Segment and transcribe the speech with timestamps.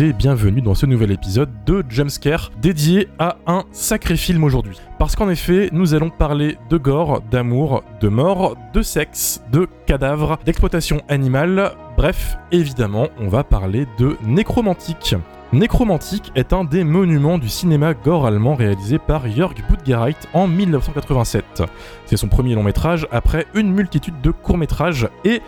[0.00, 4.80] et bienvenue dans ce nouvel épisode de Jumpscare dédié à un sacré film aujourd'hui.
[4.98, 10.38] Parce qu'en effet, nous allons parler de gore, d'amour, de mort, de sexe, de cadavres,
[10.46, 15.14] d'exploitation animale, bref, évidemment, on va parler de nécromantique.
[15.52, 21.64] Nécromantique est un des monuments du cinéma gore allemand réalisé par Jörg Budgereit en 1987.
[22.06, 25.42] C'est son premier long métrage après une multitude de courts métrages et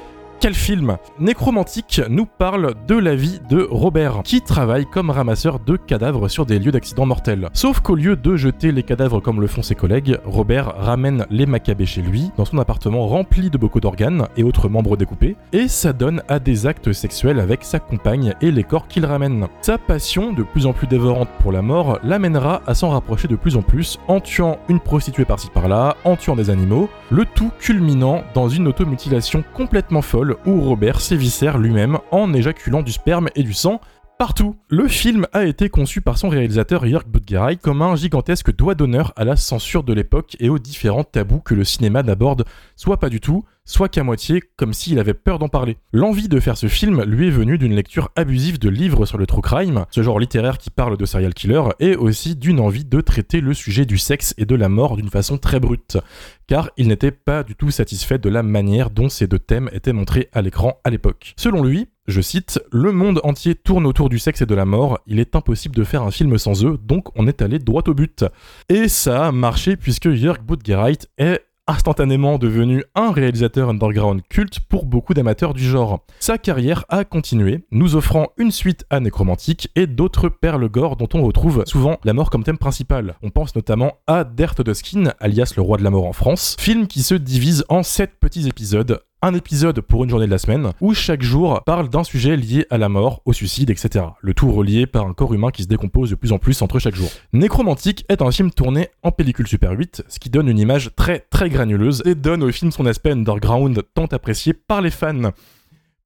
[0.44, 5.78] quel film Nécromantique nous parle de la vie de Robert, qui travaille comme ramasseur de
[5.78, 7.48] cadavres sur des lieux d'accidents mortels.
[7.54, 11.46] Sauf qu'au lieu de jeter les cadavres comme le font ses collègues, Robert ramène les
[11.46, 15.66] macabées chez lui, dans son appartement rempli de bocaux d'organes et autres membres découpés, et
[15.66, 19.46] ça donne à des actes sexuels avec sa compagne et les corps qu'il ramène.
[19.62, 23.36] Sa passion, de plus en plus dévorante pour la mort, l'amènera à s'en rapprocher de
[23.36, 27.50] plus en plus en tuant une prostituée par-ci par-là, en tuant des animaux, le tout
[27.58, 33.42] culminant dans une automutilation complètement folle où Robert sévissère lui-même en éjaculant du sperme et
[33.42, 33.80] du sang
[34.18, 34.56] partout.
[34.68, 39.12] Le film a été conçu par son réalisateur Jörg Budgereit comme un gigantesque doigt d'honneur
[39.16, 42.44] à la censure de l'époque et aux différents tabous que le cinéma n'aborde
[42.76, 45.78] soit pas du tout, soit qu'à moitié, comme s'il avait peur d'en parler.
[45.92, 49.26] L'envie de faire ce film lui est venue d'une lecture abusive de livres sur le
[49.26, 53.00] true crime, ce genre littéraire qui parle de serial killer, et aussi d'une envie de
[53.00, 55.98] traiter le sujet du sexe et de la mort d'une façon très brute,
[56.46, 59.92] car il n'était pas du tout satisfait de la manière dont ces deux thèmes étaient
[59.92, 61.34] montrés à l'écran à l'époque.
[61.36, 64.98] Selon lui, je cite, Le monde entier tourne autour du sexe et de la mort,
[65.06, 67.94] il est impossible de faire un film sans eux, donc on est allé droit au
[67.94, 68.26] but.
[68.68, 74.86] Et ça a marché puisque Jörg Budgereit est instantanément devenu un réalisateur underground culte pour
[74.86, 76.04] beaucoup d'amateurs du genre.
[76.20, 81.08] Sa carrière a continué, nous offrant une suite à Nécromantique et d'autres perles gore dont
[81.14, 83.16] on retrouve souvent la mort comme thème principal.
[83.22, 86.56] On pense notamment à Dert de Skin, alias le roi de la mort en France,
[86.58, 90.36] film qui se divise en 7 petits épisodes un épisode pour une journée de la
[90.36, 94.04] semaine, où chaque jour parle d'un sujet lié à la mort, au suicide, etc.
[94.20, 96.78] Le tout relié par un corps humain qui se décompose de plus en plus entre
[96.78, 97.08] chaque jour.
[97.32, 101.20] Nécromantique est un film tourné en pellicule Super 8, ce qui donne une image très
[101.20, 105.32] très granuleuse et donne au film son aspect underground tant apprécié par les fans.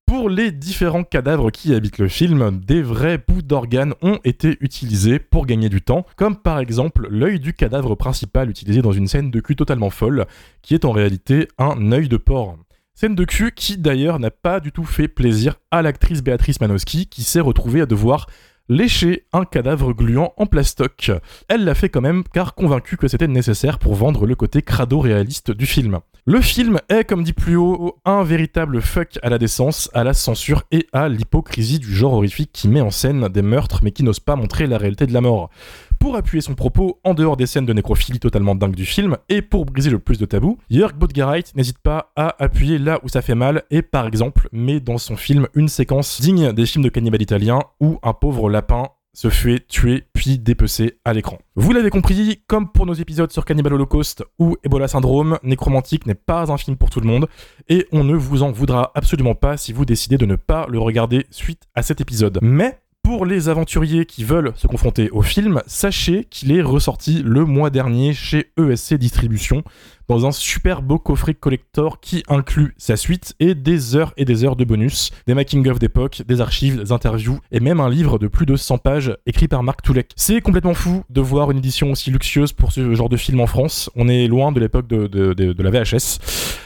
[0.07, 5.19] Pour les différents cadavres qui habitent le film, des vrais bouts d'organes ont été utilisés
[5.19, 9.33] pour gagner du temps, comme par exemple l'œil du cadavre principal utilisé dans une scène
[9.33, 10.27] de cul totalement folle,
[10.63, 12.57] qui est en réalité un œil de porc.
[13.01, 17.07] Scène de cul qui d'ailleurs n'a pas du tout fait plaisir à l'actrice Béatrice Manowski
[17.07, 18.27] qui s'est retrouvée à devoir
[18.69, 21.13] lécher un cadavre gluant en plastoc.
[21.47, 24.99] Elle l'a fait quand même car convaincue que c'était nécessaire pour vendre le côté crado
[24.99, 26.01] réaliste du film.
[26.27, 30.13] Le film est, comme dit plus haut, un véritable fuck à la décence, à la
[30.13, 34.03] censure et à l'hypocrisie du genre horrifique qui met en scène des meurtres mais qui
[34.03, 35.51] n'ose pas montrer la réalité de la mort.
[35.99, 39.43] Pour appuyer son propos en dehors des scènes de nécrophilie totalement dingues du film et
[39.43, 43.21] pour briser le plus de tabous, Jörg Budgereit n'hésite pas à appuyer là où ça
[43.21, 46.89] fait mal et par exemple met dans son film une séquence digne des films de
[46.89, 51.39] cannibales italiens où un pauvre lapin se fait tuer puis dépecer à l'écran.
[51.57, 56.15] Vous l'avez compris, comme pour nos épisodes sur Cannibal Holocaust ou Ebola Syndrome, Nécromantique n'est
[56.15, 57.27] pas un film pour tout le monde
[57.69, 60.79] et on ne vous en voudra absolument pas si vous décidez de ne pas le
[60.79, 62.39] regarder suite à cet épisode.
[62.41, 62.79] Mais
[63.09, 67.71] pour les aventuriers qui veulent se confronter au film, sachez qu'il est ressorti le mois
[67.71, 69.65] dernier chez ESC Distribution
[70.09, 74.45] dans un super beau coffret collector qui inclut sa suite et des heures et des
[74.45, 78.27] heures de bonus, des making-of d'époque, des archives, des interviews et même un livre de
[78.27, 80.13] plus de 100 pages écrit par Marc Toulek.
[80.17, 83.47] C'est complètement fou de voir une édition aussi luxueuse pour ce genre de film en
[83.47, 83.91] France.
[83.97, 86.19] On est loin de l'époque de, la VHS.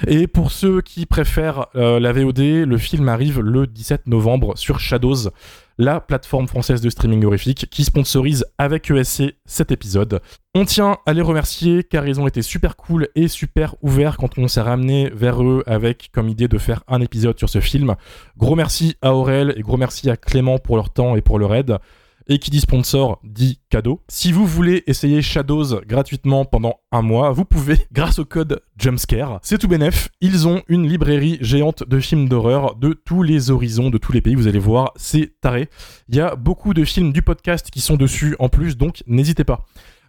[0.06, 4.79] Et pour ceux qui préfèrent euh, la VOD, le film arrive le 17 novembre sur
[4.79, 5.31] Shadows
[5.79, 10.21] la plateforme française de streaming horrifique qui sponsorise avec ESC cet épisode.
[10.55, 14.39] On tient à les remercier car ils ont été super cool et super ouverts quand
[14.39, 17.95] on s'est ramené vers eux avec comme idée de faire un épisode sur ce film.
[18.37, 21.55] Gros merci à Aurel et gros merci à Clément pour leur temps et pour leur
[21.55, 21.79] aide.
[22.29, 24.01] Et qui dit sponsor dit cadeau.
[24.09, 29.41] Si vous voulez essayer Shadows gratuitement pendant un mois, vous pouvez grâce au code Jumpscare.
[29.43, 30.09] C'est tout bénef.
[30.21, 34.21] Ils ont une librairie géante de films d'horreur de tous les horizons, de tous les
[34.21, 34.35] pays.
[34.35, 35.69] Vous allez voir, c'est taré.
[36.09, 39.45] Il y a beaucoup de films du podcast qui sont dessus en plus, donc n'hésitez
[39.45, 39.65] pas.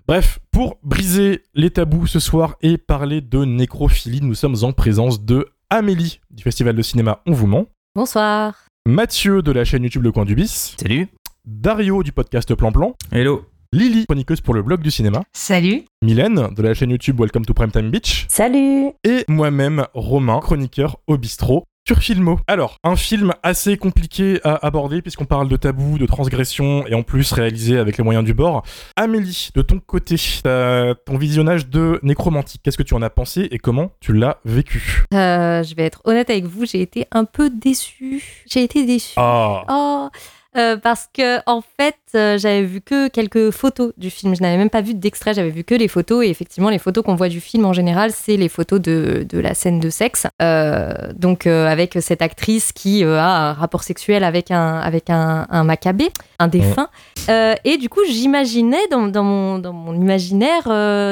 [0.07, 5.23] Bref, pour briser les tabous ce soir et parler de nécrophilie, nous sommes en présence
[5.23, 7.67] de Amélie du Festival de cinéma On vous ment.
[7.95, 8.67] Bonsoir.
[8.85, 10.75] Mathieu de la chaîne YouTube Le Coin du Bis.
[10.77, 11.07] Salut.
[11.45, 12.95] Dario du podcast Plan Plan.
[13.11, 13.43] Hello.
[13.73, 15.23] Lily, chroniqueuse pour le blog du cinéma.
[15.33, 15.83] Salut.
[16.01, 18.27] Mylène, de la chaîne YouTube Welcome to Primetime Beach.
[18.29, 18.91] Salut.
[19.03, 22.39] Et moi-même, Romain, chroniqueur au bistrot sur Filmo.
[22.47, 27.03] Alors, un film assez compliqué à aborder puisqu'on parle de tabou, de transgression et en
[27.03, 28.63] plus réalisé avec les moyens du bord.
[28.95, 33.57] Amélie, de ton côté, ton visionnage de Nécromantique, qu'est-ce que tu en as pensé et
[33.57, 37.49] comment tu l'as vécu euh, Je vais être honnête avec vous, j'ai été un peu
[37.49, 38.45] déçue.
[38.49, 39.15] J'ai été déçue.
[39.17, 39.65] Ah.
[39.67, 40.09] Oh
[40.55, 44.35] euh, parce que en fait, euh, j'avais vu que quelques photos du film.
[44.35, 46.25] Je n'avais même pas vu d'extrait, j'avais vu que les photos.
[46.25, 49.39] Et effectivement, les photos qu'on voit du film en général, c'est les photos de, de,
[49.39, 50.27] la scène de sexe.
[50.41, 55.63] Euh, donc, avec cette actrice qui a un rapport sexuel avec un, avec un, un
[55.63, 56.09] macabé,
[56.39, 56.89] un défunt.
[57.29, 60.67] et du coup, j'imaginais dans, dans, mon, dans mon imaginaire,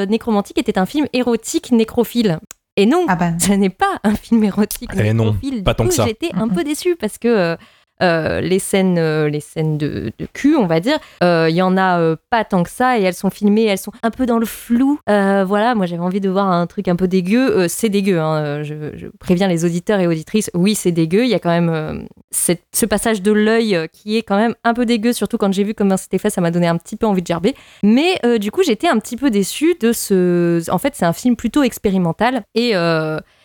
[0.07, 2.39] Nécromantique était un film érotique nécrophile.
[2.77, 3.31] Et non, ah bah.
[3.37, 5.57] ce n'est pas un film érotique et nécrophile.
[5.57, 6.05] Non, pas tant que ça.
[6.05, 7.55] J'étais un peu déçue parce que euh,
[8.01, 10.97] les scènes, euh, les scènes de, cul, on va dire.
[11.23, 13.91] Euh, il y en a pas tant que ça et elles sont filmées, elles sont
[14.03, 14.99] un peu dans le flou.
[15.07, 17.67] voilà, moi j'avais envie de voir un truc un peu dégueu.
[17.67, 20.49] c'est dégueu, hein, je, préviens les auditeurs et auditrices.
[20.53, 21.23] Oui, c'est dégueu.
[21.23, 24.85] Il y a quand même ce passage de l'œil qui est quand même un peu
[24.85, 27.21] dégueu, surtout quand j'ai vu comment c'était fait, ça m'a donné un petit peu envie
[27.21, 27.55] de gerber.
[27.83, 30.69] Mais du coup, j'étais un petit peu déçue de ce.
[30.71, 32.73] En fait, c'est un film plutôt expérimental et,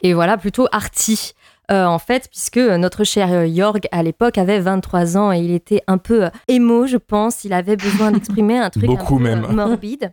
[0.03, 1.35] et voilà, plutôt arty.
[1.71, 5.51] Euh, en fait, puisque notre cher euh, Jorg, à l'époque, avait 23 ans et il
[5.51, 7.45] était un peu euh, émo, je pense.
[7.45, 9.47] Il avait besoin d'exprimer un truc Beaucoup un peu même.
[9.51, 10.13] morbide.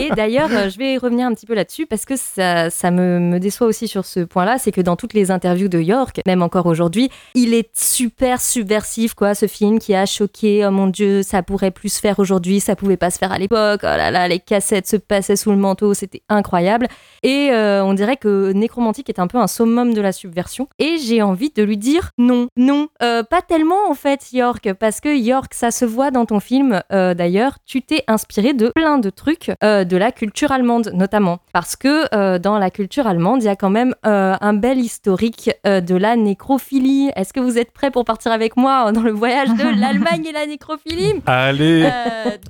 [0.00, 3.38] Et d'ailleurs, je vais revenir un petit peu là-dessus parce que ça, ça me, me,
[3.38, 4.56] déçoit aussi sur ce point-là.
[4.58, 9.14] C'est que dans toutes les interviews de York, même encore aujourd'hui, il est super subversif,
[9.14, 10.64] quoi, ce film qui a choqué.
[10.66, 13.38] Oh mon Dieu, ça pourrait plus se faire aujourd'hui, ça pouvait pas se faire à
[13.38, 13.80] l'époque.
[13.82, 16.88] Oh là là, les cassettes se passaient sous le manteau, c'était incroyable.
[17.22, 20.68] Et on dirait que Nécromantique est un peu un summum de la subversion.
[20.78, 25.00] Et j'ai envie de lui dire non, non, euh, pas tellement en fait, York, parce
[25.00, 28.98] que York, ça se voit dans ton film euh, d'ailleurs, tu t'es inspiré de plein
[28.98, 33.46] de trucs euh, de la culture allemande notamment, parce que dans la culture allemande, il
[33.46, 37.10] y a quand même un bel historique de la nécrophilie.
[37.16, 40.32] Est-ce que vous êtes prêts pour partir avec moi dans le voyage de l'Allemagne et
[40.32, 41.14] la nécrophilie?
[41.26, 41.88] Allez,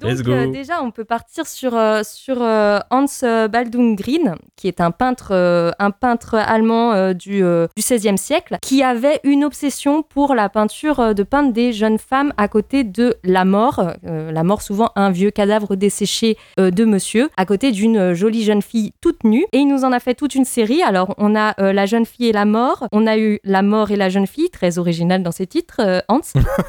[0.03, 0.47] let's go.
[0.51, 3.07] déjà, on peut partir sur sur Hans
[3.51, 5.33] Baldung Green, qui est un peintre
[5.79, 11.15] un peintre allemand du, du 16e siècle qui avait une obsession pour la peinture euh,
[11.15, 15.11] de peindre des jeunes femmes à côté de la mort, euh, la mort souvent un
[15.11, 19.47] vieux cadavre desséché euh, de monsieur, à côté d'une jolie jeune fille toute nue.
[19.53, 20.83] Et il nous en a fait toute une série.
[20.83, 23.97] Alors on a la jeune fille et la mort, on a eu la mort et
[23.97, 26.21] la jeune fille, très original dans ses titres, Hans.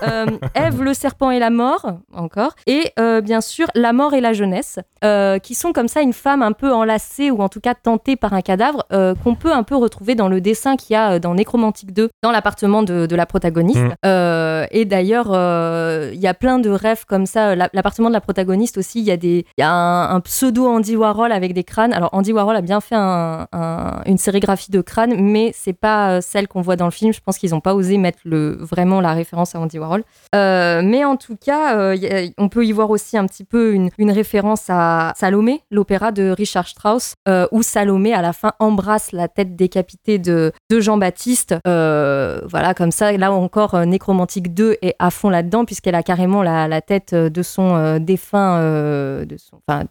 [0.55, 2.55] Eve le serpent et la mort, encore.
[2.67, 4.79] Et bien sûr la mort et la jeunesse,
[5.43, 8.33] qui sont comme ça une femme un peu enlacée ou en tout cas tentée par
[8.33, 8.85] un cadavre
[9.23, 12.09] qu'on peut un peu retrouver dans le dessin qu'il y a dans Necromantique Romantique 2
[12.21, 13.79] dans l'appartement de, la protagoniste.
[13.79, 13.93] Mm.
[14.05, 17.55] Euh, et d'ailleurs, euh, il y a plein de rêves comme ça.
[17.55, 21.31] L'appartement de la protagoniste aussi, il y a, des, y a un, pseudo Andy Warhol
[21.31, 21.93] avec des crânes.
[21.93, 26.47] Alors Andy Warhol a bien fait une sérigraphie de crânes, mais c'est pas euh, celle
[26.47, 27.13] qu'on voit dans le film.
[27.13, 30.03] Je pense qu'ils n'ont pas osé mettre le, vraiment la référence à Andy Warhol.
[30.33, 31.95] mais en tout cas,
[32.37, 36.31] on peut y voir aussi un petit peu une, une référence à Salomé, l'opéra de
[36.31, 37.15] Richard Strauss,
[37.51, 42.91] où Salomé à la fin embrasse la tête décapitée de, de Jean-Baptiste euh, voilà, comme
[42.91, 47.13] ça, là encore, euh, Nécromantique 2 est à fond là-dedans, puisqu'elle a carrément la, tête
[47.15, 48.59] de son défunt,
[49.25, 49.85] de son, enfin,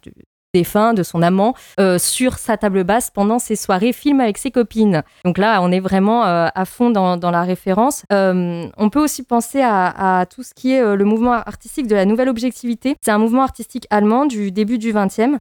[0.55, 4.51] défunt, de son amant, euh, sur sa table basse pendant ses soirées film avec ses
[4.51, 5.03] copines.
[5.25, 8.03] Donc là, on est vraiment euh, à fond dans, la référence.
[8.13, 12.05] Euh, on peut aussi penser à, tout ce qui est le mouvement artistique de la
[12.05, 12.95] nouvelle objectivité.
[13.01, 15.37] C'est un mouvement artistique allemand du début du 20e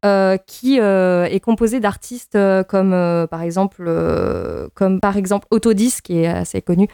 [0.46, 3.84] qui est composé d'artistes comme par exemple
[4.74, 6.88] comme par exemple Autodis qui est assez connu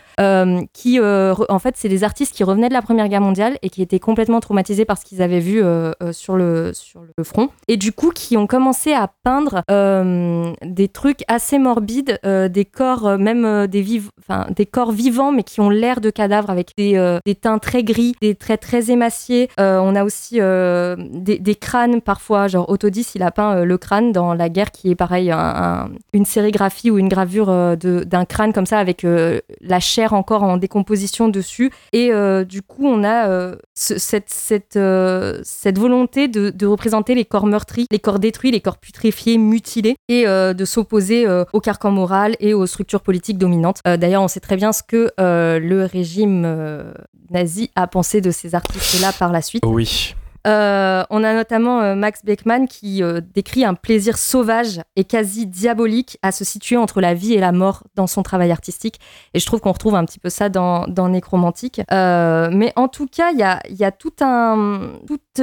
[0.73, 3.83] qui en fait c'est des artistes qui revenaient de la Première Guerre mondiale et qui
[3.83, 5.63] étaient complètement traumatisés par ce qu'ils avaient vu
[6.13, 10.89] sur le sur le front et du coup qui ont commencé à peindre euh, des
[10.89, 14.03] trucs assez morbides, euh, des corps, euh, même des,
[14.51, 18.15] des corps vivants, mais qui ont l'air de cadavres avec des, des, teints très gris,
[18.21, 19.49] des traits très émaciés.
[19.59, 24.49] on a aussi des, crânes parfois, genre Autodis, il a peint le crâne dans La
[24.49, 25.33] guerre, qui est pareil,
[26.13, 31.29] une sérigraphie ou une gravure d'un crâne comme ça, avec la chair encore en décomposition
[31.29, 31.71] dessus.
[31.93, 32.11] Et
[32.45, 34.79] du coup, on a cette, cette,
[35.43, 39.97] cette volonté de, de représenter les corps meurtris, les corps détruits, les corps putréfiés, mutilés,
[40.09, 43.81] et euh, de s'opposer euh, au carcan moral et aux structures politiques dominantes.
[43.87, 46.93] Euh, d'ailleurs, on sait très bien ce que le régime
[47.31, 49.65] nazi a pensé de ces artistes-là par la suite.
[49.67, 50.15] Oui.
[50.47, 55.47] Euh, on a notamment euh, Max Beckmann qui euh, décrit un plaisir sauvage et quasi
[55.47, 59.01] diabolique à se situer entre la vie et la mort dans son travail artistique.
[59.35, 61.81] Et je trouve qu'on retrouve un petit peu ça dans, Nécromantique.
[61.91, 64.93] mais en tout cas, il y a, tout, un,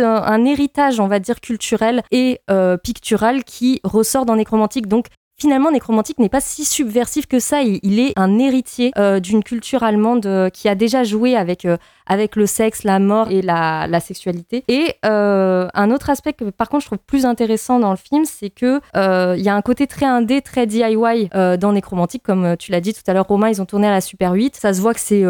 [0.04, 2.42] un héritage, on va dire, culturel et
[2.84, 4.88] pictural qui ressort dans Nécromantique.
[4.88, 5.08] Donc,
[5.40, 7.62] finalement, Nécromantique n'est pas si subversif que ça.
[7.62, 8.92] Il, est un héritier
[9.22, 11.66] d'une culture allemande qui a déjà joué avec
[12.08, 14.64] avec le sexe, la mort et la, sexualité.
[14.68, 18.26] Et euh, un autre aspect que par contre je trouve plus intéressant dans le film,
[18.26, 22.22] c'est que euh, il y a un côté très indé, très DIY euh, dans Nécromantique,
[22.24, 24.56] comme tu l'as dit tout à l'heure, Romain, ils ont tourné à la Super 8.
[24.56, 25.24] Ça se voit que c'est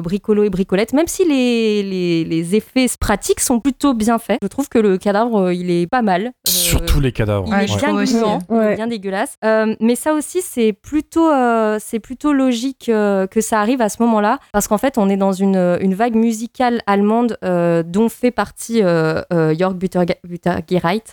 [0.00, 1.82] bricolo et bricolette, même si les,
[2.24, 4.38] les, effets pratiques sont plutôt bien faits.
[4.42, 6.32] Je trouve que le cadavre, il est pas mal.
[6.46, 7.48] Surtout les cadavres.
[7.48, 8.38] Il est bien gluant,
[8.74, 9.36] bien dégueulasse.
[9.80, 11.30] Mais ça aussi, c'est plutôt,
[11.78, 15.32] c'est plutôt logique que ça arrive à ce moment-là, parce qu'en fait, on est dans
[15.32, 21.12] une, une vague musicale allemande euh, dont fait partie euh, euh, Jörg Buttergereit,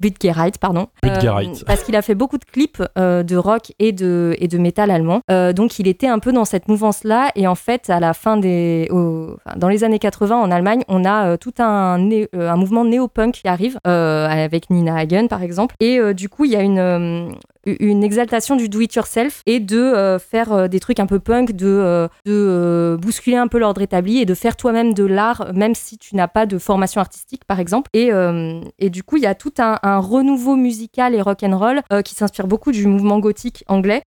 [0.00, 0.88] Butgereit, pardon,
[1.66, 5.20] parce qu'il a fait beaucoup de clips de rock et de, et de métal allemand.
[5.54, 7.30] donc il était un peu dans cette mouvance-là.
[7.34, 11.36] Et en fait à la fin des, dans les années 80 en Allemagne, on a
[11.38, 11.98] tout un,
[12.34, 15.74] un mouvement néo-punk qui arrive avec Nina Hagen par exemple.
[15.80, 17.34] Et du coup il y a une
[17.66, 22.08] une exaltation du do-it-yourself et de euh, faire euh, des trucs un peu punk, de,
[22.28, 26.16] euh, bousculer un peu l'ordre établi et de faire toi-même de l'art, même si tu
[26.16, 27.90] n'as pas de formation artistique, par exemple.
[27.92, 28.10] Et,
[28.90, 32.86] du coup, il y a tout un, renouveau musical et rock'n'roll qui s'inspire beaucoup du
[32.86, 34.02] mouvement gothique anglais.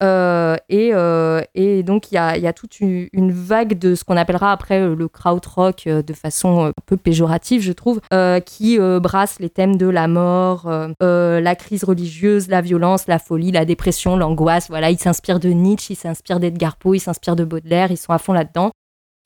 [0.69, 5.87] et, donc, il y a, toute une, vague de ce qu'on appellera après le krautrock
[5.87, 7.99] de façon un peu péjorative, je trouve,
[8.45, 10.69] qui brasse les thèmes de la mort,
[11.01, 14.70] la crise religieuse, la violence, la folie la dépression, l'angoisse.
[14.70, 18.13] Voilà, il s'inspire de Nietzsche, il s'inspire d'Edgar Poe, il s'inspire de Baudelaire, ils sont
[18.13, 18.72] à fond là-dedans.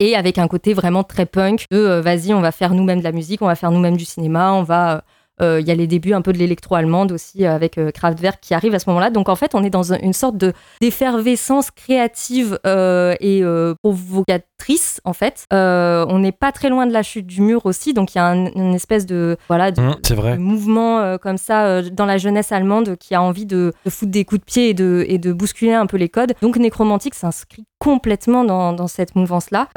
[0.00, 3.04] Et avec un côté vraiment très punk de euh, vas-y, on va faire nous-mêmes de
[3.04, 5.00] la musique, on va faire nous-mêmes du cinéma, on va euh,
[5.42, 8.54] il y a les débuts un peu de l'électro-allemande aussi euh, avec euh, Kraftwerk qui
[8.54, 9.10] arrive à ce moment-là.
[9.10, 13.42] Donc en fait, on est dans une sorte de d'effervescence créative et
[13.82, 15.46] provocatrice en fait.
[15.50, 18.34] on n'est pas très loin de la chute du mur aussi, donc il y a
[18.34, 23.22] une espèce de voilà de, mmh, mouvement comme ça dans la jeunesse allemande qui a
[23.22, 26.08] envie de, foutre des coups de pied et de, et de bousculer un peu les
[26.08, 26.34] codes.
[26.42, 29.68] Donc Nécromantique s'inscrit complètement dans, cette mouvance-là.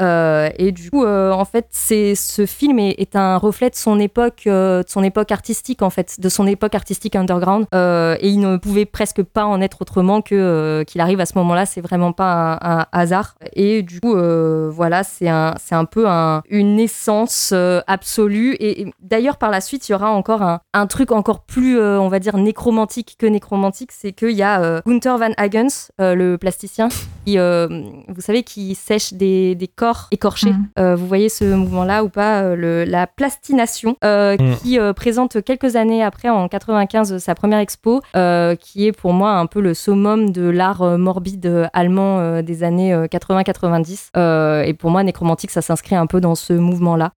[0.58, 5.02] et du coup, en fait, ce film est, un reflet de son époque, de son
[5.02, 7.66] époque artistique en fait, de son époque artistique underground.
[7.74, 11.26] Euh, et il ne pouvait presque pas en être autrement que euh, qu'il arrive à
[11.26, 11.66] ce moment-là.
[11.66, 13.34] C'est vraiment pas un, hasard.
[13.54, 17.52] Et du coup, euh, voilà, c'est un, c'est un peu un, une essence
[17.86, 18.56] absolue.
[18.60, 22.08] Et, d'ailleurs, par la suite, il y aura encore un, un truc encore plus, on
[22.08, 26.88] va dire, nécromantique que nécromantique, c'est qu'il y a Gunther Van Hagens, le plasticien,
[27.26, 30.52] qui, vous savez, qui sèche des, des corps écorchés.
[30.76, 30.94] Mm.
[30.94, 34.36] vous voyez ce mouvement-là ou pas le, La plastination, mm.
[34.62, 39.32] qui présente quelques années après, en 95, sa première expo, euh, qui est pour moi
[39.32, 44.64] un peu le summum de l'art euh, morbide euh, allemand des années 80-90.
[44.64, 47.12] et pour moi, Nécromantique, ça s'inscrit un peu dans ce mouvement-là.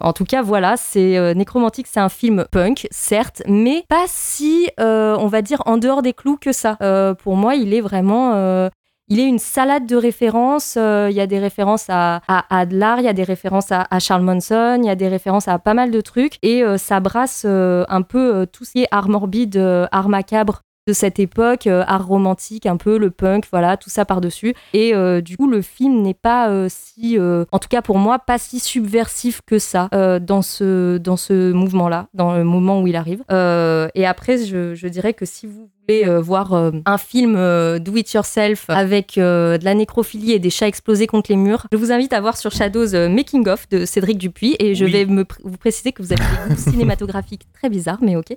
[0.00, 5.26] en tout cas, voilà, c'est Nécromantique, c'est un film punk, certes, mais pas si, on
[5.26, 6.76] va dire, en dehors des clous que ça.
[7.22, 8.70] pour moi, il est vraiment
[9.12, 10.76] il est une salade de références.
[10.78, 13.98] Euh, il y a des références à, à Adler, il y a des références à,
[13.98, 16.38] Charles Manson, il y a des références à pas mal de trucs.
[16.40, 19.58] Et euh, ça brasse euh, un peu tout ce qui est art morbide,
[19.92, 24.54] art macabre de cette époque, art romantique un peu, le punk, voilà, tout ça par-dessus.
[24.72, 28.58] Et du coup, le film n'est pas si, en tout cas pour moi, pas si
[28.58, 29.88] subversif que ça
[30.20, 33.22] dans ce, dans ce mouvement-là, dans le moment où il arrive.
[33.30, 38.10] et après, je dirais que si vous euh, voir euh, un film euh, do it
[38.12, 42.12] yourself avec de la nécrophilie et des chats explosés contre les murs, je vous invite
[42.12, 45.92] à voir sur Shadows Making of de Cédric Dupuis et je vais me vous préciser
[45.92, 48.30] que vous avez des goûts cinématographiques très bizarres, mais ok.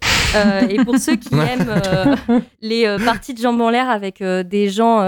[0.69, 4.99] et pour ceux qui aiment les parties de jambes en l'air avec des gens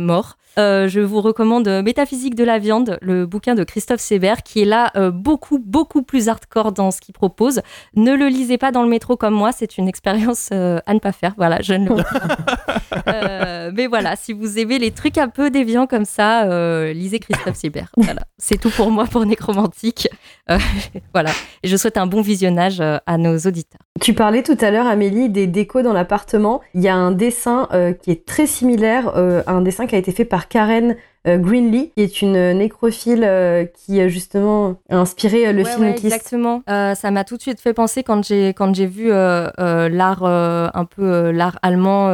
[0.00, 4.62] morts, euh, je vous recommande Métaphysique de la viande, le bouquin de Christophe Sébert, qui
[4.62, 7.60] est là euh, beaucoup, beaucoup plus hardcore dans ce qu'il propose.
[7.94, 10.98] Ne le lisez pas dans le métro comme moi, c'est une expérience euh, à ne
[10.98, 11.34] pas faire.
[11.36, 16.04] Voilà, je ne le Mais voilà, si vous aimez les trucs un peu déviants comme
[16.04, 16.46] ça,
[16.92, 17.90] lisez Christophe Sébert.
[18.06, 20.08] Voilà, c'est tout pour moi pour Nécromantique.
[21.12, 21.30] voilà,
[21.62, 23.80] et je souhaite un bon visionnage à nos auditeurs.
[24.00, 26.60] Tu parlais tout à l'heure, Amélie, des décos dans l'appartement.
[26.74, 27.68] Il y a un dessin
[28.02, 29.14] qui est très similaire,
[29.46, 33.64] un dessin qui a été fait par Karen euh, Greenlee, qui est une nécrophile euh,
[33.64, 36.62] qui a justement inspiré euh, le film ouais, Exactement.
[36.66, 41.30] ça m'a tout de suite fait penser quand j'ai quand j'ai vu l'art un peu
[41.30, 42.10] l'art allemand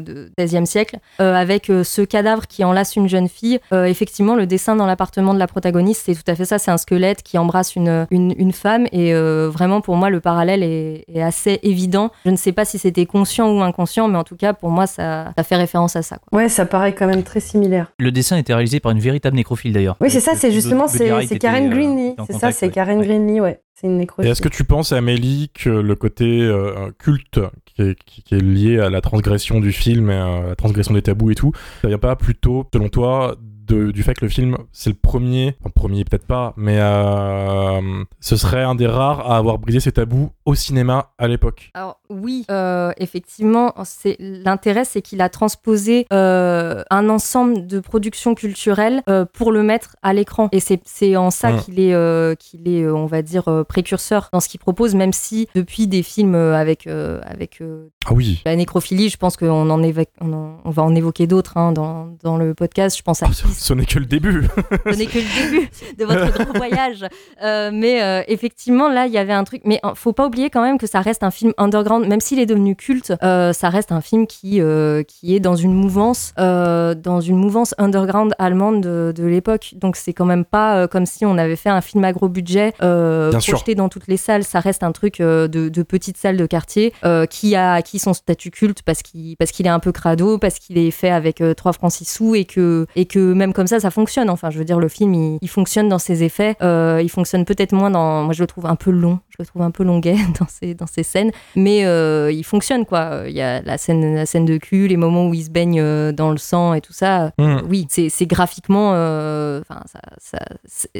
[0.00, 3.58] du XVIe siècle avec ce cadavre qui enlace une jeune fille.
[3.72, 6.58] effectivement, le dessin dans l'appartement de la protagoniste, c'est tout à fait ça.
[6.58, 10.62] C'est un squelette qui embrasse une, une, une femme et vraiment pour moi le parallèle
[10.62, 12.10] est, est assez évident.
[12.24, 14.86] Je ne sais pas si c'était conscient ou inconscient, mais en tout cas, pour moi,
[14.86, 16.18] ça, ça fait référence à ça.
[16.18, 16.38] Quoi.
[16.38, 17.92] Ouais, ça paraît quand même très similaire.
[17.98, 19.96] Le dessin était réalisé par une véritable nécrophile d'ailleurs.
[20.00, 22.14] Oui, c'est ça, c'est justement, c'est Karen euh, Greenlee.
[22.26, 22.72] C'est ça, c'est ouais.
[22.72, 23.00] Karen.
[23.02, 23.60] Greenlee, ouais.
[23.74, 24.30] C'est une Et nécrophile.
[24.30, 28.40] est-ce que tu penses, Amélie, que le côté euh, culte qui est, qui- qui est
[28.40, 31.50] lié à la transgression du film et à la transgression des tabous et tout,
[31.82, 33.34] ça vient pas plutôt, selon toi,
[33.66, 38.04] de- du fait que le film, c'est le premier, enfin, premier peut-être pas, mais euh,
[38.20, 42.00] ce serait un des rares à avoir brisé ces tabous au cinéma à l'époque Alors
[42.10, 49.02] oui, euh, effectivement, c'est l'intérêt, c'est qu'il a transposé euh, un ensemble de productions culturelles
[49.32, 50.48] pour le mettre à l'écran.
[50.52, 51.60] Et c'est en ça Mm.
[51.60, 55.86] qu'il est, qu'il est, on va dire, précurseur dans ce qu'il propose, même si depuis
[55.86, 57.60] des films avec avec
[58.06, 61.26] Ah oui la nécrophilie, je pense qu'on en évoque- on, en- on va en évoquer
[61.26, 62.96] d'autres hein, dans, dans le podcast.
[62.96, 64.46] Je pense à Oh, ce- n'est que le début
[64.86, 65.68] ce n'est que le début
[65.98, 67.04] de votre grand voyage.
[67.42, 69.62] Euh, mais euh, effectivement, là, il y avait un truc.
[69.64, 72.38] Mais euh, faut pas oublier quand même que ça reste un film underground, même s'il
[72.38, 73.12] est devenu culte.
[73.22, 74.60] euh, ça reste un film qui
[75.08, 79.74] qui est dans une mouvance, dans une mouvance underground allemande de, de l'époque.
[79.76, 82.72] Donc c'est quand même pas comme si on avait fait un film à gros budget
[82.80, 83.54] sûr.
[83.54, 84.44] projeté dans toutes les salles.
[84.44, 86.92] Ça reste un truc de, de petites salles de quartier
[87.30, 90.58] qui a acquis son statut culte parce qu'il parce qu'il est un peu crado, parce
[90.58, 93.66] qu'il est fait avec euh, 3 francs 6 sous et que et que même comme
[93.66, 94.30] ça ça fonctionne.
[94.30, 96.56] Enfin, je veux dire le film il, il fonctionne dans ses effets.
[96.62, 98.24] Euh, il fonctionne peut-être moins dans.
[98.24, 99.20] Moi, je le trouve un peu long.
[99.36, 102.86] Je le trouve un peu longuet dans ses dans ses scènes, mais euh, il fonctionne
[102.86, 103.22] quoi.
[103.26, 105.80] Il y a la scène la scène de cul, les moments où il se baigne
[105.80, 107.32] euh, dans le sang et tout ça.
[107.38, 107.56] Mm.
[107.68, 108.92] Oui, c'est c'est graphiquement.
[108.94, 110.38] euh, Enfin, ça, ça,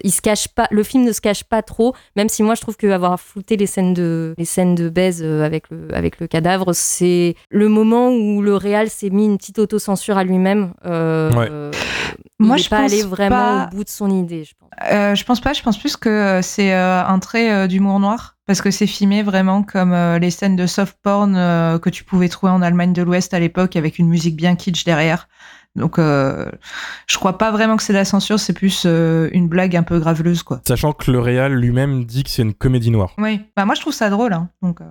[0.02, 0.66] il se cache pas.
[0.72, 3.56] Le film ne se cache pas trop, même si moi je trouve que avoir flouté
[3.56, 7.68] les scènes de les scènes de baise euh, avec le avec le cadavre, c'est le
[7.68, 10.72] moment où le réal s'est mis une petite autocensure à lui-même.
[10.86, 11.48] Euh, Ouais.
[11.50, 11.70] euh,
[12.38, 14.68] Moi, il je pas pense allé vraiment pas- au bout de son idée, je pense.
[14.90, 18.23] Euh, je pense pas, je pense plus que c'est euh, un trait euh, d'humour noir.
[18.46, 22.04] Parce que c'est filmé vraiment comme euh, les scènes de soft porn euh, que tu
[22.04, 25.28] pouvais trouver en Allemagne de l'Ouest à l'époque avec une musique bien kitsch derrière.
[25.76, 26.50] Donc, euh,
[27.06, 29.82] je crois pas vraiment que c'est de la censure, c'est plus euh, une blague un
[29.82, 30.60] peu graveleuse, quoi.
[30.66, 33.12] Sachant que le réal lui-même dit que c'est une comédie noire.
[33.18, 34.32] Oui, bah moi je trouve ça drôle.
[34.32, 34.84] Hein, donc, euh,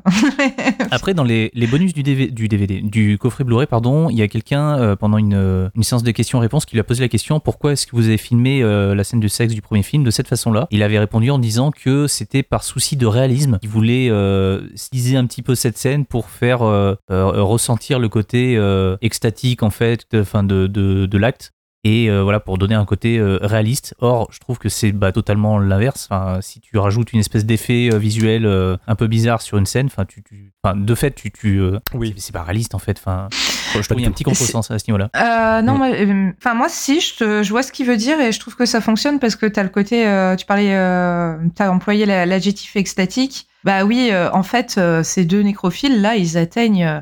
[0.91, 4.21] Après, dans les, les bonus du DVD, du DVD, du coffret Blu-ray, pardon, il y
[4.21, 7.39] a quelqu'un euh, pendant une, une séance de questions-réponses qui lui a posé la question
[7.39, 10.11] pourquoi est-ce que vous avez filmé euh, la scène de sexe du premier film de
[10.11, 10.67] cette façon-là?
[10.71, 13.59] Il avait répondu en disant que c'était par souci de réalisme.
[13.61, 18.09] Il voulait euh, styliser un petit peu cette scène pour faire euh, euh, ressentir le
[18.09, 21.51] côté euh, extatique en fait, de, fin de, de, de l'acte.
[21.85, 23.93] Et euh, voilà, pour donner un côté euh, réaliste.
[23.99, 26.07] Or, je trouve que c'est bah, totalement l'inverse.
[26.09, 29.65] Enfin, si tu rajoutes une espèce d'effet euh, visuel euh, un peu bizarre sur une
[29.65, 32.13] scène, enfin, tu, tu- enfin, de fait, tu, tu, euh, Oui.
[32.15, 32.97] c'est- pas réaliste en fait.
[32.97, 35.09] Enfin, je trouve qu'il y du a un petit contresens à ce niveau-là.
[35.17, 35.77] Euh, non, Mm.
[35.77, 38.39] moi, euh, enfin moi si, je, te- je vois ce qu'il veut dire et je
[38.39, 42.05] trouve que ça fonctionne parce que t'as le côté, euh, tu parlais, euh, t'as employé
[42.05, 43.47] la- l'adjectif extatique.
[43.65, 47.01] Bah oui, euh, en fait, euh, ces deux nécrophiles là, ils atteignent,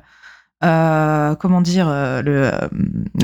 [0.64, 2.68] euh, comment dire, euh, le, euh,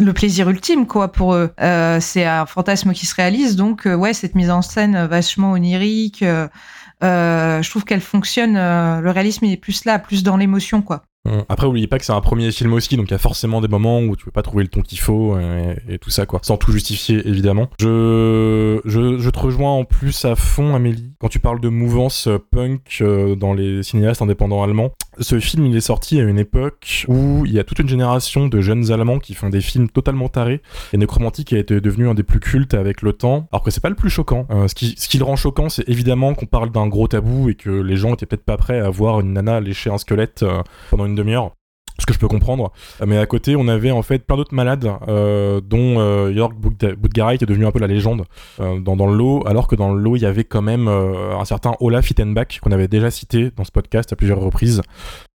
[0.02, 1.52] le plaisir ultime quoi pour eux.
[1.62, 6.24] Euh, c'est un fantasme qui se réalise, donc ouais, cette mise en scène vachement onirique.
[6.24, 8.56] euh, je trouve qu'elle fonctionne.
[8.56, 11.04] le réalisme il est plus là, plus dans l'émotion quoi.
[11.28, 11.44] Mm.
[11.50, 13.68] Après, oubliez pas que c'est un premier film aussi, donc il y a forcément des
[13.68, 16.40] moments où tu peux pas trouver le ton qu'il faut et, tout ça, quoi.
[16.44, 17.70] Sans tout justifier, évidemment.
[17.80, 23.00] Je, je, te rejoins en plus à fond, Amélie, quand tu parles de mouvance punk
[23.02, 24.92] euh, dans les cinéastes indépendants allemands.
[25.20, 28.48] Ce film, il est sorti à une époque où il y a toute une génération
[28.48, 30.62] de jeunes Allemands qui font des films totalement tarés.
[30.94, 33.82] Et Necromantic a été devenu un des plus cultes avec le temps, alors que c'est
[33.82, 34.48] pas le plus choquant.
[34.52, 37.50] Euh, ce, qui, ce qui le rend choquant, c'est évidemment qu'on parle d'un gros tabou
[37.50, 40.44] et que les gens étaient peut-être pas prêts à voir une nana lécher un squelette
[40.44, 41.52] euh, pendant une demi-heure.
[42.00, 42.72] Ce que je peux comprendre.
[43.04, 46.94] Mais à côté, on avait en fait plein d'autres malades, euh, dont euh, Jörg Budga-
[46.96, 48.24] Budgaray, qui est devenu un peu la légende
[48.60, 50.88] euh, dans, dans le lot, alors que dans le lot, il y avait quand même
[50.88, 54.84] euh, un certain Olaf Ittenbach, qu'on avait déjà cité dans ce podcast à plusieurs reprises,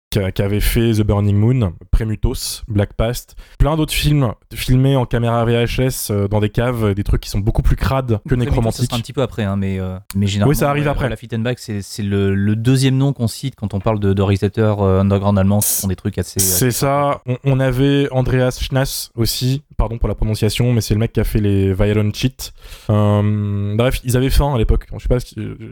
[0.10, 4.95] qui, a- qui avait fait The Burning Moon, Premutos, Black Past, plein d'autres films filmés
[4.95, 8.32] en caméra VHS euh, dans des caves, des trucs qui sont beaucoup plus crades que
[8.32, 8.86] Ça nécromantiques.
[8.86, 10.50] sera un petit peu après, hein, mais, euh, mais généralement.
[10.50, 11.10] Oui, ça arrive ouais, après.
[11.10, 14.22] La Fittenbach, c'est c'est le, le deuxième nom qu'on cite quand on parle de, de
[14.22, 16.39] réalisateurs euh, underground allemands qui font des trucs assez.
[16.39, 17.22] C'est ça.
[17.28, 21.19] On, on avait Andreas Schnass aussi, pardon pour la prononciation, mais c'est le mec qui
[21.19, 22.53] a fait les Violent Cheat.
[22.89, 24.85] Euh, bref, ils avaient faim à l'époque.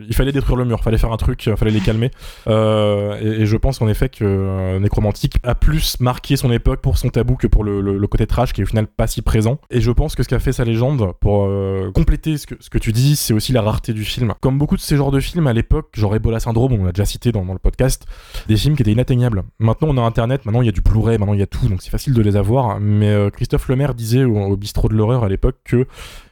[0.10, 2.10] Il fallait détruire le mur, fallait faire un truc, fallait les calmer.
[2.48, 6.98] Euh, et, je pense en effet que euh, Necromantic a plus marqué son époque pour
[6.98, 9.60] son tabou que pour le, côté trash qui est au final pas si présent.
[9.70, 12.70] Et je pense que ce qu'a fait sa légende, pour euh, compléter ce que, ce
[12.70, 14.34] que tu dis, c'est aussi la rareté du film.
[14.40, 17.06] Comme beaucoup de ces genres de films à l'époque, genre Ebola Syndrome, on l'a déjà
[17.06, 18.06] cité dans, dans le podcast,
[18.48, 19.44] des films qui étaient inatteignables.
[19.60, 21.68] Maintenant, on a Internet, maintenant il y a du Blu-ray, maintenant il y a tout,
[21.68, 22.80] donc c'est facile de les avoir.
[22.80, 25.88] Mais euh, Christophe Lemaire disait au, bistrot de l'horreur à l'époque que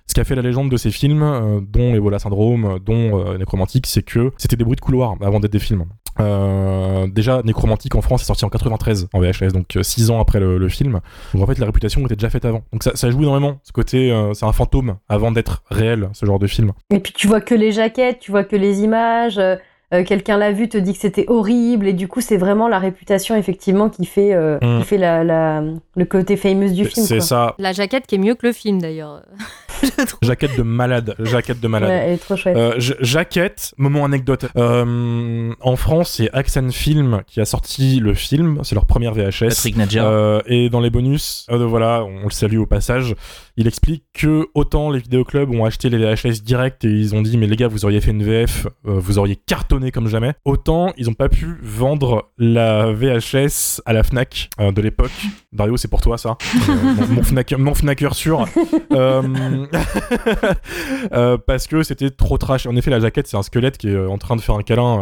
[0.07, 3.19] ce qui a fait la légende de ces films, euh, dont Ebola Syndrome, euh, dont
[3.19, 5.85] euh, Necromantic, c'est que c'était des bruits de couloir avant d'être des films.
[6.19, 10.39] Euh, déjà, Nécromantique en France est sorti en 93 en VHS, donc 6 ans après
[10.39, 10.99] le, film.
[11.33, 12.63] Donc en fait, la réputation était déjà faite avant.
[12.71, 13.59] Donc ça, ça joue énormément.
[13.63, 16.71] Ce côté, euh, c'est un fantôme avant d'être réel, ce genre de film.
[16.89, 19.39] Et puis tu vois que les jaquettes, tu vois que les images.
[19.93, 22.79] Euh, Quelqu'un l'a vu, te dit que c'était horrible, et du coup, c'est vraiment la
[22.79, 24.79] réputation, effectivement, qui fait, euh, Mm.
[24.79, 25.63] qui fait la, la-
[25.95, 27.05] le côté famous du film.
[27.05, 29.21] C'est ça, La jaquette qui est mieux que le film d'ailleurs.
[30.21, 31.89] Jaquette de malade, jaquette de malade.
[31.89, 32.55] Ouais, elle est trop chouette.
[32.55, 34.45] Euh, jaquette, moment anecdote.
[34.55, 38.59] Euh, en France, c'est Axan Film qui a sorti le film.
[38.63, 39.49] C'est leur première VHS.
[39.49, 40.05] Patrick Nadjar.
[40.07, 43.15] Euh, et dans les bonus, euh, voilà, on le salue au passage,
[43.57, 47.37] il explique que autant les vidéoclubs ont acheté les VHS direct et ils ont dit
[47.37, 50.91] mais les gars vous auriez fait une VF, euh, vous auriez cartonné comme jamais, autant
[50.97, 55.11] ils ont pas pu vendre la VHS à la Fnac euh, de l'époque.
[55.53, 56.37] Dario c'est pour toi ça,
[56.69, 56.73] Euh,
[57.07, 58.45] mon, mon, Fnac, mon Fnacker sûr.
[61.47, 62.65] Parce que c'était trop trash.
[62.65, 64.99] En effet la jaquette c'est un squelette qui est en train de faire un câlin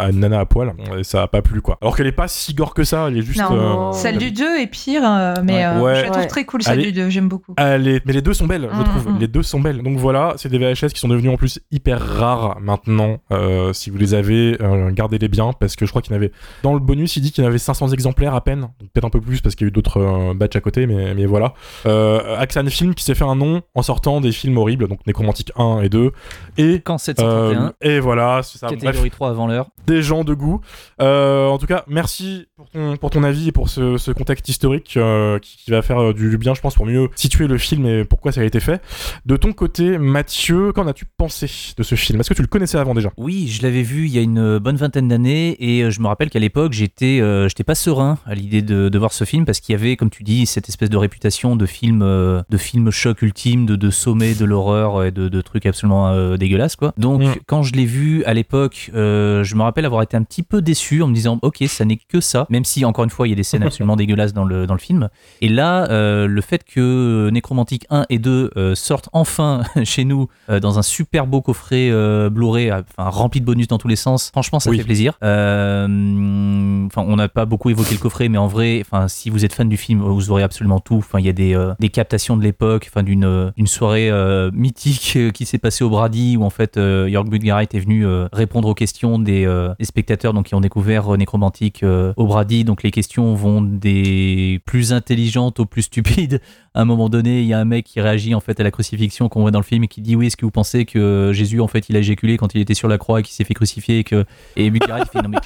[0.00, 1.78] à une nana à poil et ça a pas plu quoi.
[1.80, 3.40] Alors qu'elle est pas si gore que ça, elle est juste...
[3.40, 5.02] Non, euh, Celle du 2 est pire,
[5.42, 5.96] mais euh, Ouais.
[5.96, 6.26] je la trouve Ouais.
[6.28, 6.92] très cool, celle Allez.
[6.92, 7.54] du 2, j'aime beaucoup.
[7.84, 9.08] Les- Mais les deux sont belles, je Mm, trouve.
[9.12, 9.18] mm.
[9.20, 9.82] Les deux sont belles.
[9.82, 13.18] Donc voilà, c'est des VHS qui sont devenus en plus hyper rares maintenant.
[13.32, 16.18] Euh, si vous les avez, euh, gardez-les bien parce que je crois qu'il y en
[16.18, 16.32] avait.
[16.62, 18.60] Dans le bonus, il dit qu'il y en avait 500 exemplaires à peine.
[18.62, 20.86] Donc peut-être un peu plus parce qu'il y a eu d'autres euh, batchs à côté,
[20.86, 21.54] mais, mais voilà.
[21.86, 25.52] Euh, Axan Film qui s'est fait un nom en sortant des films horribles, donc Nécromantique
[25.56, 26.10] 1 et 2.
[26.58, 26.80] Et.
[26.84, 28.66] Quand 731, euh, et voilà, c'est ça.
[28.68, 29.68] Bref, catégorie 3 avant l'heure.
[29.86, 30.60] des gens de goût.
[31.00, 34.48] Euh, en tout cas, merci pour ton, pour ton avis et pour ce, ce contexte
[34.48, 37.73] historique euh, qui, qui va faire du bien, je pense, pour mieux situer le film
[37.86, 38.80] et pourquoi ça a été fait.
[39.26, 42.20] De ton côté, Mathieu, qu'en as-tu pensé de ce film?
[42.20, 43.10] Est-ce que tu le connaissais avant déjà?
[43.16, 46.06] Oui, je l'avais vu il y a une bonne vingtaine d'années et euh, je me
[46.06, 49.44] rappelle qu'à l'époque j'étais euh, j'étais pas serein à l'idée de, de voir ce film
[49.44, 52.56] parce qu'il y avait, comme tu dis, cette espèce de réputation de film euh, de
[52.56, 56.76] film choc ultime, de, de sommet de l'horreur et de, de trucs absolument euh, dégueulasses
[56.76, 56.94] quoi.
[56.96, 57.34] Donc Mm.
[57.46, 60.62] quand je l'ai vu à l'époque, euh, je me rappelle avoir été un petit peu
[60.62, 63.30] déçu en me disant ok ça n'est que ça, même si encore une fois il
[63.30, 65.08] y a des scènes absolument dégueulasses dans le dans le film.
[65.40, 67.28] Et là, euh, le fait que
[67.64, 71.88] Nécromantique 1 et 2 euh, sortent enfin chez nous euh, dans un super beau coffret
[71.90, 74.78] euh, Blu-ray, enfin, rempli de bonus dans tous les sens, franchement, ça Oui.
[74.78, 75.14] fait plaisir.
[75.22, 79.52] Enfin, on n'a pas beaucoup évoqué le coffret, mais en vrai, enfin, si vous êtes
[79.52, 80.96] fan du film, vous aurez absolument tout.
[80.96, 84.10] Enfin, il y a des, des captations de l'époque, enfin, d'une d'une soirée
[84.52, 88.74] mythique qui s'est passée au Brady, où en fait, York Budgarite est venu répondre aux
[88.74, 89.46] questions des,
[89.78, 91.84] des spectateurs, donc qui ont découvert Nécromantique
[92.16, 92.64] au Brady.
[92.64, 96.40] Donc les questions vont des plus intelligentes aux plus stupides.
[96.74, 99.40] À un moment donné, il un mec qui réagit en fait à la crucifixion qu'on
[99.40, 101.68] voit dans le film et qui dit oui, est-ce que vous pensez que Jésus en
[101.68, 104.00] fait il a éjaculé quand il était sur la croix et qu'il s'est fait crucifier
[104.00, 104.24] et que
[104.56, 105.38] et fait non mais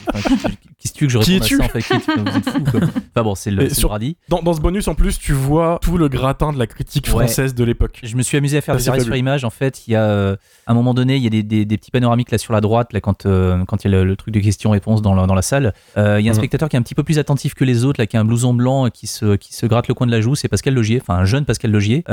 [0.79, 2.37] enfin, qu'est-ce que tu veux que je Qui réponde à ça en fait Qui Vous
[2.37, 2.81] êtes fou quoi.
[3.15, 5.99] Enfin bon, c'est le, sur- le dans, dans ce bonus, en plus, tu vois tout
[5.99, 7.11] le gratin de la critique Ouais.
[7.25, 8.01] française de l'époque.
[8.03, 9.45] Je me suis amusé à faire Ça, des arrêts sur image.
[9.45, 10.37] En fait, il y a euh,
[10.67, 12.61] à un moment donné, il y a des, des- des petits panoramiques là sur la
[12.61, 15.27] droite, là quand euh, quand il y a le, le truc de questions-réponses dans la,
[15.27, 15.73] dans la salle.
[15.97, 16.39] Euh, il y a un Mhm.
[16.39, 18.25] spectateur qui est un petit peu plus attentif que les autres, là qui a un
[18.25, 20.35] blouson blanc et qui se qui se gratte le coin de la joue.
[20.35, 22.05] C'est Pascal Logier, enfin un jeune Pascal Logier.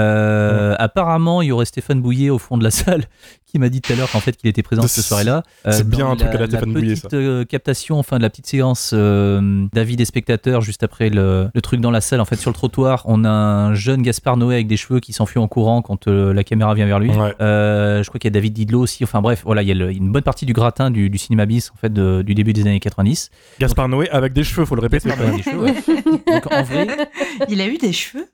[0.80, 3.06] Apparemment, il y aurait Stéphane Bouillet au fond de la salle
[3.56, 5.44] qui m'a dit tout à l'heure qu'en fait qu'il était présent C'est- cette soirée-là.
[5.72, 7.04] c'est dans bien un truc à la la Stéphane Bouillet, ça.
[7.04, 11.48] petite euh, captation, enfin de la petite séance euh, d'avis des spectateurs juste après le,
[11.54, 12.20] le truc dans la salle.
[12.20, 15.14] En fait, sur le trottoir, on a un jeune Gaspard Noé avec des cheveux qui
[15.14, 17.12] s'enfuit en courant quand euh, la caméra vient vers lui.
[17.12, 17.34] Ouais.
[17.42, 19.06] Euh, je crois qu'il y a David Didlot aussi.
[19.06, 21.46] Enfin bref, voilà, il y a le- une bonne partie du gratin du, du cinéma
[21.46, 23.30] bis en fait de- du début des années 90.
[23.60, 25.08] Gaspard Noé avec des cheveux, faut le répéter.
[25.10, 26.32] Gaspard Noé avec des cheveux, ouais.
[26.34, 26.88] Donc en vrai,
[27.48, 28.28] Il a eu des cheveux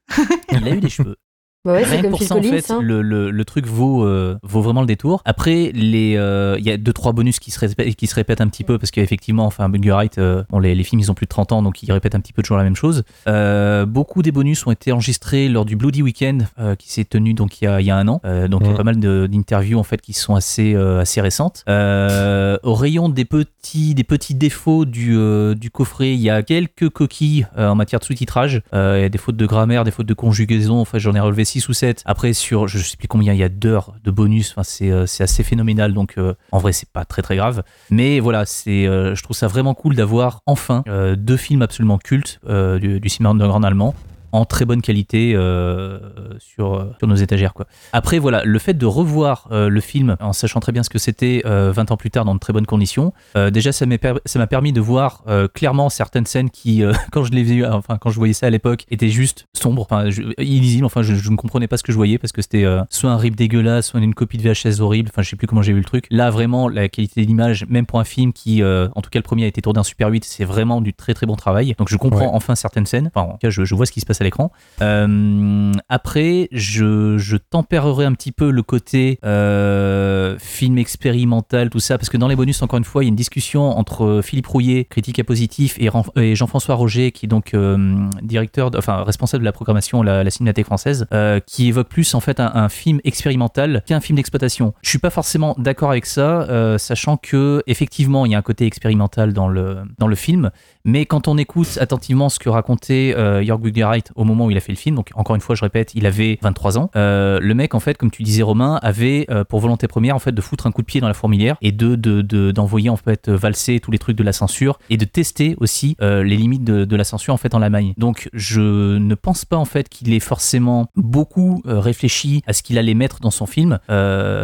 [0.51, 1.15] il a eu des cheveux.
[1.63, 2.52] Bah ouais, c'est Rien comme pour ça, en Collins.
[2.60, 2.80] fait, hein.
[2.82, 5.21] le, le, le truc vaut, euh, vaut vraiment le détour.
[5.26, 8.41] Après, les, euh, il y a deux trois bonus qui se répètent, qui se répètent
[8.41, 11.26] un petit peu parce qu'effectivement, enfin, Budgerite, euh, bon, les, les films ils ont plus
[11.26, 13.04] de 30 ans donc ils répètent un petit peu toujours la même chose.
[13.28, 17.36] Euh, beaucoup des bonus ont été enregistrés lors du Bloody Weekend euh, qui s'est tenu
[17.36, 18.21] donc il y a, il y a un an.
[18.26, 18.78] Euh, donc il y a Mhm.
[18.78, 21.63] pas mal d'interviews en fait qui sont assez euh, assez récentes.
[21.69, 26.41] Euh, au rayon des petits des petits défauts du, euh, du coffret, il y a
[26.41, 28.62] quelques coquilles euh, en matière de sous-titrage.
[28.74, 30.80] Euh, il y a des fautes de grammaire, des fautes de conjugaison.
[30.80, 32.02] Enfin, j'en ai relevé 6 ou 7.
[32.06, 34.52] Après, sur je sais plus combien il y a d'heures de bonus.
[34.52, 35.94] Enfin, c'est euh, c'est assez phénoménal.
[35.94, 37.64] Donc, euh, en vrai, c'est pas très très grave.
[37.90, 40.84] Mais voilà, c'est euh, je trouve ça vraiment cool d'avoir enfin
[41.18, 43.96] deux films absolument cultes du, du cinéma underground allemand
[44.32, 46.00] en très bonne qualité euh,
[46.39, 47.54] sur, sur nos étagères.
[47.54, 47.65] Quoi.
[47.94, 51.00] Après, voilà, le fait de revoir euh, le film en sachant très bien ce que
[51.00, 53.98] c'était euh, 20 ans plus tard dans de très bonnes conditions, euh, déjà ça m'a
[53.98, 54.13] per-
[54.50, 58.34] permis de voir clairement certaines scènes qui, quand je les vu, enfin quand je voyais
[58.34, 60.86] ça à l'époque, étaient juste sombres, enfin je- illisibles.
[60.86, 63.17] Enfin, je, je ne comprenais pas ce que je voyais parce que c'était soit un
[63.17, 65.10] rip dégueulasse, soit une copie de VHS horrible.
[65.12, 66.06] Enfin, je sais plus comment j'ai vu le truc.
[66.10, 69.24] Là, vraiment, la qualité de l'image, même pour un film qui, en tout cas, le
[69.24, 71.76] premier a été tourné en Super 8, c'est vraiment du très très bon travail.
[71.78, 72.30] Donc, je comprends Ouais.
[72.34, 73.10] enfin certaines scènes.
[73.13, 74.51] Enfin, en tout cas, je, je vois ce qui se passe l'écran.
[74.81, 82.10] Euh, après, je, tempérerai un petit peu le côté euh, film expérimental, tout ça, parce
[82.10, 84.86] que dans les bonus, encore une fois, il y a une discussion entre Philippe Rouillet,
[84.86, 89.41] critique à positif, et, Ran- et Jean-François Roger, qui est donc euh, directeur, enfin responsable
[89.41, 91.07] de la programmation à la, la Cinémathèque française,
[91.45, 94.73] qui évoque plus en fait un, un film expérimental qu'un film d'exploitation.
[94.81, 98.65] Je suis pas forcément d'accord avec ça, sachant que effectivement, il y a un côté
[98.65, 100.51] expérimental dans le dans le film,
[100.86, 104.58] mais quand on écoute attentivement ce que racontait euh, Jörg Buttgereit au moment où il
[104.58, 106.89] a fait le film, donc encore une fois, je répète, il avait 23 ans.
[106.96, 110.20] euh, le mec, en fait, comme tu disais, Romain, avait euh, pour volonté première, en
[110.20, 112.89] fait, de foutre un coup de pied dans la fourmilière et de de- de- d'envoyer
[112.89, 116.36] en fait valser tous les trucs de la censure et de tester aussi euh, les
[116.38, 117.94] limites de, la censure en fait en Allemagne.
[117.98, 122.78] Donc, je ne pense pas en fait qu'il ait forcément beaucoup réfléchi à ce qu'il
[122.78, 123.80] allait mettre dans son film.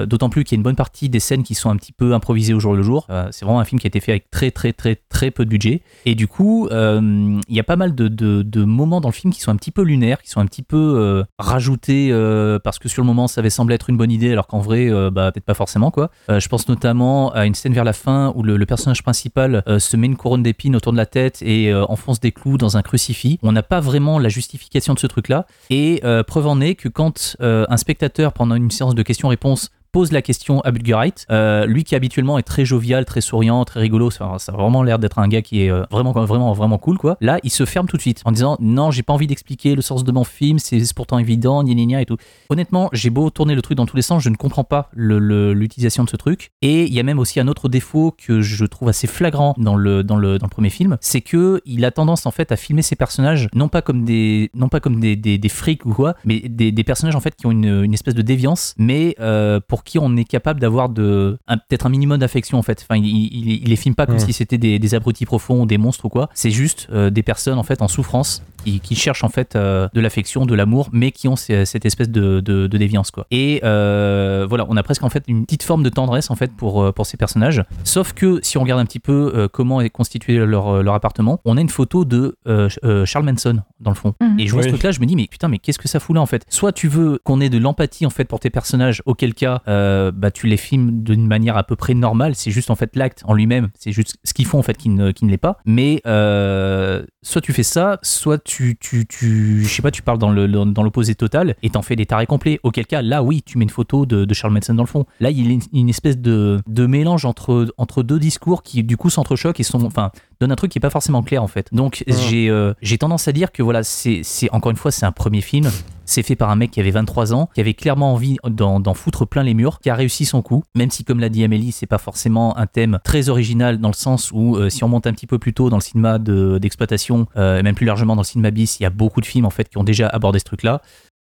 [0.05, 2.13] D'autant plus qu'il y a une bonne partie des scènes qui sont un petit peu
[2.13, 3.07] improvisées au jour le jour.
[3.31, 5.49] C'est vraiment un film qui a été fait avec très très très très peu de
[5.49, 5.81] budget.
[6.05, 9.41] Et du coup, euh, il y a pas mal de, moments dans le film qui
[9.41, 12.89] sont un petit peu lunaires, qui sont un petit peu euh, rajoutés euh, parce que
[12.89, 15.31] sur le moment ça avait semblé être une bonne idée, alors qu'en vrai, euh, bah,
[15.31, 16.11] peut-être pas forcément quoi.
[16.29, 19.79] Euh, je pense notamment à une scène vers la fin où le, personnage principal euh,
[19.79, 22.77] se met une couronne d'épines autour de la tête et euh, enfonce des clous dans
[22.77, 23.39] un crucifix.
[23.43, 25.45] On n'a pas vraiment la justification de ce truc-là.
[25.69, 29.69] Et euh, preuve en est que quand euh, un spectateur, pendant une séance de questions-réponses,
[29.91, 33.79] pose la question à Budgereit, euh, lui qui habituellement est très jovial, très souriant, très
[33.79, 36.97] rigolo, ça, a vraiment l'air d'être un gars qui est euh, vraiment, vraiment, vraiment cool,
[36.97, 37.17] quoi.
[37.21, 39.81] Là, il se ferme tout de suite en disant non, j'ai pas envie d'expliquer le
[39.81, 42.17] sens de mon film, c'est pourtant évident, gna gna et tout.
[42.49, 46.03] Honnêtement, j'ai beau tourner le truc dans tous les sens, je ne comprends pas l'utilisation
[46.03, 46.51] de ce truc.
[46.61, 49.75] Et il y a même aussi un autre défaut que je trouve assez flagrant dans
[49.75, 52.55] le, dans le, dans le premier film, c'est que il a tendance en fait à
[52.55, 56.15] filmer ses personnages non pas comme des, non pas comme des, des frics ou quoi,
[56.25, 59.59] mais des, des personnages en fait qui ont une, une espèce de déviance, mais euh,
[59.67, 62.85] pour qui on est capable d'avoir de peut-être un minimum d'affection en fait.
[62.87, 64.19] Enfin, il, il, il les filme pas comme Mm.
[64.19, 66.29] si c'était des, des abrutis profonds, des monstres ou quoi.
[66.33, 69.87] C'est juste euh, des personnes en fait en souffrance qui, qui cherchent en fait euh,
[69.93, 73.25] de l'affection, de l'amour, mais qui ont cette espèce de, de, de déviance quoi.
[73.31, 76.51] Et euh, voilà, on a presque en fait une petite forme de tendresse en fait
[76.51, 77.63] pour euh, pour ces personnages.
[77.83, 81.39] Sauf que si on regarde un petit peu euh, comment est constitué leur, leur appartement,
[81.45, 84.13] on a une photo de euh, euh, Charles Manson dans le fond.
[84.21, 84.39] Mhm.
[84.39, 84.73] Et je vois ce Oui.
[84.73, 86.43] truc-là, je me dis mais putain mais qu'est-ce que ça fout là en fait?
[86.49, 90.11] Soit tu veux qu'on ait de l'empathie en fait pour tes personnages, auquel cas euh,
[90.11, 93.21] bah tu les filmes d'une manière à peu près normale, c'est juste en fait l'acte
[93.25, 95.57] en lui-même, c'est juste ce qu'ils font en fait qui ne, qui ne l'est pas.
[95.65, 100.17] Mais euh, soit tu fais ça, soit tu tu tu je sais pas, tu parles
[100.17, 102.59] dans le dans, dans l'opposé total et t'en fais des tarés complets.
[102.63, 105.05] Auquel cas là oui, tu mets une photo de, de Charles Manson dans le fond.
[105.19, 108.83] Là il y a une, une espèce de de mélange entre entre deux discours qui
[108.83, 111.47] du coup s'entrechoquent et sont enfin donne un truc qui est pas forcément clair en
[111.47, 111.67] fait.
[111.73, 112.15] Donc Ouais.
[112.29, 115.41] j'ai euh, j'ai tendance à dire que voilà, c'est encore une fois c'est un premier
[115.41, 115.69] film.
[116.09, 119.27] C'est fait par un mec qui avait 23 ans, qui avait clairement envie d'en foutre
[119.27, 121.85] plein les murs, qui a réussi son coup, même si comme l'a dit Amélie, c'est
[121.85, 125.11] pas forcément un thème très original dans le sens où euh, si on monte un
[125.13, 128.21] petit peu plus tôt dans le cinéma de- d'exploitation, euh, et même plus largement dans
[128.21, 130.39] le cinéma bis, il y a beaucoup de films en fait qui ont déjà abordé
[130.39, 130.81] ce truc-là.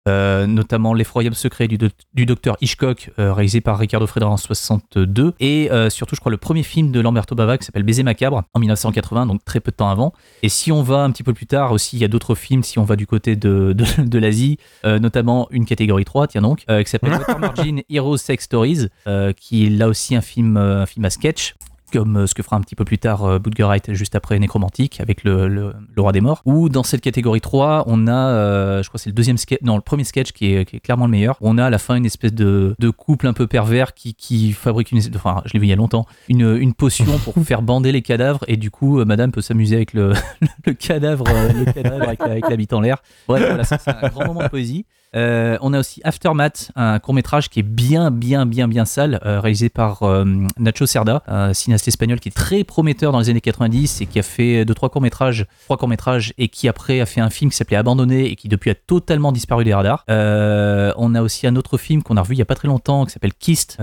[0.08, 1.78] Euh, notamment L'effroyable secret du,
[2.14, 6.32] du docteur Hitchcock, euh, réalisé par Ricardo Freda en 62, et euh, surtout, je crois,
[6.32, 9.72] le premier film de Lamberto Bava qui s'appelle Baiser macabre en 1980, donc très peu
[9.72, 10.14] de temps avant.
[10.42, 12.64] Et si on va un petit peu plus tard aussi, il y a d'autres films,
[12.64, 16.66] si on va du côté de, de, de l'Asie, notamment une catégorie 3, tiens donc,
[16.66, 18.88] qui s'appelle Water Margin Heroes Sex Stories,
[19.36, 21.56] qui est là aussi un film, un film à sketch
[21.90, 25.00] comme euh, ce que fera un petit peu plus tard euh, Budgereit juste après Nécromantique
[25.00, 26.42] avec le, le, le roi des morts.
[26.46, 29.60] Ou dans cette catégorie 3, on a, euh, je crois que c'est le deuxième sketch,
[29.62, 31.38] non le premier sketch qui est, qui est clairement le meilleur.
[31.42, 34.52] On a à la fin une espèce de, de couple un peu pervers qui, qui
[34.52, 37.62] fabrique une, enfin je l'ai vu il y a longtemps, une, une potion pour faire
[37.62, 40.14] bander les cadavres et du coup euh, Madame peut s'amuser avec le,
[40.66, 42.98] le cadavre, euh, le cadavre avec, avec la bite en l'air.
[43.28, 44.86] Bref, voilà, c'est un grand moment de poésie.
[45.16, 49.20] Euh, on a aussi Aftermath, un court métrage qui est bien, bien, bien, bien sale,
[49.26, 50.26] euh, réalisé par euh,
[50.58, 54.20] Nacho Cerda, un cinéaste espagnol qui est très prometteur dans les années 90 et qui
[54.20, 57.30] a fait deux, trois courts métrages, trois courts métrages et qui après a fait un
[57.30, 60.04] film qui s'appelait Abandonné et qui depuis a totalement disparu des radars.
[60.08, 63.06] On a aussi un autre film qu'on a revu il y a pas très longtemps
[63.06, 63.78] qui s'appelle Kist,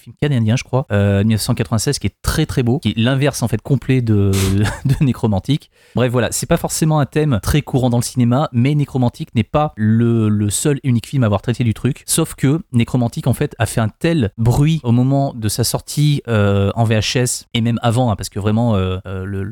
[0.00, 3.48] film canadien je crois, euh, 1996, qui est très très beau, qui est l'inverse en
[3.48, 4.30] fait complet de,
[4.84, 5.70] de Nécromantique.
[5.94, 9.44] Bref, voilà, c'est pas forcément un thème très courant dans le cinéma, mais Nécromantique n'est
[9.44, 12.02] pas le, le seul unique film à avoir traité du truc.
[12.06, 16.22] Sauf que Nécromantique, en fait, a fait un tel bruit au moment de sa sortie
[16.28, 19.42] euh, en VHS et même avant, hein, parce que vraiment, euh, euh, le-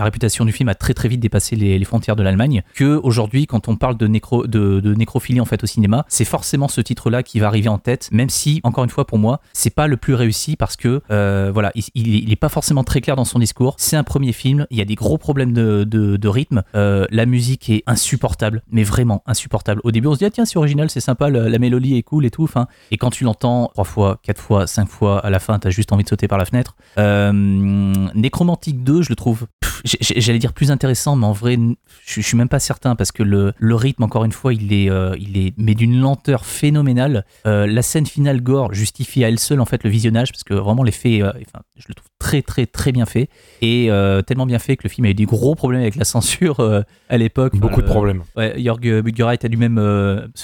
[0.00, 2.62] la réputation du film a très très vite dépassé les, frontières de l'Allemagne.
[2.74, 6.68] Que aujourd'hui, quand on parle de, nécro, de, nécrophilie en fait au cinéma, c'est forcément
[6.68, 9.74] ce titre-là qui va arriver en tête, même si, encore une fois, pour moi, c'est
[9.74, 13.26] pas le plus réussi parce que, euh, voilà, il, est- pas forcément très clair dans
[13.26, 13.74] son discours.
[13.76, 16.62] C'est un premier film, il y a des gros problèmes de, de, rythme.
[16.74, 19.82] Euh, la musique est insupportable, mais vraiment insupportable.
[19.84, 22.24] Au début, on se dit, ah, tiens c'est original, c'est sympa, la, mélodie est cool
[22.24, 22.44] et tout.
[22.44, 25.68] Enfin, et quand tu l'entends trois fois, quatre fois, cinq fois, à la fin, t'as
[25.68, 26.74] juste envie de sauter par la fenêtre.
[26.96, 27.32] Euh,
[28.14, 29.46] Nécromantique 2, je le trouve,
[30.00, 31.58] j'allais dire plus intéressant, mais en vrai,
[32.06, 34.90] je, suis même pas certain parce que le, le rythme, encore une fois, il est,
[34.90, 37.24] euh, il est, mais d'une lenteur phénoménale.
[37.46, 40.54] Euh, la scène finale gore justifie à elle seule en fait le visionnage parce que
[40.54, 43.28] vraiment l'effet, euh, enfin, je le trouve très très très bien fait
[43.62, 46.04] et euh, tellement bien fait que le film a eu des gros problèmes avec la
[46.04, 47.56] censure euh, à l'époque.
[47.56, 48.22] Beaucoup de Euh, problèmes.
[48.36, 48.86] Ouais, Jörg
[49.42, 49.78] a lui-même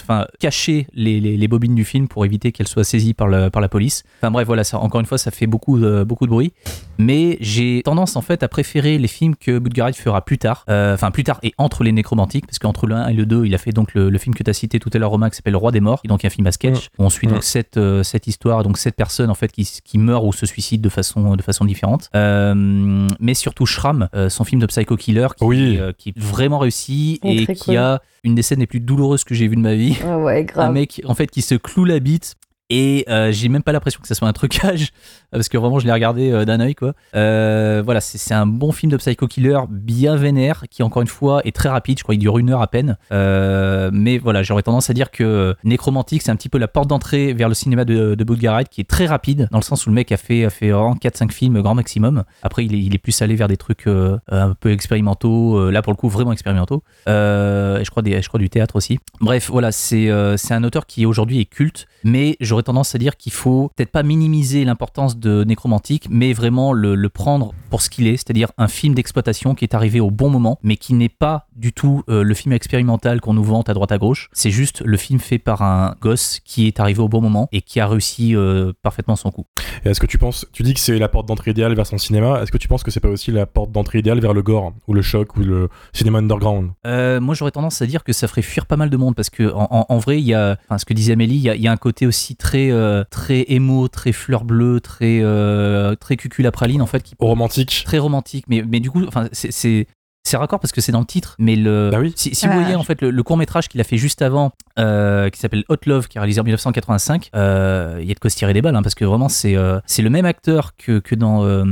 [0.02, 3.50] enfin, caché les, les- les bobines du film pour éviter qu'elles soient saisies par la,
[3.50, 4.02] par la police.
[4.20, 6.52] Enfin bref, voilà, ça, encore une fois, ça fait beaucoup, de- beaucoup de bruit.
[6.98, 10.64] Mais j'ai tendance en fait à préférer les films que Budgereit fera plus tard.
[10.68, 13.54] Enfin, plus tard et entre les nécromantiques, parce qu'entre le 1 et le 2, il
[13.54, 15.36] a fait donc le, le film que tu as cité tout à l'heure, Romain, qui
[15.36, 17.26] s'appelle Le Roi des Morts, qui est donc un film à sketch, où on suit
[17.26, 20.46] donc cette, euh, cette histoire, donc cette personne en fait qui, qui meurt ou se
[20.46, 22.08] suicide de façon, de façon différente.
[22.14, 25.76] Euh, mais surtout Shram, euh, son film de Psycho Killer, qui, Oui.
[25.78, 27.76] euh, qui est vraiment réussi et qui cool.
[27.76, 29.96] a une des scènes les plus douloureuses que j'ai vues de ma vie.
[30.04, 32.34] Ah ouais, Un mec en fait qui se cloue la bite
[32.68, 34.92] et euh, j'ai même pas l'impression que ça soit un trucage
[35.30, 36.94] parce que vraiment je l'ai regardé euh, d'un œil quoi.
[37.14, 41.42] Euh, voilà, c'est un bon film de psycho killer bien vénère qui encore une fois
[41.44, 41.98] est très rapide.
[41.98, 42.96] Je crois qu'il dure une heure à peine.
[43.10, 47.32] Mais voilà, j'aurais tendance à dire que Necromantic c'est un petit peu la porte d'entrée
[47.32, 48.36] vers le cinéma de, de
[48.68, 50.94] qui est très rapide dans le sens où le mec a fait a fait vraiment
[50.94, 52.24] 4-5 films grand maximum.
[52.42, 55.70] Après il est, plus allé vers des trucs un peu expérimentaux.
[55.70, 56.82] là pour le coup vraiment expérimentaux.
[57.06, 58.98] Et je crois des, je crois du théâtre aussi.
[59.20, 63.32] Bref, voilà, c'est un auteur qui aujourd'hui est culte, mais j'aurais tendance à dire qu'il
[63.32, 68.06] faut peut-être pas minimiser l'importance de Nécromantique, mais vraiment le, le prendre pour ce qu'il
[68.06, 71.48] est, c'est-à-dire un film d'exploitation qui est arrivé au bon moment, mais qui n'est pas
[71.54, 74.30] du tout euh, le film expérimental qu'on nous vante à droite à gauche.
[74.32, 77.60] C'est juste le film fait par un gosse qui est arrivé au bon moment et
[77.60, 79.44] qui a réussi euh, parfaitement son coup.
[79.84, 82.40] Est-ce que tu penses, tu dis que c'est la porte d'entrée idéale vers son cinéma,
[82.42, 84.72] est-ce que tu penses que c'est pas aussi la porte d'entrée idéale vers le gore,
[84.88, 86.70] ou le choc, ou le cinéma underground?
[86.86, 89.28] Euh, moi, j'aurais tendance à dire que ça ferait fuir pas mal de monde parce
[89.28, 91.66] que en, en- en vrai, il y a, enfin, ce que disait Amélie, il y
[91.66, 96.16] y a un côté aussi très, euh, très émo, très fleur bleue, très, euh, très
[96.16, 98.44] cuculapraline en fait, qui Romantique très romantique.
[98.48, 99.86] Mais, mais du coup, enfin, c'est-
[100.26, 102.12] c'est raccord parce que c'est dans le titre, mais le, Bah oui.
[102.16, 105.30] si, si vous voyez en fait le, court métrage qu'il a fait juste avant, euh,
[105.30, 108.30] qui s'appelle Hot Love, qui est réalisé en 1985, euh, il y a de quoi
[108.30, 110.98] se tirer des balles, hein, parce que vraiment c'est euh, c'est le même acteur que,
[110.98, 111.64] que dans, euh,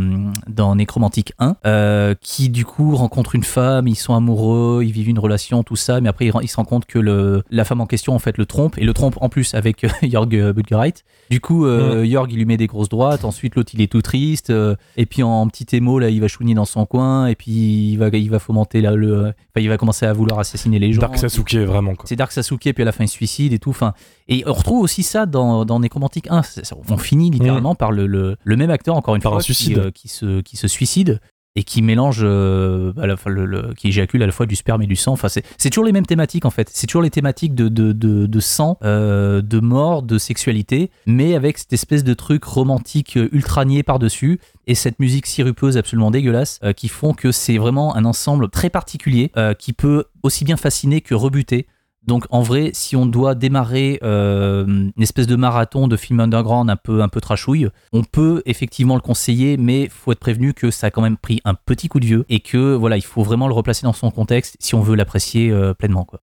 [0.48, 5.08] dans Necromantic 1, euh, qui du coup rencontre une femme, ils sont amoureux, ils vivent
[5.08, 7.86] une relation, tout ça, mais après il, se rend compte que le, la femme en
[7.86, 11.04] question en fait le trompe, et le trompe en plus avec Jörg Budgereit.
[11.30, 14.02] Du coup, euh, Jörg il lui met des grosses droites, ensuite l'autre il est tout
[14.02, 17.34] triste, euh, et puis en petit émo là il va chouiner dans son coin, et
[17.34, 20.78] puis il va, il va fomenter là, le, enfin, il va commencer à vouloir assassiner
[20.78, 21.00] les gens.
[21.00, 21.92] Dark Sasuke, vraiment.
[22.04, 23.70] C'est Dark Sasuke, puis à la fin il se suicide et tout.
[23.70, 23.92] Enfin,
[24.28, 26.42] et on retrouve aussi ça dans, dans Necromantic 1.
[26.42, 29.38] C'est- c'est- On finit littéralement par le, le, le même acteur, encore une Par fois,
[29.40, 29.78] un suicide.
[29.78, 31.20] Euh, qui se, qui se suicide
[31.56, 32.92] et qui mélange, euh,
[33.26, 35.12] le, le- qui éjacule à la fois du sperme et du sang.
[35.12, 36.68] Enfin, c'est toujours les mêmes thématiques en fait.
[36.72, 41.34] C'est toujours les thématiques de, de, de, de sang, euh, de mort, de sexualité, mais
[41.36, 46.10] avec cette espèce de truc romantique euh, ultra niais par-dessus et cette musique sirupeuse absolument
[46.10, 50.44] dégueulasse euh, qui font que c'est vraiment un ensemble très particulier euh, qui peut aussi
[50.44, 51.66] bien fasciner que rebuter.
[52.06, 56.68] Donc en vrai, si on doit démarrer euh, une espèce de marathon de film underground
[56.68, 60.70] un peu un peu trashouille, on peut effectivement le conseiller, mais faut être prévenu que
[60.70, 63.22] ça a quand même pris un petit coup de vieux et que voilà, il faut
[63.22, 66.20] vraiment le replacer dans son contexte si on veut l'apprécier euh, pleinement quoi.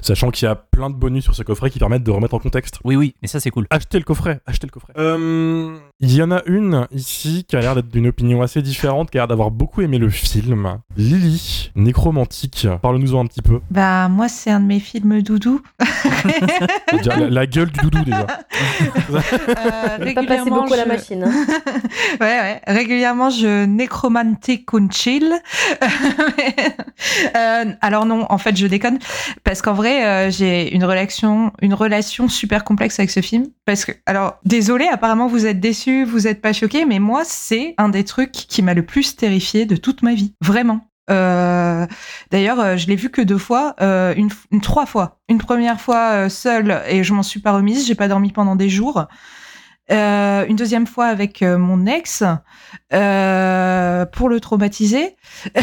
[0.00, 2.40] Sachant qu'il y a plein de bonus sur ce coffret qui permettent de remettre en
[2.40, 2.80] contexte.
[2.82, 3.66] Oui oui, mais ça c'est cool.
[3.70, 4.92] Achetez le coffret, achetez le coffret.
[4.98, 9.08] Euh, Il y en a une ici qui a l'air d'être d'une opinion assez différente,
[9.12, 10.78] qui a l'air d'avoir beaucoup aimé le film.
[10.96, 13.60] Lily, Nécromantique, parle-nous-en un petit peu.
[13.70, 15.62] Bah, moi, c'est un de mes films doudou.
[16.92, 18.26] Déjà, la, la gueule du doudou déjà.
[19.12, 21.24] Euh, passer beaucoup à la je- machine.
[21.24, 21.32] hein.
[22.20, 22.60] ouais, ouais.
[22.66, 25.32] Régulièrement, je nécromante con chill.
[27.36, 28.98] Euh, alors non, en fait, je déconne
[29.42, 33.46] parce qu'en vrai, euh, j'ai une relation, une relation super complexe avec ce film.
[33.64, 37.74] Parce que, alors, désolé, apparemment vous êtes déçus, vous êtes pas choqués, mais moi, c'est
[37.78, 40.86] un des trucs qui m'a le plus terrifié de toute ma vie, vraiment.
[41.10, 41.86] Euh,
[42.30, 45.18] D'ailleurs, euh, je l'ai vu que deux fois, euh, une, une- trois fois.
[45.28, 47.86] Une première fois seule et je m'en suis pas remise.
[47.86, 49.06] J'ai pas dormi pendant des jours.
[49.90, 52.20] Euh, une deuxième fois avec mon ex
[52.90, 55.16] pour le traumatiser.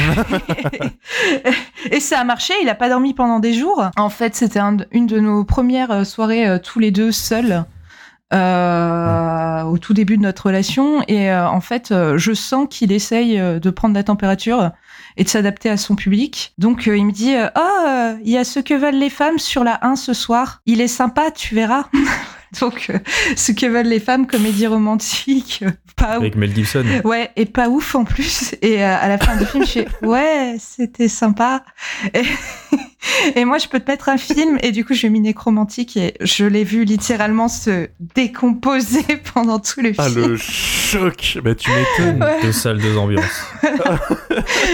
[1.92, 2.54] et ça a marché.
[2.62, 3.90] Il a pas dormi pendant des jours.
[3.98, 7.66] En fait, c'était un une de nos premières soirées tous les deux seuls.
[8.34, 11.02] Euh, au tout début de notre relation.
[11.08, 14.72] Et euh, en fait euh, je sens qu'il essaye euh, de prendre la température
[15.18, 16.54] et de s'adapter à son public.
[16.58, 19.40] Donc euh, il me dit euh, oh il y a ce que veulent les femmes
[19.40, 20.62] sur la 1 ce soir.
[20.66, 21.86] Il est sympa tu verras
[22.62, 22.98] Donc, euh,
[23.36, 26.84] ce que veulent les femmes, comédie romantique, euh, pas Avec Mel Gibson.
[27.04, 28.56] Ouais, et pas ouf en plus.
[28.62, 31.64] Et euh, à la fin du film, je fais ouais, c'était sympa.
[32.14, 32.24] Et,
[33.36, 36.16] et moi, je peux te mettre un film, et du coup, j'ai mis Nécromantique, et
[36.22, 39.98] je l'ai vu littéralement se décomposer pendant tout le film.
[40.00, 42.24] Ah, le choc Bah, tu m'étonnes.
[42.24, 42.42] Ouais.
[42.42, 43.46] Deux salles, deux ambiances.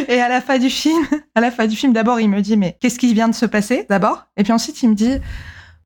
[0.08, 1.06] Et à la fin du film,
[1.36, 3.46] à la fin du film, d'abord, il me dit mais qu'est-ce qui vient de se
[3.46, 4.28] passer d'abord?
[4.38, 5.20] Et puis ensuite, il me dit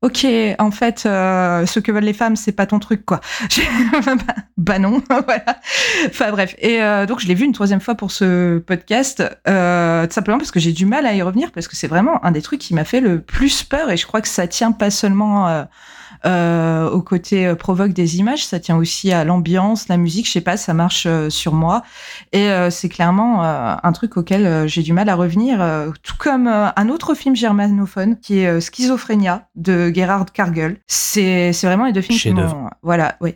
[0.02, 0.26] Ok,
[0.58, 3.20] en fait, euh, ce que veulent les femmes, c'est pas ton truc, quoi.
[4.56, 5.60] Bah, non, voilà.
[6.06, 6.54] Enfin bref.
[6.58, 10.38] Et euh, donc, je l'ai vu une troisième fois pour ce podcast, euh, tout simplement
[10.38, 12.60] parce que j'ai du mal à y revenir, parce que c'est vraiment un des trucs
[12.60, 15.66] qui m'a fait le plus peur, et je crois que ça tient pas seulement
[16.26, 20.32] euh, au côté euh, provoque des images, ça tient aussi à l'ambiance, la musique, je
[20.32, 21.82] sais pas, ça marche euh, sur moi.
[22.32, 25.90] Et euh, c'est clairement euh, un truc auquel euh, j'ai du mal à revenir, euh,
[26.02, 30.76] tout comme euh, un autre film germanophone qui est euh, Schizophrénia de Gerhard Kargel.
[30.86, 33.34] C'est vraiment les deux films qui m'ont voilà, oui.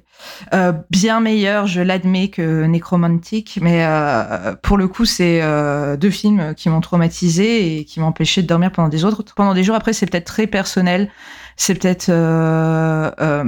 [0.53, 6.11] Euh, bien meilleur, je l'admets que Necromantic, mais euh, pour le coup, c'est euh, deux
[6.11, 9.65] films qui m'ont traumatisé et qui m'ont empêché de dormir pendant des autres pendant des
[9.65, 9.75] jours.
[9.77, 11.11] Après, c'est peut-être très personnel.
[11.57, 13.45] C'est peut-être euh, euh,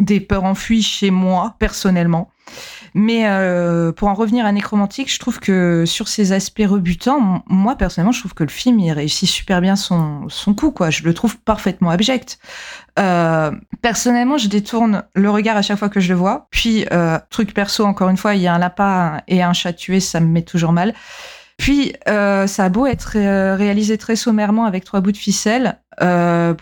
[0.00, 2.30] des peurs enfuies chez moi personnellement.
[2.94, 7.76] Mais euh, pour en revenir à Nécromantique, je trouve que sur ces aspects rebutants, moi
[7.76, 10.70] personnellement, je trouve que le film il réussit super bien son, son coup.
[10.70, 10.90] Quoi.
[10.90, 12.38] Je le trouve parfaitement abject.
[13.82, 16.48] Personnellement, je détourne le regard à chaque fois que je le vois.
[16.50, 16.86] Puis,
[17.30, 20.18] truc perso, encore une fois, il y a un lapin et un chat tué, ça
[20.18, 20.94] me met toujours mal.
[21.58, 23.10] Puis, ça a beau être
[23.56, 25.78] réalisé très sommairement avec trois bouts de ficelle.
[26.00, 26.54] Euh,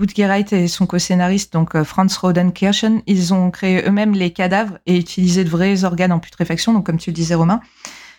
[0.52, 5.44] et son co-scénariste, donc euh, Franz Rodenkirchen, ils ont créé eux-mêmes les cadavres et utilisé
[5.44, 7.60] de vrais organes en putréfaction, donc comme tu le disais Romain.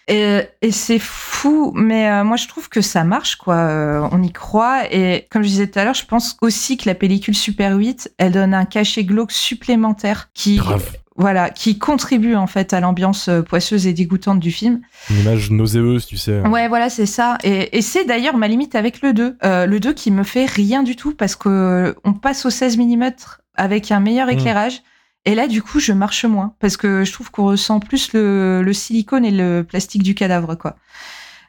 [0.08, 3.56] Et, et c'est fou, mais euh, moi je trouve que ça marche, quoi.
[3.56, 4.92] Euh, on y croit.
[4.94, 8.14] Et comme je disais tout à l'heure, je pense aussi que la pellicule Super 8,
[8.18, 10.98] elle donne un cachet glauque supplémentaire qui, Grave.
[11.18, 14.82] Voilà, qui contribue en fait à l'ambiance euh, poisseuse et dégoûtante du film.
[15.10, 16.40] Une image nauséeuse, tu sais.
[16.48, 17.38] Ouais, voilà, c'est ça.
[17.44, 19.38] Et, et c'est d'ailleurs ma limite avec le 2.
[19.44, 22.78] Euh, le 2 qui me fait rien du tout parce que on passe au 16
[22.78, 23.10] mm
[23.56, 24.32] avec un meilleur Mm.
[24.32, 24.82] éclairage.
[25.26, 28.62] Et là, du coup, je marche moins parce que je trouve qu'on ressent plus le,
[28.62, 30.76] le silicone et le plastique du cadavre, quoi.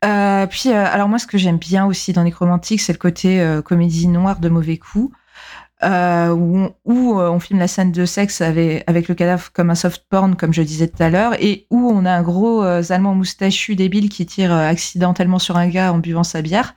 [0.04, 3.44] Euh, puis, euh, alors moi, ce que j'aime bien aussi dans Nécromantique, c'est le côté
[3.64, 5.14] comédie noire de mauvais coups,
[5.84, 9.70] euh, où, on, euh, on filme la scène de sexe avec, avec le cadavre comme
[9.70, 12.64] un soft porn, comme je disais tout à l'heure, et où on a un gros
[12.64, 16.74] euh, allemand moustachu débile qui tire euh, accidentellement sur un gars en buvant sa bière.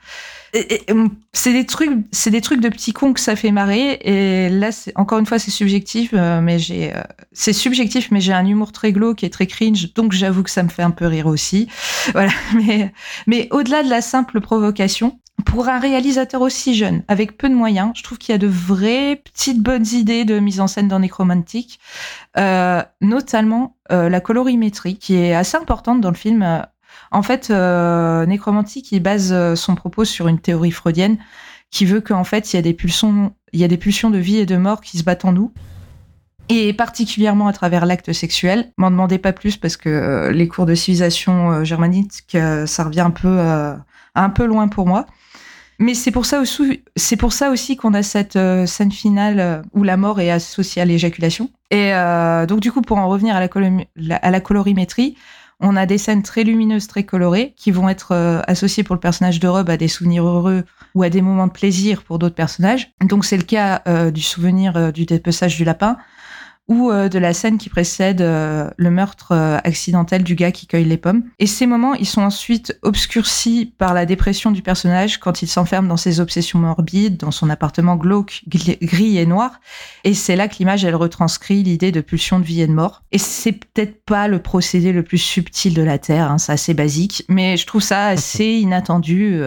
[1.32, 3.98] C'est des trucs, c'est des trucs de petits cons que ça fait marrer.
[4.02, 8.20] Et là, c'est encore une fois, c'est subjectif, euh, mais j'ai, euh, c'est subjectif, mais
[8.20, 10.90] j'ai un humour très glauque et très cringe, donc j'avoue que ça me fait un
[10.90, 11.68] peu rire aussi.
[12.12, 12.32] Voilà.
[12.54, 12.92] Mais,
[13.26, 17.92] mais au-delà de la simple provocation, pour un réalisateur aussi jeune, avec peu de moyens,
[17.94, 20.98] je trouve qu'il y a de vraies petites bonnes idées de mise en scène dans
[20.98, 21.80] Necromantic,
[22.38, 26.64] euh, notamment euh, la colorimétrie, qui est assez importante dans le film.
[27.12, 31.18] En fait, euh, Necromantic, il base euh, son propos sur une théorie freudienne
[31.72, 33.32] qui veut qu'en fait, il y a des pulsions,
[34.10, 35.52] de vie et de mort qui se battent en nous.
[36.48, 38.72] Et particulièrement à travers l'acte sexuel.
[38.76, 42.84] M'en demandez pas plus parce que euh, les cours de civilisation euh, germanique, euh, ça
[42.84, 43.38] revient un peu,
[44.14, 45.06] un peu loin pour moi.
[45.78, 46.82] Mais c'est pour ça aussi,
[47.18, 51.50] pour ça aussi qu'on a cette scène finale où la mort est associée à l'éjaculation.
[51.70, 51.92] Et
[52.46, 55.16] donc du coup, pour en revenir à la colorimétrie,
[55.62, 59.00] on a des scènes très lumineuses, très colorées, qui vont être euh, associées pour le
[59.00, 62.34] personnage de Rob à des souvenirs heureux ou à des moments de plaisir pour d'autres
[62.34, 62.90] personnages.
[63.00, 65.96] Donc c'est le cas euh, du souvenir euh, du dépeçage du lapin
[66.68, 70.66] ou euh, de la scène qui précède euh, le meurtre euh, accidentel du gars qui
[70.66, 71.24] cueille les pommes.
[71.38, 75.88] Et ces moments, ils sont ensuite obscurcis par la dépression du personnage quand il s'enferme
[75.88, 79.60] dans ses obsessions morbides, dans son appartement glauque, gris et noir.
[80.04, 83.02] Et c'est là que l'image, elle retranscrit l'idée de pulsion de vie et de mort.
[83.10, 86.74] Et c'est peut-être pas le procédé le plus subtil de la Terre, hein, c'est assez
[86.74, 89.42] basique, mais je trouve ça assez inattendu.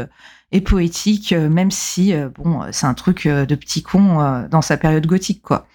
[0.52, 4.62] Et poétique, euh, même si euh, bon, euh, c'est un truc de petit con dans
[4.62, 5.68] sa période gothique, quoi.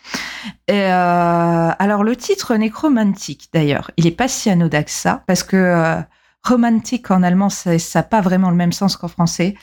[0.68, 6.02] Alors le titre nécromantique, d'ailleurs, il est pas si anodin que ça, parce que
[6.42, 9.54] romantique en allemand, ça n'a pas vraiment le même sens qu'en français.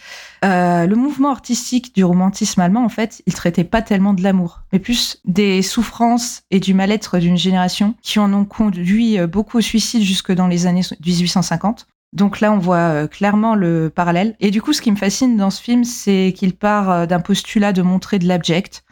[0.44, 4.80] Le mouvement artistique du romantisme allemand, en fait, il traitait pas tellement de l'amour, mais
[4.80, 10.04] plus des souffrances et du mal-être d'une génération qui en ont conduit beaucoup au suicide
[10.04, 11.88] jusque dans les années 1850.
[12.18, 14.36] Donc là, on voit euh, clairement le parallèle.
[14.40, 17.20] Et du coup, ce qui me fascine dans ce film, c'est qu'il part euh, d'un
[17.20, 18.84] postulat de montrer de l'abject,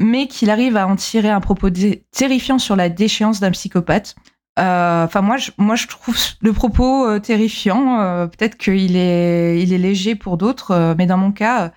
[0.00, 1.68] mais qu'il arrive à en tirer un propos
[2.10, 4.14] terrifiant sur la déchéance d'un psychopathe.
[4.58, 8.28] Euh, Enfin, moi, je, trouve le propos terrifiant.
[8.28, 11.72] Peut-être qu'il est, léger pour d'autres, mais dans mon cas,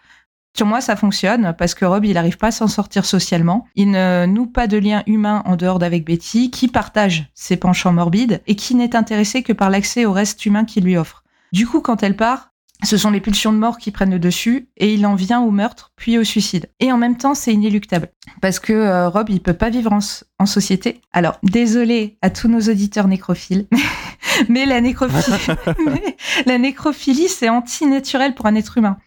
[0.58, 3.68] Sur moi, ça fonctionne parce que Rob, il n'arrive pas à s'en sortir socialement.
[3.76, 7.94] Il ne noue pas de lien humain en dehors d'avec Betty, qui partage ses penchants
[7.94, 11.24] morbides et qui n'est intéressé que par l'accès au reste humain qu'il lui offre.
[11.54, 12.54] Du coup, quand elle part,
[12.84, 15.52] ce sont les pulsions de mort qui prennent le dessus et il en vient au
[15.52, 16.72] meurtre puis au suicide.
[16.80, 18.10] Et en même temps, c'est inéluctable
[18.42, 21.02] parce que euh, Rob, il peut pas vivre en, société.
[21.14, 23.68] Alors, désolé à tous nos auditeurs nécrophiles,
[24.50, 25.38] mais la nécrophilie,
[26.48, 28.98] la nécrophilie, c'est anti-naturel pour un être humain.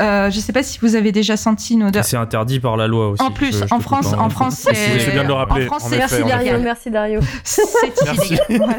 [0.00, 2.04] Euh, je ne sais pas si vous avez déjà senti une odeur.
[2.04, 3.22] C'est interdit par la loi aussi.
[3.22, 5.10] En plus, en, France, en France, c'est.
[5.12, 5.66] bien de le rappeler.
[5.66, 7.20] En France, merci, Dario, merci Dario.
[7.44, 7.62] C'est
[8.26, 8.76] illégal.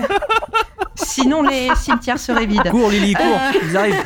[0.96, 2.70] Sinon, les cimetières seraient vides.
[2.70, 3.52] Cours, Lily, cours, euh.
[3.64, 4.06] ils arrivent.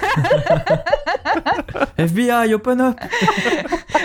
[1.98, 3.00] FBI, open up.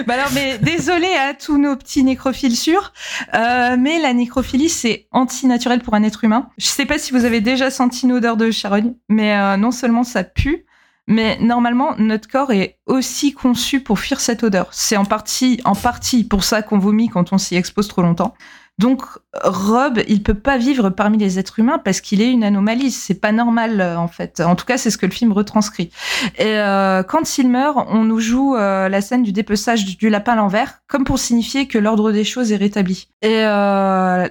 [0.07, 2.93] bah alors, mais désolé à tous nos petits nécrophiles sûrs,
[3.35, 6.49] euh, mais la nécrophilie, c'est antinaturel pour un être humain.
[6.59, 9.71] Je sais pas si vous avez déjà senti une odeur de charogne, mais euh, non
[9.71, 10.65] seulement ça pue,
[11.07, 14.69] mais normalement, notre corps est aussi conçu pour fuir cette odeur.
[14.71, 18.35] C'est en partie, en partie pour ça qu'on vomit quand on s'y expose trop longtemps.
[18.81, 19.03] Donc
[19.45, 22.91] Rob, il peut pas vivre parmi les êtres humains parce qu'il est une anomalie.
[22.91, 24.41] C'est pas normal euh, en fait.
[24.41, 25.91] En tout cas, c'est ce que le film retranscrit.
[26.39, 30.33] Et euh, quand il meurt, on nous joue euh, la scène du dépeçage du, lapin
[30.33, 33.09] à l'envers, comme pour signifier que l'ordre des choses est rétabli.
[33.23, 33.43] Et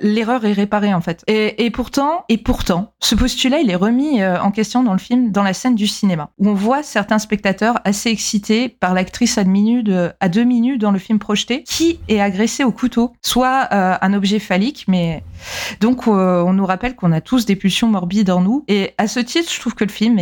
[0.01, 1.23] l'erreur est réparée en fait.
[1.27, 5.43] Et, pourtant, et pourtant, ce postulat, il est remis en question dans le film, dans
[5.43, 9.43] la scène du cinéma, où on voit certains spectateurs assez excités par l'actrice à,
[10.19, 14.38] à deux minutes dans le film projeté, qui est agressée au couteau, soit un objet
[14.39, 15.23] phallique, mais
[15.79, 18.63] donc euh, on nous rappelle qu'on a tous des pulsions morbides en nous.
[18.67, 20.19] Et à ce titre, je trouve que le film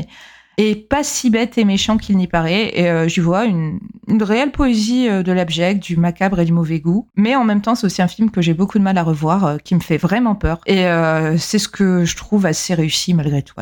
[0.58, 2.72] est, pas si bête et méchant qu'il n'y paraît.
[2.78, 3.80] Et euh, j'y vois une,
[4.22, 7.08] réelle poésie euh, de l'abject, du macabre et du mauvais goût.
[7.16, 9.58] Mais en même temps, c'est aussi un film que j'ai beaucoup de mal à revoir,
[9.64, 10.60] qui me fait vraiment peur.
[10.66, 10.86] Et
[11.38, 13.56] c'est ce que je trouve assez réussi malgré tout.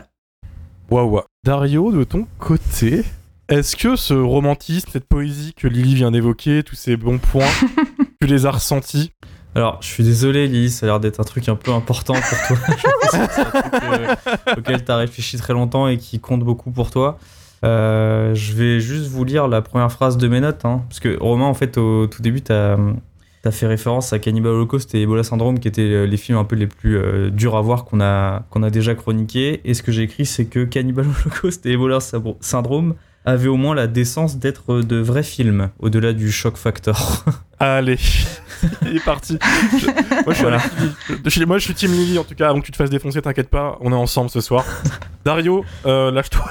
[0.89, 1.21] Waouh.
[1.43, 3.03] Dario, de ton côté,
[3.47, 7.45] est-ce que ce romantisme, cette poésie que Lily vient d'évoquer, tous ces bons points,
[8.21, 9.11] tu les as ressentis?
[9.55, 12.47] Alors, je suis désolé, Lily, ça a l'air d'être un truc un peu important pour
[12.47, 12.57] toi.
[13.09, 14.15] c'est un truc euh,
[14.57, 17.17] auquel tu as réfléchi très longtemps et qui compte beaucoup pour toi.
[17.63, 20.65] Euh, je vais juste vous lire la première phrase de mes notes.
[20.65, 22.77] Hein, parce que Romain, en fait, au tout début, tu as,
[23.49, 26.67] fait référence à Cannibal Holocaust et Ebola Syndrome, qui étaient les films un peu les
[26.67, 29.61] plus euh, durs à voir qu'on a, qu'on a déjà chroniqués.
[29.63, 31.99] Et ce que j'ai écrit, c'est que Cannibal Holocaust et Ebola
[32.41, 32.95] Syndrome
[33.25, 37.25] avaient au moins la décence d'être de vrais films, au-delà du shock factor.
[37.59, 37.97] Allez,
[38.81, 39.39] il est parti.
[41.45, 43.49] moi, je suis team Lily en tout cas, avant que tu te fasses défoncer, t'inquiète
[43.49, 44.65] pas, on est ensemble ce soir.
[45.23, 46.45] Dario, euh, lâche-toi.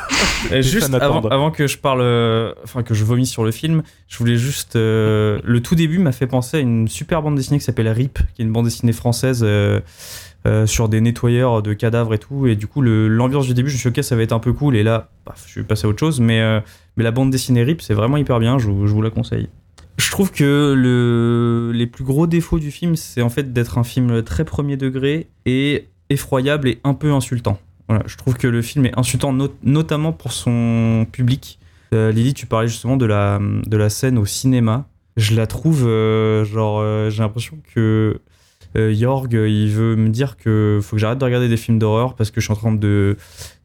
[0.63, 4.37] juste avant, que je parle, euh, enfin que je vomis sur le film, je voulais
[4.37, 4.77] juste.
[4.77, 8.19] Euh, le tout début m'a fait penser à une super bande dessinée qui s'appelle RIP,
[8.35, 9.47] qui est une bande dessinée française.
[10.67, 12.47] Sur des nettoyeurs de cadavres et tout.
[12.47, 14.39] Et du coup, l'ambiance du début, je me suis dit, ok, ça va être un
[14.39, 14.77] peu cool.
[14.77, 15.09] Et là,
[15.47, 16.21] je suis passé à autre chose.
[16.21, 16.43] Mais,
[16.97, 18.59] mais la bande dessinée RIP, c'est vraiment hyper bien.
[18.59, 19.49] Je, vous la conseille.
[19.97, 23.85] Je trouve que le, les plus gros défauts du film, c'est en fait d'être un
[23.85, 27.59] film très premier degré et effroyable et un peu insultant.
[28.07, 31.59] Je trouve que le film est insultant notamment pour son public.
[31.93, 34.87] Euh, Lily, tu parlais justement de la, scène au cinéma.
[35.17, 38.21] Je la trouve, euh, genre, euh, j'ai l'impression que
[38.75, 42.31] Jorg, il veut me dire que faut que j'arrête de regarder des films d'horreur parce
[42.31, 43.17] que je suis en train de,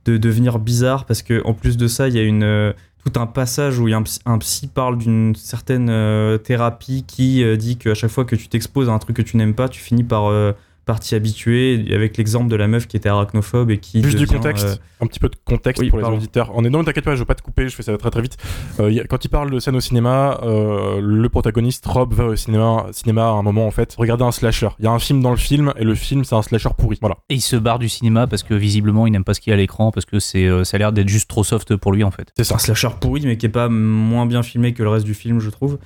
[0.06, 1.06] de devenir bizarre.
[1.06, 2.74] Parce que en plus de ça, il y a une
[3.06, 7.94] tout un passage où un, psy, parle d'une certaine euh, thérapie qui euh, dit qu'à
[7.94, 10.28] chaque fois que tu t'exposes à un truc que tu n'aimes pas, tu finis par
[10.28, 10.52] euh,
[10.90, 14.02] partie habituée, avec l'exemple de la meuf qui était arachnophobe et qui.
[14.02, 16.52] Juste du contexte, euh, un petit peu de contexte pour les auditeurs.
[16.56, 18.24] On est non, t'inquiète pas, je veux pas te couper, je fais ça très très
[18.24, 18.38] vite.
[18.80, 22.88] Euh, quand il parle de scène au cinéma, euh, le protagoniste Rob va au cinéma,
[22.92, 24.70] cinéma à un moment en fait, regarder un slasher.
[24.80, 26.98] Il y a un film dans le film et le film c'est un slasher pourri.
[27.02, 27.18] Voilà.
[27.30, 29.54] Et il se barre du cinéma parce que visiblement il n'aime pas ce qu'il y
[29.54, 32.04] a à l'écran parce que c'est ça a l'air d'être juste trop soft pour lui
[32.04, 32.34] en fait.
[32.36, 35.14] C'est un slasher pourri mais qui est pas moins bien filmé que le reste du
[35.14, 35.78] film, je trouve.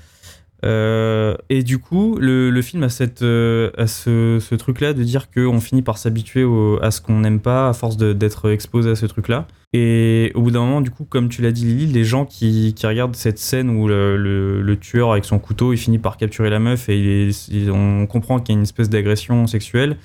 [0.64, 5.82] Euh, et du coup, le, film a, cette, euh, ce, truc-là de dire qu'on finit
[5.82, 6.46] par s'habituer
[6.82, 9.48] à ce qu'on n'aime pas à force d'être exposé à ce truc-là.
[9.74, 12.74] Et au bout d'un moment, du coup, comme tu l'as dit, Lily, les gens qui,
[12.84, 16.90] regardent cette scène où le, tueur avec son couteau, il finit par capturer la meuf
[16.90, 17.32] et
[17.72, 19.98] on comprend qu'il y a une espèce d'agression sexuelle.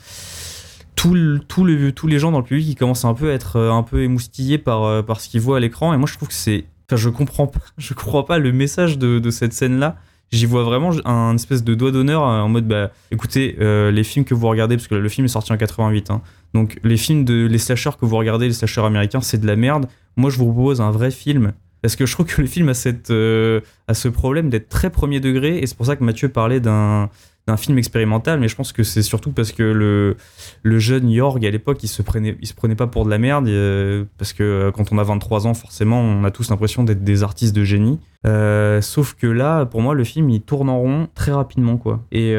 [0.96, 4.02] Tous les gens dans le public, ils commencent un peu à être euh, un peu
[4.02, 5.94] émoustillés par, ce qu'ils voient à l'écran.
[5.94, 6.64] Et moi, je trouve que c'est.
[6.90, 9.96] Enfin, je comprends pas, je comprends pas le message de, de cette scène-là
[10.30, 14.04] j'y vois vraiment un espèce de doigt d'honneur euh, en mode bah écoutez euh, les
[14.04, 16.20] films que vous regardez parce que le film est sorti en 88 hein,
[16.54, 19.56] donc les films de les slashers que vous regardez les slashers américains c'est de la
[19.56, 19.86] merde.
[20.16, 21.52] Moi je vous propose un vrai film
[21.82, 24.90] parce que je trouve que le film a cette euh, a ce problème d'être très
[24.90, 27.10] premier degré et c'est pour ça que Mathieu parlait d'un
[27.48, 31.50] d'un film expérimental, mais je pense que c'est surtout parce que le, jeune Jorg à
[31.50, 34.70] l'époque, il se prenait, se prenait pas pour de la merde, euh, parce que euh,
[34.70, 37.98] quand on a 23 ans, forcément, on a tous l'impression d'être des artistes de génie.
[38.26, 42.04] Euh, sauf que là, pour moi, le film, il tourne en rond très rapidement, quoi.
[42.12, 42.34] Et,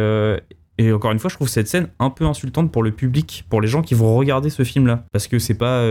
[0.78, 3.62] et encore une fois, je trouve cette scène un peu insultante pour le public, pour
[3.62, 5.84] les gens qui vont regarder ce film-là, parce que c'est pas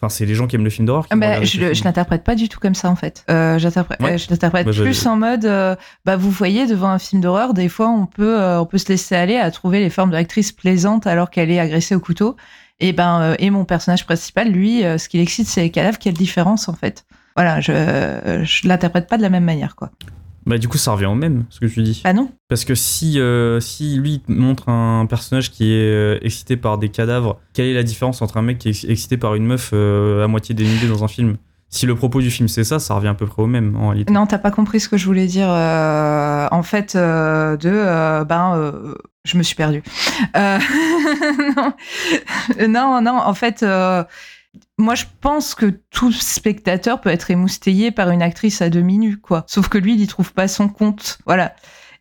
[0.00, 1.06] Enfin, c'est les gens qui aiment le film d'horreur.
[1.10, 3.24] Ah bah, je, l'interprète pas du tout comme ça en fait.
[3.30, 5.74] Euh, j'interprète, euh, je l'interprète bah, plus en mode, euh,
[6.04, 9.16] bah vous voyez devant un film d'horreur, des fois on peut, on peut se laisser
[9.16, 12.36] aller à trouver les formes de l'actrice plaisantes alors qu'elle est agressée au couteau.
[12.78, 15.98] Et ben et mon personnage principal, lui, ce qui l'excite, c'est les cadavres.
[15.98, 17.72] Quelle différence en fait Voilà, je
[18.44, 19.90] je l'interprète pas de la même manière quoi.
[20.48, 22.00] Bah du coup ça revient au même ce que tu dis.
[22.04, 22.30] Ah non.
[22.48, 26.88] Parce que si euh, si lui montre un personnage qui est euh, excité par des
[26.88, 30.24] cadavres, quelle est la différence entre un mec qui est excité par une meuf euh,
[30.24, 31.36] à moitié dénudée dans un film?
[31.68, 33.90] Si le propos du film c'est ça, ça revient à peu près au même en
[33.90, 34.10] réalité.
[34.10, 35.48] Non, t'as pas compris ce que je voulais dire.
[35.48, 38.72] en fait, de ben
[39.26, 39.82] je me suis perdue.
[40.34, 41.72] non.
[42.68, 43.62] non, non, en fait
[44.78, 49.18] moi, je pense que tout spectateur peut être émoustillé par une actrice à demi nue,
[49.18, 49.44] quoi.
[49.46, 51.18] Sauf que lui, il y trouve pas son compte.
[51.26, 51.54] Voilà.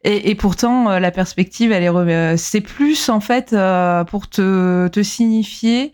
[0.03, 1.89] Et, pourtant, euh, la perspective, elle est.
[1.89, 5.91] Euh, c'est plus, en fait, euh, pour te, te signifier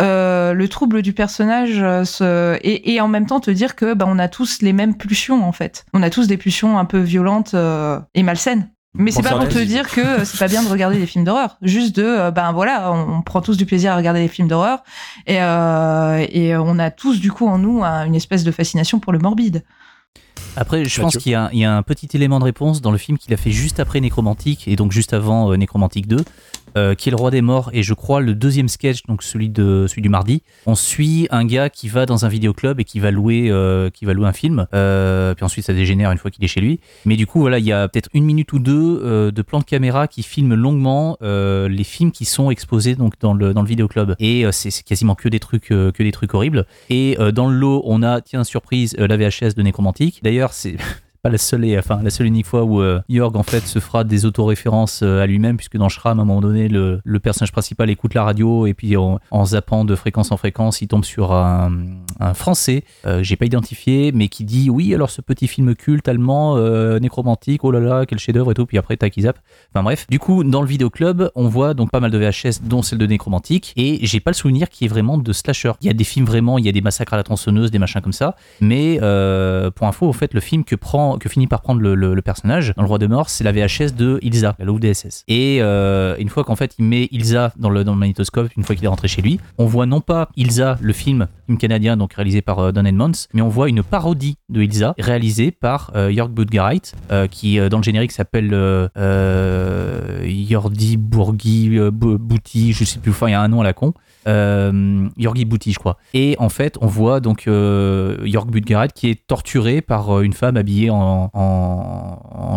[0.00, 1.82] le trouble du personnage
[2.20, 5.44] et, et, en même temps te dire que bah, on a tous les mêmes pulsions,
[5.44, 5.86] en fait.
[5.94, 7.54] On a tous des pulsions un peu violentes
[8.14, 8.73] et malsaines.
[8.96, 11.56] Mais c'est pas pour te dire que c'est pas bien de regarder des films d'horreur.
[11.62, 14.84] Juste de, euh, ben voilà, on, prend tous du plaisir à regarder des films d'horreur
[15.26, 19.12] et, euh, et on a tous du coup en nous une espèce de fascination pour
[19.12, 19.64] le morbide.
[20.56, 23.18] Après, je pense qu'il y, y, a un petit élément de réponse dans le film
[23.18, 26.24] qu'il a fait juste après Nécromantique et donc juste avant euh, Nécromantique 2,
[26.76, 29.48] euh, qui est le roi des morts et je crois le deuxième sketch, donc celui
[29.48, 30.42] de celui du mardi.
[30.66, 34.04] On suit un gars qui va dans un vidéoclub et qui va louer euh, qui
[34.04, 34.66] va louer un film.
[34.74, 36.80] Euh, puis ensuite ça dégénère une fois qu'il est chez lui.
[37.04, 39.64] Mais du coup voilà, il y a peut-être une minute ou deux de plans de
[39.64, 44.14] caméra qui filment longuement les films qui sont exposés donc dans le dans le vidéoclub
[44.18, 46.66] et c'est quasiment que des trucs que des trucs horribles.
[46.90, 50.20] Et dans le lot on a tiens surprise la VHS de Nécromantique.
[50.22, 50.76] D'ailleurs c'est
[51.24, 54.04] pas la seule, enfin, la seule unique fois où euh, Jorg en fait se fera
[54.04, 57.50] des autoréférences euh, à lui-même, puisque dans Shram, à un moment donné, le, le, personnage
[57.50, 61.32] principal écoute la radio et puis en, zappant de fréquence en fréquence, il tombe sur
[61.32, 61.72] un,
[62.34, 66.58] français, euh, j'ai pas identifié, mais qui dit oui, alors ce petit film culte allemand,
[66.98, 69.38] nécromantique, oh là là, quel chef-d'œuvre et tout, puis après, tac, zappe.
[69.72, 72.82] Enfin bref, du coup, dans le vidéoclub, on voit donc pas mal de VHS, dont
[72.82, 75.72] celle de nécromantique, et j'ai pas le souvenir qui est vraiment de slasher.
[75.80, 77.78] Il y a des films vraiment, il y a des massacres à la tronçonneuse, des
[77.78, 78.98] machins comme ça, mais
[79.74, 82.82] pour info, au fait, le film que prend que finit par prendre le, personnage dans
[82.82, 85.24] Le Roi de Mort, c'est la VHS de Ilsa, la louve DSS.
[85.28, 88.64] Et euh, une fois qu'en fait il met Ilsa dans le, dans le magnétoscope, une
[88.64, 91.96] fois qu'il est rentré chez lui, on voit non pas Ilsa, le film, film canadien,
[91.96, 95.92] donc réalisé par euh, Don Edmonds, mais on voit une parodie de Ilsa réalisée par
[95.94, 96.92] euh, Jörg Budgereit,
[97.30, 98.50] qui dans le générique s'appelle
[100.48, 103.94] Jordi Bourgi Bouti, je sais plus, enfin il y a un nom à la con
[104.26, 105.98] euh, Yorgi Bouti, je crois.
[106.12, 108.50] Et en fait, on voit donc euh, Yorg
[108.94, 111.30] qui est torturé par euh, une femme habillée en,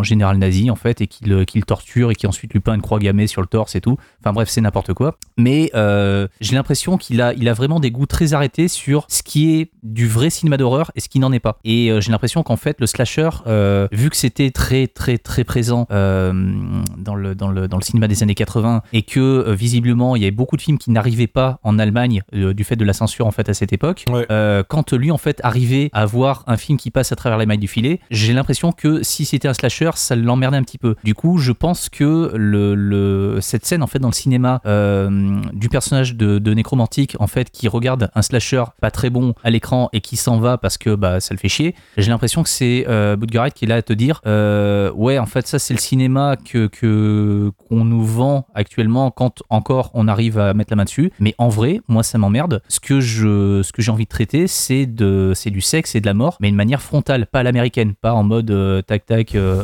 [0.04, 3.00] général nazi, en fait, et qui le, torture et qui ensuite lui peint une croix
[3.00, 3.98] gammée sur le torse et tout.
[4.22, 5.18] Enfin bref, c'est n'importe quoi.
[5.38, 9.24] Mais euh, j'ai l'impression qu'il a, il a vraiment des goûts très arrêtés sur ce
[9.24, 11.58] qui est du vrai cinéma d'horreur et ce qui n'en est pas.
[11.66, 13.30] Et j'ai l'impression qu'en fait, le slasher,
[13.92, 18.24] vu que c'était très, très, très présent dans, le, dans, le, dans le cinéma des
[18.24, 21.80] années 80 et que visiblement, il y avait beaucoup de films qui n'arrivaient pas en
[21.80, 24.06] Allemagne euh, du fait de la censure en fait à cette époque.
[24.32, 27.46] Euh, quand lui en fait arrivait à voir un film qui passe à travers les
[27.46, 30.96] mailles du filet, j'ai l'impression que si c'était un slasher, ça l'emmerdait un petit peu.
[31.04, 35.70] Du coup, je pense que le, cette scène en fait dans le cinéma euh, du
[35.70, 39.90] personnage de, de, nécromantique en fait qui regarde un slasher pas très bon à l'écran
[39.94, 41.76] et qui s'en va parce que bah ça le fait chier.
[41.98, 43.16] J'ai l'impression que c'est euh,
[43.54, 44.22] qui est là à te dire
[44.96, 50.08] ouais en fait ça c'est le cinéma que qu'on nous vend actuellement quand encore on
[50.08, 52.62] arrive à mettre la main dessus, mais en en vrai, moi, ça m'emmerde.
[52.68, 56.02] Ce que je, ce que j'ai envie de traiter, c'est de, c'est du sexe et
[56.02, 59.06] de la mort, mais de manière frontale, pas à l'américaine, pas en mode euh, tac
[59.06, 59.34] tac.
[59.34, 59.64] Euh,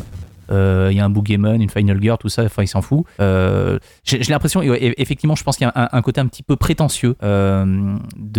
[0.50, 3.04] euh, il y a un boogeyman, une final girl, tout ça, enfin il s'en fout.
[3.20, 7.98] j'ai l'impression, effectivement, je pense qu'il y a un, côté un petit peu prétentieux de,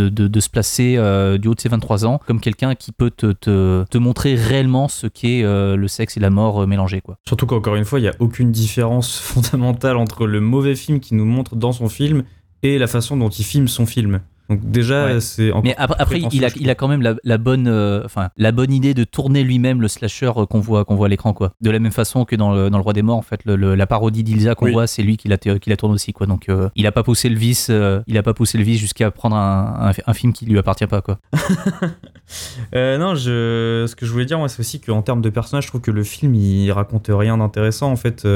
[0.09, 0.97] de, se placer
[1.39, 4.89] du haut de ses 23 ans comme quelqu'un qui peut te, te, te, montrer réellement
[4.89, 7.01] ce qu'est le sexe et la mort mélangés.
[7.01, 7.17] Quoi.
[7.27, 11.15] Surtout qu'encore une fois, il n'y a aucune différence fondamentale entre le mauvais film qui
[11.15, 12.23] nous montre dans son film
[12.65, 14.21] et la façon dont il filme son film.
[14.51, 18.07] Donc déjà, c'est Mais après, il a, il a quand même la, bonne, euh,
[18.37, 21.33] la bonne idée de tourner lui-même le slasher euh, qu'on voit, qu'on voit à l'écran,
[21.33, 21.53] quoi.
[21.63, 23.87] De la même façon que dans le, dans le Roi des Morts, en fait, la
[23.87, 26.27] parodie d'Ilsa qu'on voit, c'est lui qui la, qui la tourne aussi, quoi.
[26.27, 27.71] Donc, euh, il a pas poussé le vice,
[28.07, 31.01] il a pas poussé le vice jusqu'à prendre un, un, film qui lui appartient pas,
[31.01, 31.19] quoi.
[32.75, 35.69] non, je, ce que je voulais dire, moi, c'est aussi qu'en termes de personnage, je
[35.69, 38.27] trouve que le film, il raconte rien d'intéressant, en fait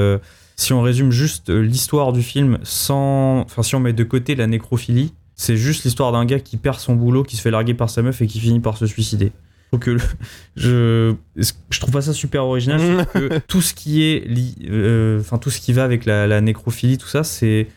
[0.61, 3.41] si on résume juste euh, l'histoire du film sans.
[3.43, 6.79] Enfin, si on met de côté la nécrophilie, c'est juste l'histoire d'un gars qui perd
[6.81, 9.31] son boulot, qui se fait larguer par sa meuf et qui finit par se suicider.
[9.73, 9.99] Donc, euh,
[10.57, 13.07] je, je trouve pas ça super original.
[13.15, 14.27] que tout ce qui est.
[14.27, 17.69] li- euh, Enfin, tout ce qui va avec la, la nécrophilie, tout ça, c'est.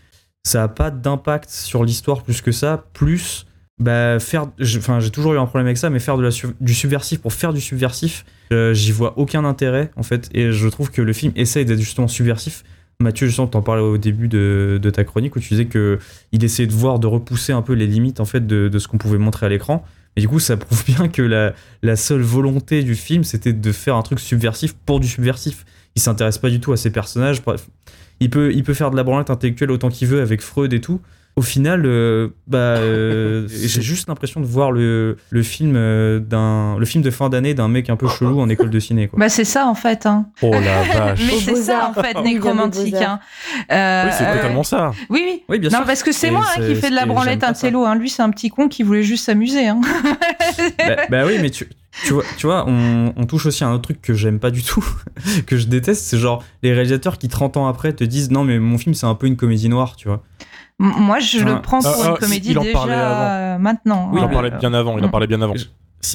[0.43, 2.85] Ça a pas d'impact sur l'histoire plus que ça.
[2.93, 3.45] Plus.
[3.81, 4.45] Bah, faire.
[4.59, 6.17] je- j'ai toujours eu un problème avec ça, mais faire
[6.59, 10.29] du subversif pour faire du subversif, euh, j'y vois aucun intérêt, en fait.
[10.33, 12.63] Et je trouve que le film essaye d'être justement subversif.
[12.99, 15.97] Mathieu, justement, t'en parlais au début de, ta chronique où tu disais que
[16.31, 18.99] il essayait de voir, de repousser un peu les limites en fait de, ce qu'on
[18.99, 19.83] pouvait montrer à l'écran.
[20.15, 23.71] Et du coup, ça prouve bien que la, la seule volonté du film, c'était de
[23.71, 25.65] faire un truc subversif pour du subversif.
[25.95, 27.41] Il s'intéresse pas du tout à ses personnages.
[28.19, 30.81] Il peut, il peut faire de la branlette intellectuelle autant qu'il veut avec Freud et
[30.81, 31.01] tout.
[31.37, 36.77] Au final, euh, bah, euh, j'ai juste l'impression de voir le, le film euh, d'un,
[36.77, 39.07] le film de fin d'année d'un mec un peu chelou en école de ciné.
[39.07, 39.17] Quoi.
[39.17, 40.05] Bah, c'est ça, en fait.
[40.05, 40.25] Hein.
[40.41, 41.21] Oh la vache.
[41.25, 42.95] Mais c'est ça, en fait, nécromantique.
[42.95, 43.19] Hein.
[43.71, 44.91] Euh, Oui, c'est euh, totalement ça.
[45.09, 45.43] Oui, oui.
[45.47, 45.85] Oui, bien non, sûr.
[45.85, 47.85] parce que c'est moi hein, qui fait de la et branlette un télo.
[47.85, 47.95] Hein.
[47.95, 49.67] Lui, c'est un petit con qui voulait juste s'amuser.
[49.67, 49.79] Hein.
[50.77, 51.67] bah, bah oui, mais tu,
[52.05, 54.51] tu vois, tu vois on, on touche aussi à un autre truc que j'aime pas
[54.51, 54.83] du tout,
[55.45, 58.59] que je déteste, c'est genre les réalisateurs qui 30 ans après te disent non mais
[58.59, 60.23] mon film c'est un peu une comédie noire, tu vois.
[60.79, 61.43] Moi, je Ah.
[61.45, 62.79] le prends pour Ah, une ah, comédie il en déjà
[63.53, 63.59] avant.
[63.59, 64.09] maintenant.
[64.11, 64.31] Oui, il en hein.
[64.33, 65.11] parlait bien avant, il en Mm.
[65.11, 65.53] parlait bien avant.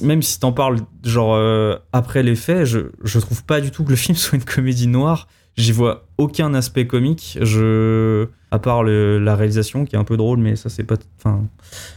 [0.03, 3.85] Même si t'en parles genre euh, après les faits, je, je trouve pas du tout
[3.85, 5.29] que le film soit une comédie noire.
[5.57, 10.17] J'y vois aucun aspect comique, je à part le- la réalisation qui est un peu
[10.19, 10.97] drôle, mais ça c'est pas.
[11.19, 11.45] Enfin,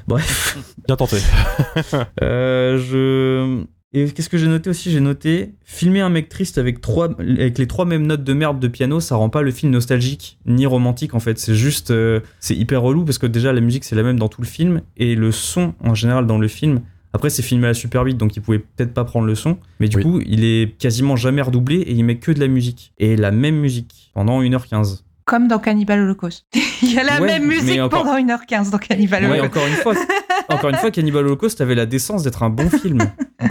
[0.07, 0.57] bref.
[0.87, 1.17] Bien tenté.
[2.23, 3.63] Euh, je.
[3.91, 4.91] Et qu'est-ce que j'ai noté aussi?
[4.91, 8.59] J'ai noté filmer un mec triste avec trois avec les trois mêmes notes de merde
[8.59, 11.39] de piano, ça rend pas le film nostalgique ni romantique en fait.
[11.39, 14.27] C'est juste euh, c'est hyper relou parce que déjà la musique c'est la même dans
[14.29, 16.81] tout le film et le son en général dans le film.
[17.13, 19.57] Après c'est filmé à la super vite donc il pouvait peut-être pas prendre le son,
[19.79, 20.03] mais du Oui.
[20.03, 23.31] coup il est quasiment jamais redoublé et il met que de la musique et la
[23.31, 25.01] même musique pendant 1h15.
[25.29, 26.45] Comme dans Cannibal Holocaust.
[26.81, 29.57] il y a la Ouais, même musique encore- pendant 1h15 dans Cannibal Ouais, Holocaust.
[29.57, 29.93] encore une fois,
[30.49, 32.97] encore une fois Cannibal Holocaust avait la décence d'être un bon film.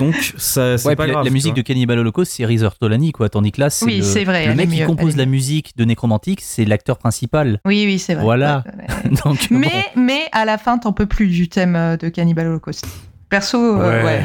[0.01, 1.25] Donc ça c'est Ouais, pas la- grave.
[1.25, 3.29] la musique de Cannibal Holocaust, c'est Reezer Tolani, quoi.
[3.29, 5.73] Tandis que là, c'est Oui, le, c'est vrai, le mec qui mieux, compose la musique
[5.77, 7.61] de Nécromantique, c'est l'acteur principal.
[7.65, 8.25] Oui, oui, c'est vrai.
[8.25, 8.65] Voilà.
[9.25, 9.37] Bon.
[9.51, 12.85] Mais, mais à la fin, t'en peux plus du thème euh, de Cannibal Holocaust.
[13.31, 14.23] Perso, euh, Ouais.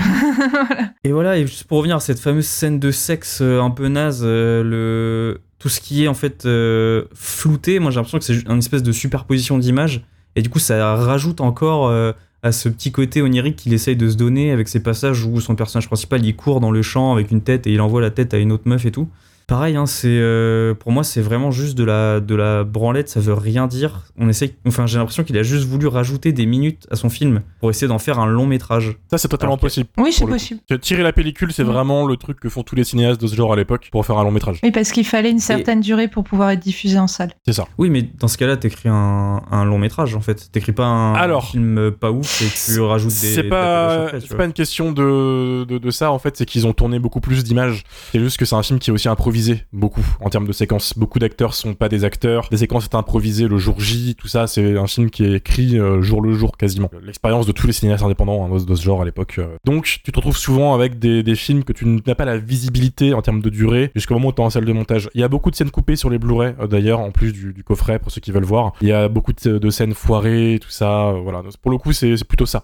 [1.03, 3.87] Et voilà, et juste pour revenir à cette fameuse scène de sexe euh, un peu
[3.89, 5.41] naze, euh, le...
[5.64, 8.84] tout ce qui est en fait euh, flouté, moi j'ai l'impression que c'est une espèce
[8.84, 10.03] de superposition d'images,
[10.36, 12.11] et du coup ça rajoute encore euh,
[12.41, 15.55] à ce petit côté onirique qu'il essaye de se donner avec ces passages où son
[15.55, 18.34] personnage principal il court dans le champ avec une tête et il envoie la tête
[18.34, 19.07] à une autre meuf et tout.
[19.53, 23.19] Pareil, hein, c'est euh, pour moi c'est vraiment juste de la de la branlette, ça
[23.19, 24.01] veut rien dire.
[24.17, 27.43] On essaye, enfin j'ai l'impression qu'il a juste voulu rajouter des minutes à son film
[27.59, 28.97] pour essayer d'en faire un long métrage.
[29.11, 29.89] Ça, c'est totalement Alors possible.
[29.99, 30.59] Oui, c'est possible.
[30.81, 33.53] Tirer la pellicule, c'est vraiment le truc que font tous les cinéastes de ce genre
[33.53, 34.59] à l'époque pour faire un long métrage.
[34.63, 37.33] Oui, parce qu'il fallait une certaine durée pour pouvoir être diffusé en salle.
[37.45, 37.67] C'est ça.
[37.77, 40.51] Oui, mais dans ce cas-là, t'écris un, un long métrage en fait.
[40.51, 43.35] T'écris pas un Alors, film pas ouf et tu rajoutes des.
[43.35, 46.73] C'est pas, c'est pas une question de, de, de ça en fait, c'est qu'ils ont
[46.73, 47.83] tourné beaucoup plus d'images.
[48.13, 50.97] C'est juste que c'est un film qui est aussi improvisé beaucoup en termes de séquences.
[50.97, 52.47] Beaucoup d'acteurs sont pas des acteurs.
[52.51, 54.47] Les séquences sont improvisées le jour J, tout ça.
[54.47, 56.89] C'est un film qui est écrit euh, jour le jour quasiment.
[57.01, 59.35] L'expérience de tous les cinéastes indépendants hein, de, ce genre à l'époque.
[59.39, 59.57] euh.
[59.65, 63.13] Donc tu te retrouves souvent avec des, des films que tu n'as pas la visibilité
[63.13, 65.09] en termes de durée jusqu'au moment où tu es en salle de montage.
[65.13, 67.63] Il y a beaucoup de scènes coupées sur les Blu-ray euh, d'ailleurs, en plus du,
[67.63, 68.73] coffret pour ceux qui veulent voir.
[68.81, 71.13] Il y a beaucoup de, scènes foirées, tout ça.
[71.23, 71.41] voilà.
[71.61, 72.63] Pour le coup, c'est plutôt ça.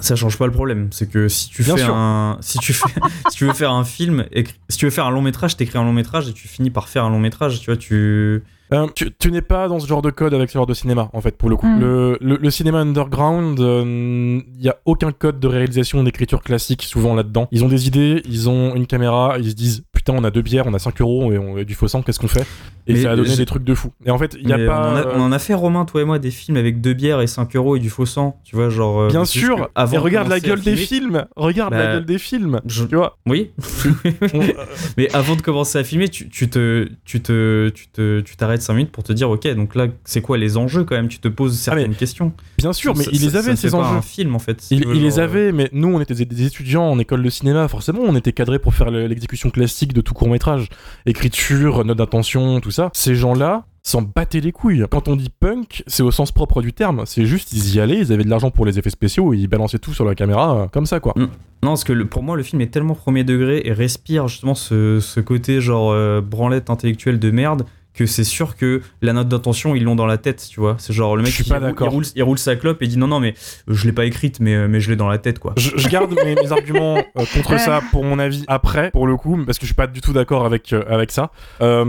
[0.00, 0.88] Ça change pas le problème.
[0.90, 1.94] C'est que si tu Bien fais sûr.
[1.94, 2.88] un, si tu fais,
[3.30, 4.24] si tu veux faire un film,
[4.68, 6.88] si tu veux faire un long métrage, t'écris un long métrage et tu finis par
[6.88, 7.60] faire un long métrage.
[7.60, 8.42] Tu vois, tu.
[8.72, 11.10] Euh, tu, tu n'es pas dans ce genre de code avec ce genre de cinéma,
[11.12, 11.66] en fait, pour le coup.
[11.66, 11.80] Mm.
[11.80, 17.14] Le, le- le cinéma underground, il n'y a aucun code de réalisation d'écriture classique souvent
[17.14, 17.46] là-dedans.
[17.52, 20.42] Ils ont des idées, ils ont une caméra, ils se disent putain, on a deux
[20.42, 22.46] bières, on a 5 euros et on a du faux sang, qu'est-ce qu'on fait?
[22.86, 23.90] Et Mais ça a donné des trucs de fou.
[24.04, 24.78] Et en fait, il n'y a Mais pas.
[24.86, 26.82] on, en a, euh, on en a fait Romain, toi et moi, des films avec
[26.82, 28.38] deux bières et 5 euros et du faux sang.
[28.44, 29.00] Tu vois, genre.
[29.00, 31.86] euh, Bien sûr, que avant et de regarde la à gueule des films, regarde la
[31.86, 33.16] Bah, gueule des films, je- tu vois.
[33.26, 33.52] Oui.
[34.34, 34.46] On- euh,
[34.98, 38.53] Mais avant de commencer à filmer, tu, tu te, tu te, tu te, tu t'arrêtes
[38.62, 41.08] 5 minutes pour te dire, ok, donc là, c'est quoi les enjeux quand même?
[41.08, 42.32] Tu te poses certaines questions.
[42.58, 43.96] bien sûr, mais Ça- il les avait ces pas enjeux.
[43.96, 44.66] un film en fait.
[44.70, 46.98] Il, tu veux, il les genre, euh, avait, mais nous, on était des- étudiants en
[46.98, 50.28] école de cinéma, forcément, on était cadrés pour faire le- l'exécution classique de tout court
[50.28, 50.68] métrage.
[51.06, 52.90] Écriture, note d'intention, tout ça.
[52.92, 54.84] Ces gens-là s'en battaient les couilles.
[54.90, 57.02] Quand on dit punk, c'est au sens propre du terme.
[57.06, 59.46] C'est juste, ils y allaient, ils avaient de l'argent pour les effets spéciaux, et ils
[59.46, 61.12] balançaient tout sur la caméra, euh, comme ça, quoi.
[61.16, 61.28] Non,
[61.62, 64.98] parce que le- pour moi, le film est tellement premier degré et respire justement ce,
[65.00, 67.64] ce côté genre euh, branlette intellectuelle de merde
[67.94, 70.74] que c'est sûr que la note d'intention, ils l'ont dans la tête, tu vois.
[70.78, 73.06] C'est genre le mec qui roule- il, roule, il roule sa clope et dit non,
[73.06, 73.34] non, mais
[73.68, 75.54] je l'ai pas écrite, mais, mais je l'ai dans la tête, quoi.
[75.56, 79.16] Je, je garde mes, mes arguments euh, contre ça pour mon avis après, pour le
[79.16, 81.30] coup, parce que je suis pas du tout d'accord avec, euh, avec ça.
[81.62, 81.84] Euh,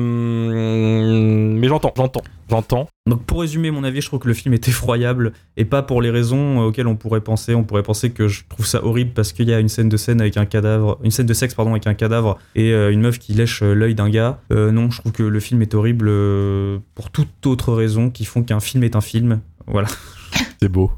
[1.60, 2.88] mais j'entends, j'entends, j'entends.
[3.08, 6.02] Donc pour résumer mon avis, je trouve que le film est effroyable et pas pour
[6.02, 7.54] les raisons euh, auxquelles on pourrait penser.
[7.54, 9.98] On pourrait penser que je trouve ça horrible parce qu'il y a une scène de
[9.98, 13.02] scène avec un cadavre, une scène de sexe pardon avec un cadavre et euh, une
[13.02, 14.40] meuf qui lèche euh, l'œil d'un gars.
[14.52, 16.12] Euh, non, je trouve que le film est horrible
[16.96, 19.40] pour toute autre raison qui font qu'un film est un film.
[19.68, 19.88] Voilà.
[20.62, 20.92] C'est beau.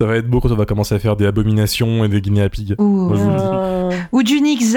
[0.00, 2.48] Ça va être beau quand on va commencer à faire des abominations et des guinea
[2.48, 2.74] pigs.
[2.78, 3.14] Ou.
[3.14, 4.76] Euh, ou du Nick Z.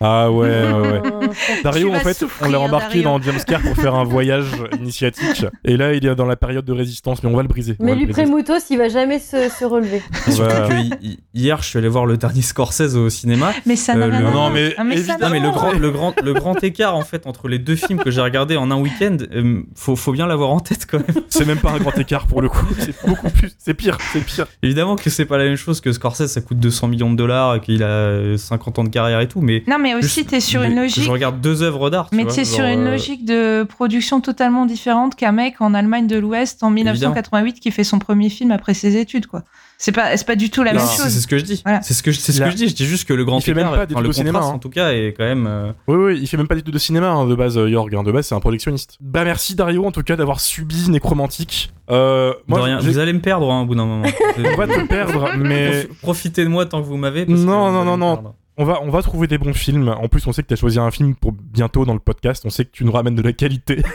[0.00, 1.02] Ah ouais, ouais, ouais.
[1.04, 1.28] euh,
[1.64, 3.18] Dario, en fait, souffrir, on l'a embarqué Dario.
[3.18, 4.46] dans James Care pour faire un voyage
[4.80, 5.46] initiatique.
[5.64, 7.76] Et là, il est dans la période de résistance, mais on va le briser.
[7.80, 8.06] Mais le lui.
[8.08, 10.02] Prémoutos, il va jamais se, se relever.
[10.28, 13.52] Surtout que hi- hi- hier, je suis allé voir le dernier Scorsese au cinéma.
[13.66, 14.50] Mais ça Euh, n'a le- rien à Non, voir.
[14.50, 17.26] mais Ah, mais évidemment, Non mais le grand, le grand, le grand écart en fait
[17.26, 20.50] entre les deux films que j'ai regardés en un week-end, euh, faut, faut bien l'avoir
[20.50, 21.24] en tête quand même.
[21.28, 22.66] C'est même pas un grand écart pour le coup.
[22.78, 23.52] C'est beaucoup plus.
[23.58, 24.46] C'est pire, c'est pire.
[24.62, 27.60] Évidemment que c'est pas la même chose que Scorsese, ça coûte 200 millions de dollars,
[27.60, 30.40] qu'il a euh, 50 ans de carrière et tout, mais Non, mais aussi, Juste- t'es
[30.40, 31.04] sur mais une que logique.
[31.04, 32.08] Je regarde deux œuvres d'art.
[32.10, 35.74] tu Mais tu es sur une euh, logique de production totalement différente qu'un mec en
[35.74, 39.42] Allemagne de l'Ouest en 1988 qui fait son premier film après ses études, quoi.
[39.76, 41.08] C'est pas, c'est pas du tout la non, même chose.
[41.08, 41.60] c'est ce que je dis.
[41.64, 41.82] Voilà.
[41.82, 42.68] C'est ce que je, c'est ce Là- que je dis.
[42.68, 44.42] Je dis juste que le grand Il fait même pas d'études enfin, le cinéma, hein.
[44.44, 45.46] en tout cas est quand même.
[45.48, 47.92] euh, Oui, oui, il fait même pas d'études de cinéma hein, de base, euh, Jorg.
[47.94, 48.04] hein.
[48.04, 48.96] De base, c'est un productionniste.
[49.00, 51.72] Bah, merci Dario en tout cas d'avoir subi Nécromantique.
[51.90, 52.78] Euh, de rien.
[52.78, 54.06] Vous allez me perdre hein, au bout d'un moment.
[54.38, 57.26] on va te perdre, mais Profi- Profitez de moi tant que vous m'avez.
[57.26, 58.34] Non, non, non, non.
[58.56, 59.88] On va, on va trouver des bons films.
[59.88, 62.42] En plus, on sait que tu as choisi un film pour bientôt dans le podcast.
[62.46, 63.82] On sait que tu nous ramènes de la qualité.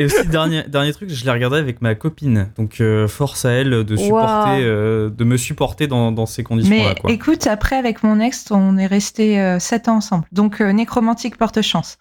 [0.00, 2.50] Et aussi dernier dernier truc, je l'ai regardé avec ma copine.
[2.56, 4.60] Donc euh, force à elle de supporter, Wow.
[4.62, 6.90] euh, de me supporter dans, dans ces conditions-là.
[6.94, 7.10] Mais quoi.
[7.10, 10.24] écoute, après, avec mon ex, on est resté 7 ans ensemble.
[10.30, 11.98] Donc, euh, nécromantique porte chance.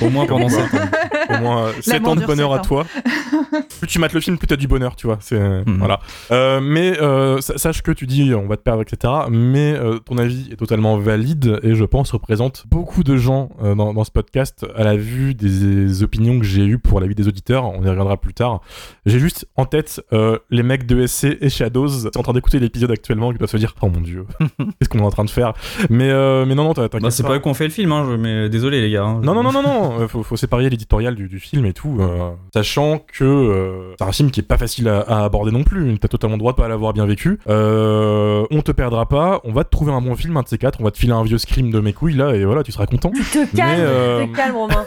[0.00, 1.34] Au moins pendant Comme 7 ans.
[1.36, 2.62] Au moins 7 L'amour ans de bonheur à ans.
[2.62, 2.86] toi.
[3.80, 5.18] plus tu mates le film, plus t'as du bonheur, tu vois.
[5.20, 5.78] C'est euh, Mhm.
[5.78, 5.98] voilà.
[6.30, 9.12] Euh, mais euh, sa- sache que tu dis on va te perdre, etc.
[9.30, 9.36] Mais
[9.74, 13.92] euh, ton avis est totalement valide et je pense représente beaucoup de gens euh, dans,
[13.94, 17.64] dans ce podcast à la vue des, opinions que j'ai eues pour l'avis des auditeurs.
[17.64, 18.60] On y reviendra plus tard.
[19.06, 22.32] J'ai juste en tête euh, les mecs de SC et Shadows qui sont en train
[22.32, 24.26] d'écouter l'épisode actuellement qui doivent se dire oh mon dieu
[24.58, 25.52] qu'est-ce qu'on est en train de faire?
[25.90, 28.06] Mais euh, mais non non t'inquiète Bah, c'est pas eux qu'on fait le film, hein,
[28.10, 29.04] je- mais désolé les gars.
[29.04, 29.20] hein.
[29.22, 31.98] non, non, non, non, non, euh, faut, faut séparer l'éditorial du, du film et tout,
[32.00, 35.64] euh, sachant que euh, c'est un film qui est pas facile à, à aborder non
[35.64, 37.38] plus, t'as totalement le droit de pas l'avoir bien vécu.
[37.48, 40.58] Euh, on te perdra pas, on va te trouver un bon film, un de ces
[40.58, 42.72] quatre, on va te filer un vieux scream de mes couilles là, et voilà, tu
[42.72, 43.10] seras content.
[43.14, 44.86] Tu te calmes, euh, tu te calmes, Romain.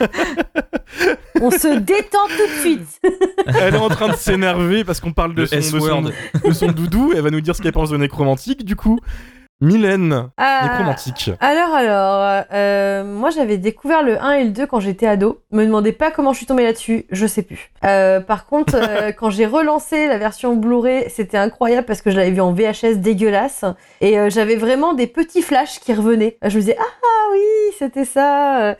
[1.40, 3.00] On se détend tout de suite.
[3.60, 6.02] Elle est en train de s'énerver parce qu'on parle de Le son, de, son, S-word.
[6.44, 9.00] de son doudou, elle va nous dire ce qu'elle pense de Nécromantique, du coup.
[9.60, 11.30] Mylène, Ah, Nécromantique.
[11.40, 15.40] Alors, alors, euh, moi j'avais découvert le 1 et le 2 quand j'étais ado.
[15.52, 17.70] Me demandez pas comment je suis tombée là-dessus, je sais plus.
[17.84, 22.16] Euh, par contre, euh, quand j'ai relancé la version Blu-ray, c'était incroyable parce que je
[22.16, 23.64] l'avais vu en VHS dégueulasse.
[24.00, 26.36] Et j'avais vraiment des petits flashs qui revenaient.
[26.42, 28.76] Je me disais, ah oui, c'était ça.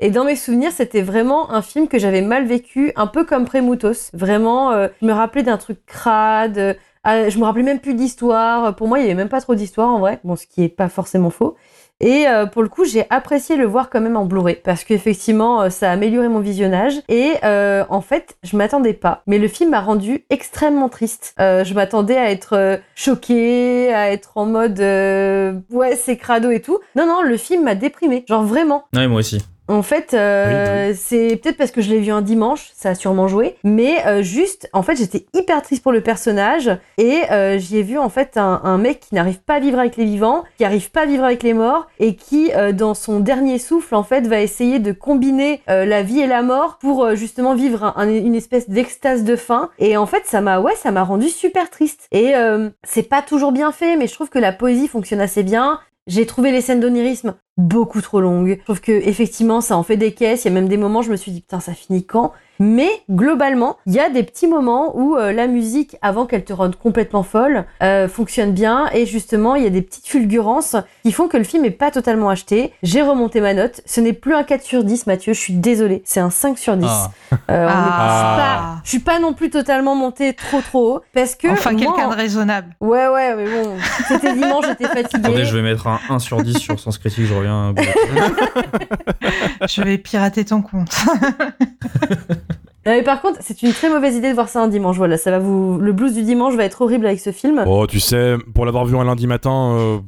[0.00, 3.44] Et dans mes souvenirs, c'était vraiment un film que j'avais mal vécu, un peu comme
[3.46, 4.10] Prémoutos.
[4.12, 6.76] Vraiment, euh, je me rappelais d'un truc crade.
[7.04, 8.74] Ah, je me rappelais même plus d'histoire.
[8.76, 10.20] Pour moi, il y avait même pas trop d'histoire en vrai.
[10.24, 11.56] Bon, ce qui est pas forcément faux.
[12.00, 15.62] Et euh, pour le coup, j'ai apprécié le voir quand même en Blu-ray parce qu'effectivement,
[15.62, 16.94] euh, ça a amélioré mon visionnage.
[17.08, 19.22] Et euh, en fait, je m'attendais pas.
[19.26, 21.34] Mais le film m'a rendu extrêmement triste.
[21.38, 26.78] Je m'attendais à être choquée, à être en mode ouais, c'est crado et tout.
[26.94, 28.24] Non, non, le film m'a déprimé.
[28.28, 28.84] Genre vraiment.
[28.94, 29.42] Ouais, moi aussi.
[29.68, 33.28] En fait, euh, c'est peut-être parce que je l'ai vu un dimanche, ça a sûrement
[33.28, 37.76] joué, mais euh, juste, en fait, j'étais hyper triste pour le personnage et euh, j'y
[37.78, 40.44] ai vu en fait un, un mec qui n'arrive pas à vivre avec les vivants,
[40.56, 43.94] qui arrive pas à vivre avec les morts et qui, euh, dans son dernier souffle,
[43.94, 47.54] en fait, va essayer de combiner euh, la vie et la mort pour euh, justement
[47.54, 49.68] vivre un- un- une espèce d'extase de fin.
[49.78, 52.06] Et en fait, ça m'a, ouais, ça m'a rendu super triste.
[52.10, 55.42] Et euh, c'est pas toujours bien fait, mais je trouve que la poésie fonctionne assez
[55.42, 55.78] bien.
[56.08, 58.56] J'ai trouvé les scènes d'onirisme beaucoup trop longues.
[58.58, 60.44] Je trouve que effectivement ça en fait des caisses.
[60.44, 62.32] Il y a même des moments je me suis dit putain ça finit quand?
[62.60, 66.52] Mais globalement il y a des petits moments où euh, la musique avant qu'elle te
[66.52, 71.12] rende complètement folle euh, fonctionne bien et justement il y a des petites fulgurances qui
[71.12, 72.72] font que le film est pas totalement acheté.
[72.82, 73.80] J'ai remonté ma note.
[73.86, 75.32] Ce n'est plus un 4 sur 10 Mathieu.
[75.32, 76.02] Je suis désolée.
[76.04, 76.86] C'est un 5 sur 10.
[76.88, 77.10] Ah.
[77.50, 78.34] Euh, on est Ah.
[78.38, 82.08] pas- je suis pas non plus totalement montée trop trop haut parce que Enfin, quelqu'un
[82.08, 82.74] de raisonnable.
[82.80, 83.76] Ouais ouais mais bon
[84.08, 85.26] c'était dimanche j'étais fatiguée.
[85.26, 87.74] Attendez, je vais mettre un 1 sur 10 sur Sens Critique, je reviens.
[89.68, 90.90] Je vais pirater ton compte.
[92.88, 94.96] Non, mais par contre, c'est une très mauvaise idée de voir ça un dimanche.
[94.96, 95.78] Voilà, ça va vous.
[95.78, 97.62] Le blues du dimanche va être horrible avec ce film.
[97.66, 99.98] Oh, tu sais, pour l'avoir vu un lundi matin, euh,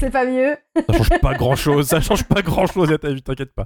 [0.00, 0.56] C'est pas mieux.
[0.76, 1.86] ça change pas grand chose.
[1.86, 3.64] Ça change pas grand chose à ta vie, t'inquiète pas.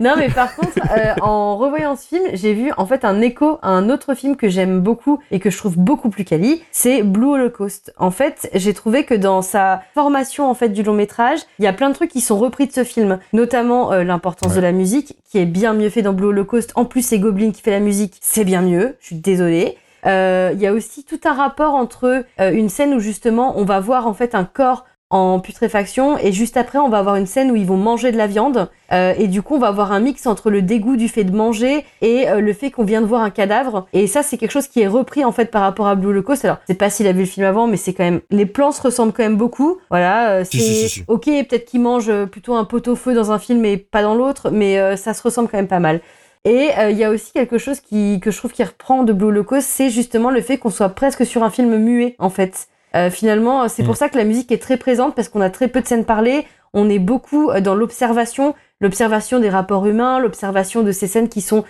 [0.00, 3.58] Non, mais par contre, euh, en revoyant ce film, j'ai vu en fait un écho
[3.60, 6.62] à un autre film que j'aime beaucoup et que je trouve beaucoup plus quali.
[6.72, 7.92] C'est Blue Holocaust.
[7.98, 11.68] En fait, j'ai trouvé que dans sa formation en fait du long métrage, il y
[11.68, 14.56] a plein de trucs qui sont repris de ce film, notamment euh, l'importance Ouais.
[14.56, 16.72] de la musique, qui est bien mieux fait dans Blue Holocaust.
[16.74, 18.96] En plus, c'est Goblin qui fait la musique, c'est bien mieux.
[19.00, 19.76] Je suis désolée.
[20.06, 23.64] Euh, Il y a aussi tout un rapport entre euh, une scène où justement on
[23.64, 27.24] va voir en fait un corps en putréfaction et juste après on va avoir une
[27.26, 29.92] scène où ils vont manger de la viande Euh, et du coup on va avoir
[29.92, 33.02] un mix entre le dégoût du fait de manger et euh, le fait qu'on vient
[33.02, 35.60] de voir un cadavre et ça c'est quelque chose qui est repris en fait par
[35.62, 37.92] rapport à Blue Holocaust alors c'est pas s'il a vu le film avant mais c'est
[37.92, 40.88] quand même les plans se ressemblent quand même beaucoup voilà euh, c'est Si, si, si,
[40.88, 41.04] si.
[41.06, 44.96] ok peut-être qu'il mange plutôt un pot-au-feu dans un film et pas dans l'autre mais
[44.96, 46.00] ça se ressemble quand même pas mal
[46.44, 49.12] et euh, il y a aussi quelque chose qui, que je trouve qui reprend de
[49.12, 52.68] Blue Holocaust, c'est justement le fait qu'on soit presque sur un film muet, en fait.
[52.96, 53.96] Euh, finalement, c'est pour Mm.
[53.96, 56.46] ça que la musique est très présente, parce qu'on a très peu de scènes parlées,
[56.72, 61.40] on est beaucoup euh, dans l'observation, l'observation des rapports humains, l'observation de ces scènes qui
[61.40, 61.64] sont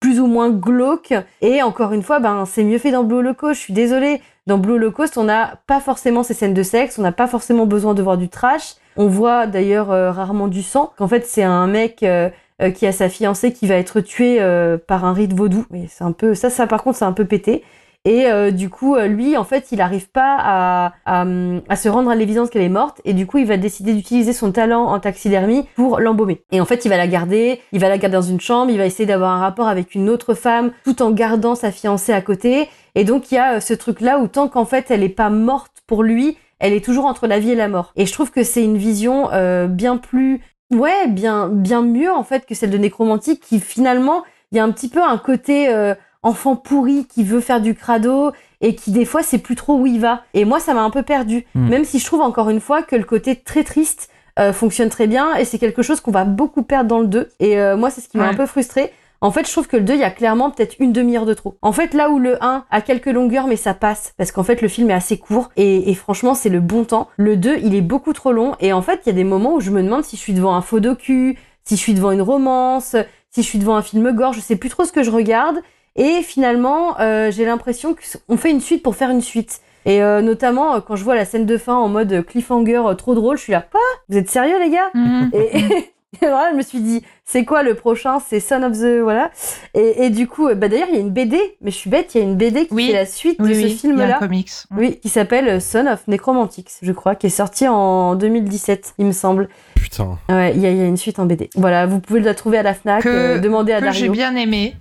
[0.00, 1.14] plus ou moins glauques.
[1.42, 4.20] Et encore une fois, ben, c'est mieux fait dans Blue Holocaust, je suis désolée.
[4.48, 7.66] Dans Blue Holocaust, on n'a pas forcément ces scènes de sexe, on n'a pas forcément
[7.66, 8.74] besoin de voir du trash.
[8.96, 12.28] On voit d'ailleurs euh, rarement du sang, qu'en fait c'est un mec euh,
[12.62, 15.66] euh, qui a sa fiancée qui va être tuée euh, par un rite vaudou.
[15.70, 17.64] Mais c'est un peu ça, ça par contre c'est un peu pété.
[18.04, 22.16] Et euh, du coup, lui, en fait, il n'arrive pas hum, à se rendre à
[22.16, 23.00] l'évidence qu'elle est morte.
[23.04, 26.42] Et du coup, il va décider d'utiliser son talent en taxidermie pour l'embaumer.
[26.50, 28.78] Et en fait, il va la garder, il va la garder dans une chambre, il
[28.78, 32.20] va essayer d'avoir un rapport avec une autre femme, tout en gardant sa fiancée à
[32.22, 32.68] côté.
[32.96, 35.84] Et donc, il y a ce truc-là où tant qu'en fait, elle est pas morte
[35.86, 37.92] pour lui, elle est toujours entre la vie et la mort.
[37.94, 39.28] Et je trouve que c'est une vision
[39.68, 40.40] bien plus
[40.72, 44.64] ouais, bien, bien mieux en fait que celle de Nécromantique, qui finalement, il y a
[44.64, 48.90] un petit peu un côté euh, enfant pourri qui veut faire du crado et qui
[48.92, 50.22] des fois sait plus trop où il va.
[50.34, 51.68] Et moi, ça m'a un peu perdu, Hmm.
[51.68, 54.08] même si je trouve encore une fois que le côté très triste
[54.38, 57.28] euh, fonctionne très bien et c'est quelque chose qu'on va beaucoup perdre dans le 2.
[57.40, 58.30] Et euh, moi, c'est ce qui m'a Ouais.
[58.30, 58.92] un peu frustré.
[59.22, 61.32] En fait, je trouve que le 2, il y a clairement peut-être une demi-heure de
[61.32, 61.56] trop.
[61.62, 64.60] En fait, là où le 1 a quelques longueurs, mais ça passe, parce qu'en fait,
[64.60, 67.08] le film est assez court, et, et franchement, c'est le bon temps.
[67.16, 69.54] Le 2, il est beaucoup trop long, et en fait, il y a des moments
[69.54, 72.10] où je me demande si je suis devant un faux docu, si je suis devant
[72.10, 72.96] une romance,
[73.30, 75.60] si je suis devant un film gore, je sais plus trop ce que je regarde,
[75.94, 79.60] et finalement, euh, j'ai l'impression qu'on fait une suite pour faire une suite.
[79.84, 82.94] Et euh, notamment, euh, quand je vois la scène de fin en mode cliffhanger euh,
[82.94, 83.80] trop drôle, je suis là, quoi?
[84.08, 84.90] Vous êtes sérieux, les gars?
[84.94, 85.30] Mhm.
[85.32, 88.18] et voilà, je me suis dit, c'est quoi le prochain?
[88.20, 89.00] C'est Son of the.
[89.02, 89.30] Voilà.
[89.74, 91.88] Et, et du coup, euh, bah d'ailleurs, il y a une BD, mais je suis
[91.90, 92.86] bête, il y a une BD qui Oui.
[92.88, 94.18] fait la suite Oui, de oui, ce il y a un film-là.
[94.18, 94.50] comics.
[94.76, 99.06] Oui, qui s'appelle euh, Son of Necromantics, je crois, qui est sorti en 2017, il
[99.06, 99.48] me semble.
[99.74, 100.18] Putain.
[100.28, 101.48] Ouais, il y, a- il y a une suite en BD.
[101.56, 104.12] Voilà, vous pouvez la trouver à la Fnac, Que- euh, demandez à Que j'ai Dario.
[104.12, 104.74] bien aimé.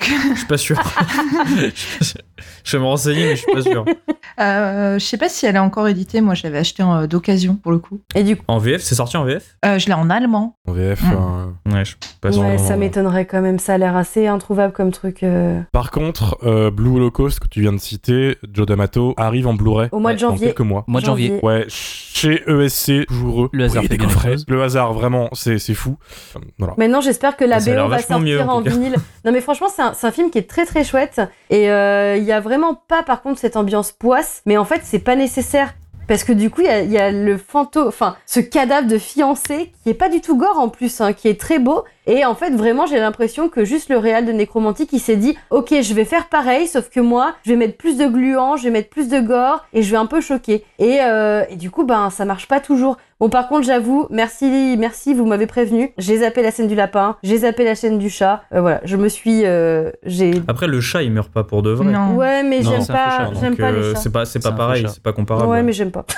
[0.00, 0.80] Je suis pas sûr.
[1.58, 2.20] je suis pas sûr.
[2.64, 3.84] Je vais me renseigner, mais je suis pas sûr.
[4.38, 6.20] Euh, je sais pas si elle est encore éditée.
[6.22, 8.00] Moi, je l'avais acheté en- d'occasion pour le coup.
[8.14, 10.56] Et du coup, En VF, c'est sorti en VF Euh, je l'ai en allemand.
[10.66, 11.02] En VF.
[11.02, 11.12] Mm.
[11.12, 12.42] euh, Ouais, je suis pas sûr.
[12.42, 15.22] ouais, ça m'étonnerait quand même, ça a l'air assez introuvable comme truc.
[15.24, 15.60] euh.
[15.72, 19.88] Par contre, euh, Blue Holocaust que tu viens de citer, Joe D'Amato arrive en Blu-ray
[19.92, 20.46] Au mois de dans janvier.
[20.48, 20.84] quelques mois.
[20.86, 21.38] Mois de janvier.
[21.42, 23.48] Ouais, chez ESC, toujours eux.
[23.52, 24.32] Le hasard Oui, fait des bien les coffrets.
[24.32, 24.44] choses.
[24.48, 25.96] Le hasard, vraiment, c'est c'est fou.
[26.36, 26.74] Euh, Voilà.
[26.78, 28.64] Maintenant, j'espère que la Ça a l'air BO va vachement sortir mieux, en en tout
[28.64, 28.70] cas.
[28.70, 28.94] vinyle.
[29.24, 31.20] Non, mais franchement, c'est un, c'est un film qui est très très chouette.
[31.50, 34.42] Et euh, il y a vraiment pas, par contre, cette ambiance poisse.
[34.46, 35.74] Mais en fait, c'est pas nécessaire.
[36.10, 39.70] Parce que du coup, il y a, y le fantôme, enfin, ce cadavre de fiancé
[39.84, 41.84] qui est pas du tout gore en plus, hein, qui est très beau.
[42.08, 45.38] Et en fait, vraiment, j'ai l'impression que juste le réal de Nécromantique, il s'est dit,
[45.50, 48.64] ok, je vais faire pareil, sauf que moi, je vais mettre plus de gluants, je
[48.64, 50.64] vais mettre plus de gore, et je vais un peu choquer.
[50.80, 52.96] Et, euh, et du coup, ben, ça marche pas toujours.
[53.20, 55.92] Bon, par contre, j'avoue, merci, merci, vous m'avez prévenu.
[55.98, 58.42] J'ai zappé la scène du lapin, j'ai zappé la scène du chat.
[58.54, 60.32] Euh, voilà, je me suis, euh, j'ai.
[60.48, 61.92] Après, le chat, il meurt pas pour de vrai.
[61.92, 62.14] Non.
[62.16, 64.00] Ouais, mais j'aime pas, j'aime pas euh, les chats.
[64.00, 65.50] C'est pas, c'est pas pareil, c'est pas comparable.
[65.50, 66.06] Ouais, mais j'aime pas.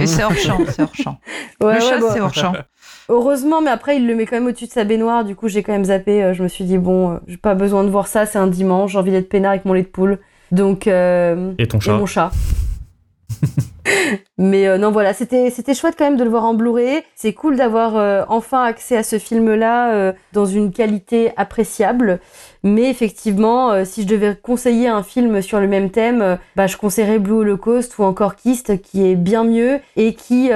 [0.00, 0.58] Et c'est hors champ.
[0.68, 1.18] C'est hors champ.
[1.60, 2.52] Ouais, le ouais, chat, c'est hors champ.
[3.08, 5.24] Heureusement, mais après, il le met quand même au-dessus de sa baignoire.
[5.24, 6.22] Du coup, j'ai quand même zappé.
[6.22, 8.46] euh, Je me suis dit, bon, euh, j'ai pas besoin de voir ça, c'est un
[8.46, 10.18] dimanche, j'ai envie d'être peinard avec mon lait de poule.
[10.52, 12.30] Donc, euh, Et ton et chat mon chat.
[14.40, 17.02] Mais euh, non, voilà, c'était c'était chouette quand même de le voir en Blu-ray.
[17.14, 22.20] C'est cool d'avoir euh, enfin accès à ce film-là euh, dans une qualité appréciable.
[22.62, 27.18] Mais effectivement, si je devais conseiller un film sur le même thème, bah, je conseillerais
[27.18, 30.50] Blue Holocaust ou encore Kist, qui est bien mieux et qui,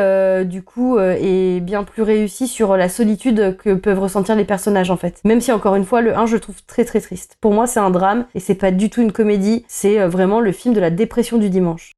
[0.44, 4.98] du coup, est bien plus réussi sur la solitude que peuvent ressentir les personnages, en
[4.98, 5.22] fait.
[5.24, 7.38] Même si, encore une fois, le 1, je le trouve très très triste.
[7.40, 9.64] Pour moi, c'est un drame et c'est pas du tout une comédie.
[9.66, 11.92] C'est vraiment le film de la dépression du dimanche.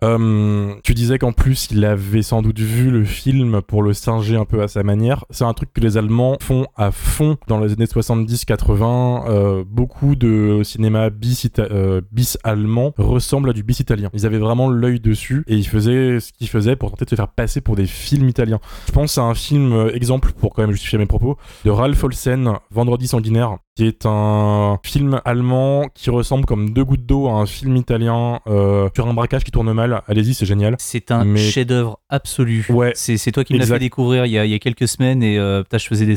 [0.84, 4.44] Tu disais qu'en plus, il avait sans doute vu le film pour le singer un
[4.44, 5.24] peu à sa manière.
[5.30, 9.24] C'est un truc que les Allemands font à fond dans les années 70-80.
[9.28, 12.00] Euh, beaucoup de cinéma bis, euh,
[12.44, 14.08] allemand ressemble à du bis italien.
[14.12, 17.16] Ils avaient vraiment l'œil dessus et ils faisaient ce qu'ils faisaient pour tenter de se
[17.16, 18.60] faire passer pour des films italiens.
[18.86, 22.04] Je pense à un film euh, exemple pour quand même justifier mes propos de Ralph
[22.04, 27.32] Olsen, Vendredi sanguinaire, qui est un film allemand qui ressemble comme deux gouttes d'eau à
[27.32, 30.02] un film italien euh, sur un braquage qui tourne mal.
[30.08, 30.76] Allez-y, c'est génial.
[30.78, 32.66] C'est un chef-d'œuvre absolu.
[32.70, 32.92] Ouais.
[32.94, 35.22] C'est toi qui me l'as fait découvrir il y, a, il y, a, quelques semaines
[35.22, 36.16] et euh, je faisais des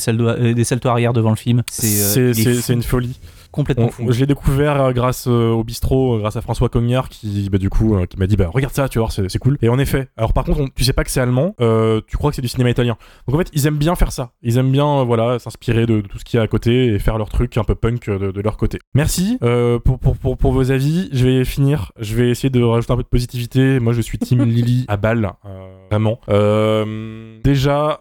[0.54, 1.64] des saltos arrière devant le film.
[1.68, 3.20] C'est une folie
[3.52, 4.12] complètement fou.
[4.12, 7.58] Je l'ai découvert euh, grâce euh, au bistrot, euh, grâce à François Cognard qui, bah,
[7.58, 9.58] du coup, qui m'a dit, bah, regarde ça, tu vois, c'est cool.
[9.62, 11.56] Et en effet, alors par contre, tu sais pas que c'est allemand,
[12.08, 12.98] tu crois que c'est du cinéma italien.
[13.28, 14.32] Donc en fait, ils aiment bien faire ça.
[14.42, 17.18] Ils aiment bien, voilà, s'inspirer de, tout ce qu'il y a à côté et faire
[17.18, 18.80] leur truc un peu punk de, leur côté.
[18.94, 19.38] Merci
[19.84, 21.10] pour, pour, pour, pour, vos avis.
[21.12, 21.92] Je vais finir.
[22.00, 23.80] Je vais essayer de rajouter un peu de positivité.
[23.80, 25.32] Moi, je suis Team Lily à balle,
[25.90, 26.20] vraiment.
[27.44, 27.98] déjà,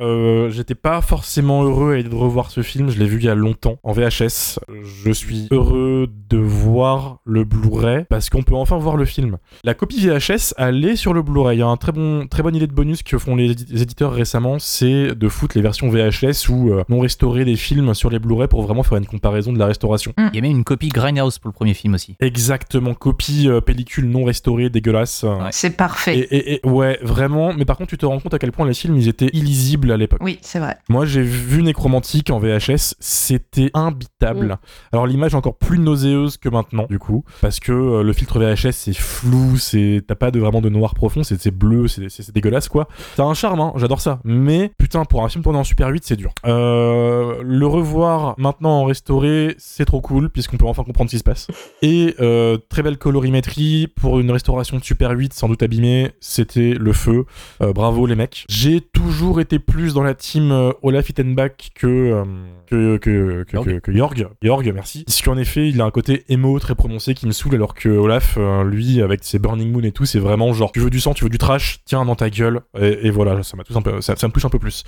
[0.50, 2.90] j'étais pas forcément heureux de revoir ce film.
[2.90, 4.60] Je l'ai vu il y a longtemps en VHS.
[5.04, 9.38] Je suis heureux de voir le Blu-ray parce qu'on peut enfin voir le film.
[9.64, 11.56] La copie VHS, elle est sur le Blu-ray.
[11.56, 14.12] Il y a un très bon, très bonne idée de bonus que font les, éditeurs
[14.12, 18.18] récemment, c'est de foutre les versions VHS ou euh, non restaurées des films sur les
[18.18, 20.12] Blu-ray pour vraiment faire une comparaison de la restauration.
[20.18, 22.16] Il y a même une copie Grindhouse pour le premier film aussi.
[22.20, 25.24] Exactement, copie euh, pellicule non restaurée, dégueulasse.
[25.50, 26.26] C'est parfait.
[26.30, 27.52] Et, ouais, vraiment.
[27.52, 29.90] Mais par contre, tu te rends compte à quel point les films ils étaient illisibles
[29.92, 30.20] à l'époque.
[30.22, 30.76] Oui, c'est vrai.
[30.88, 34.46] Moi, j'ai vu Nécromantique en VHS, c'était imbitable.
[34.46, 34.58] Mm.
[34.92, 38.72] Alors l'image encore plus nauséeuse que maintenant, du coup, parce que euh, le filtre VHS
[38.72, 42.88] c'est flou, c'est t'as pas de vraiment de noir profond, c'est bleu, c'est dégueulasse quoi.
[43.18, 44.20] A un charme, hein, j'adore ça.
[44.24, 46.32] Mais putain, pour un film tourné en Super 8, c'est dur.
[46.46, 51.18] Euh, le revoir maintenant en restauré, c'est trop cool puisqu'on peut enfin comprendre ce qui
[51.18, 51.48] se passe.
[51.82, 56.74] Et euh, très belle colorimétrie pour une restauration de Super 8 sans doute abîmée, c'était
[56.74, 57.24] le feu.
[57.60, 58.44] bravo les mecs.
[58.48, 62.24] J'ai toujours été plus dans la team Olaf Ittenbach que
[62.66, 64.28] que que, que, que, Jorg.
[64.42, 67.74] Jorg, merci en effet, il a un côté émo très prononcé qui me saoule, alors
[67.74, 70.90] que Olaf, euh, lui, avec ses Burning Moon et tout, c'est vraiment genre, tu veux
[70.90, 74.00] du sang, tu veux du trash, tiens dans ta gueule, et, voilà, ça, un peu,
[74.00, 74.84] ça, me touche un peu plus.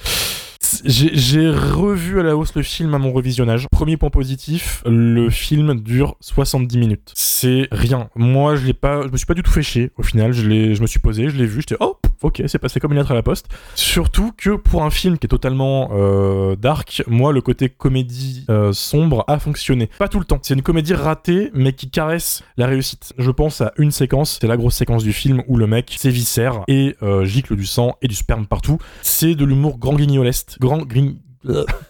[0.85, 3.67] J'ai revu à la hausse le film à mon revisionnage.
[3.73, 7.13] Premier point positif, le film dure 70 minutes.
[7.15, 8.09] C'est rien.
[8.15, 9.91] Moi, je l'ai pas, je me suis pas du tout fait chier.
[9.97, 12.59] Au final, je l'ai, je me suis posé, je l'ai vu, j'étais oh, ok, c'est
[12.59, 13.47] passé comme une lettre à la poste.
[13.75, 18.73] Surtout que pour un film qui est totalement euh, dark, moi, le côté comédie euh,
[18.73, 19.89] sombre a fonctionné.
[19.99, 20.39] Pas tout le temps.
[20.43, 23.13] C'est une comédie ratée, mais qui caresse la réussite.
[23.19, 26.61] Je pense à une séquence, c'est la grosse séquence du film où le mec s'éviscère
[26.69, 28.79] et euh, gicle du sang et du sperme partout.
[29.03, 30.79] C'est de l'humour grand guignoleste, grand,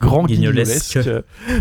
[0.01, 0.99] grand guignolesque.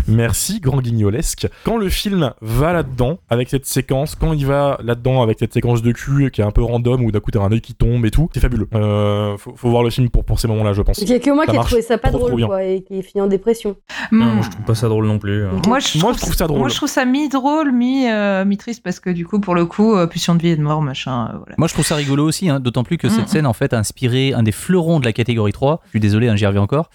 [0.08, 1.48] Merci, grand guignolesque.
[1.64, 5.82] Quand le film va là-dedans, avec cette séquence, quand il va là-dedans avec cette séquence
[5.82, 8.04] de cul qui est un peu random, où d'un coup t'as un œil qui tombe
[8.06, 8.68] et tout, c'est fabuleux.
[8.74, 10.98] Euh, faut, voir le film pour, pour ces moments-là, je pense.
[10.98, 13.02] Il y a que moi qui ai trouvé ça pas drôle, quoi, et qui est
[13.02, 13.76] fini en dépression.
[14.10, 15.44] moi, je trouve pas ça drôle non plus.
[15.44, 15.60] Hein.
[15.66, 16.60] Moi, je, trouve, ça drôle.
[16.60, 20.06] Moi, je trouve ça mi-drôle, euh, mi-triste, parce que du coup, pour le coup, euh,
[20.06, 21.30] pulsion de vie et de mort, machin.
[21.38, 21.54] voilà.
[21.58, 23.78] Moi, je trouve ça rigolo aussi, hein, d'autant plus que cette scène, en fait, a
[23.78, 25.80] inspiré un des fleurons de la catégorie 3.
[25.86, 26.90] Je suis désolé, hein, j'y reviens encore,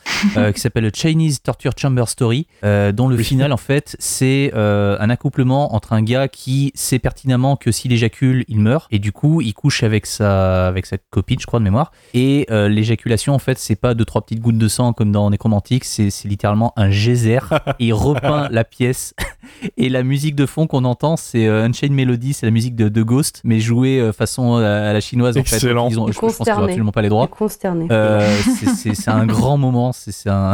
[0.54, 5.10] qui s'appelle Chinese Torture Chamber Story, euh, dont le final, en fait, c'est euh, un
[5.10, 9.42] accouplement entre un gars qui sait pertinemment que s'il éjacule, il meurt, et du coup,
[9.42, 11.92] il couche avec sa, avec sa copine, je crois, de mémoire.
[12.14, 15.30] Et euh, l'éjaculation, en fait, c'est pas deux, trois petites gouttes de sang comme dans
[15.30, 17.40] Nécromantique, c'est littéralement un geyser.
[17.80, 19.14] et il repeint la pièce.
[19.78, 23.04] et la musique de fond qu'on entend, c'est Unchained Melody, c'est la musique de, de,
[23.04, 25.58] Ghost, mais jouée façon à la chinoise, en fait.
[25.62, 27.28] Ils ont, je, pense qu'ils n'ont absolument pas les droits.
[28.96, 30.54] c'est un grand moment, c'est un.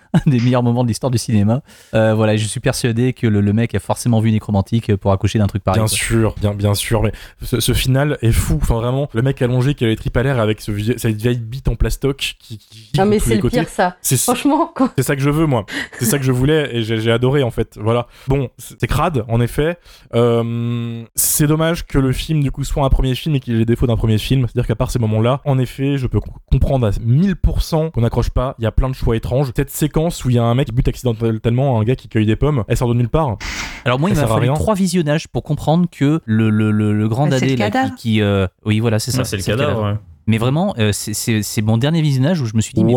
[0.13, 1.61] un des meilleurs moments de l'histoire du cinéma.
[1.93, 5.47] Euh, voilà, je suis persuadé que le, mec a forcément vu Nécromantique pour accoucher d'un
[5.47, 5.81] truc pareil.
[5.81, 8.59] Bien sûr, bien, bien sûr, mais ce, final est fou.
[8.61, 11.39] Enfin, vraiment, le mec allongé qui a les tripes à l'air avec ce, cette vieille
[11.39, 12.57] bite en plastoc qui.
[12.57, 13.97] qui non, mais c'est le pire, ça.
[14.01, 14.91] Franchement, quoi.
[14.95, 15.65] C'est ça que je veux, moi.
[15.99, 17.77] C'est ça que je voulais et j'ai adoré, en fait.
[17.81, 18.07] Voilà.
[18.27, 19.77] Bon, c'est crade, en effet.
[20.13, 23.59] Euh, c'est dommage que le film, du coup, soit un premier film et qu'il ait
[23.59, 24.45] les défauts d'un premier film.
[24.47, 26.19] C'est-à-dire qu'à part ces moments-là, en effet, je peux
[26.51, 28.55] comprendre à 1000% qu'on n'accroche pas.
[28.59, 29.51] Il y a plein de choix étranges.
[29.55, 32.25] Cette séquence où il y a un mec qui bute accidentellement un gars qui cueille
[32.25, 33.37] des pommes, elle sort de nulle part.
[33.85, 37.39] Alors moi, il m'a fallu trois visionnages pour comprendre que le, le, le, grand bah,
[37.39, 37.55] dadé
[37.97, 39.23] qui, euh, oui voilà c'est ça.
[39.23, 39.97] c'est le cadavre.
[40.27, 42.93] Mais vraiment, euh, c'est mon dernier visionnage où je me suis dit, mais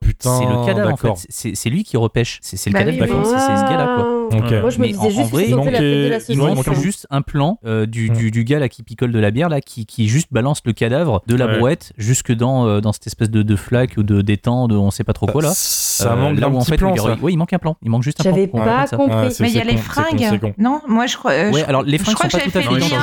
[0.00, 1.26] putain, c'est le cadavre en fait.
[1.28, 2.38] C'est lui qui repêche.
[2.42, 4.18] C'est le bah cadavre, oui, c'est ce gars-là quoi.
[4.60, 5.46] Moi je me disais juste vrai,
[6.28, 9.30] il manque, juste un plan euh, du, du, du, gars là qui picole de la
[9.30, 12.92] bière là, qui, qui juste balance le cadavre de la brouette jusque dans, euh, dans
[12.92, 15.52] cette espèce de, de flaque ou de d'étang de on sait pas trop quoi là.
[15.54, 17.76] Ça manque là où en fait, plan, Oui, il manque un plan.
[17.82, 18.32] Il manque juste un plan.
[18.32, 19.34] J'avais pas compris.
[19.40, 20.54] Mais il y a les fringues.
[20.58, 21.32] Non, moi je crois.
[21.50, 22.94] Ouais, alors les fringues sont pas tout à fait identiques.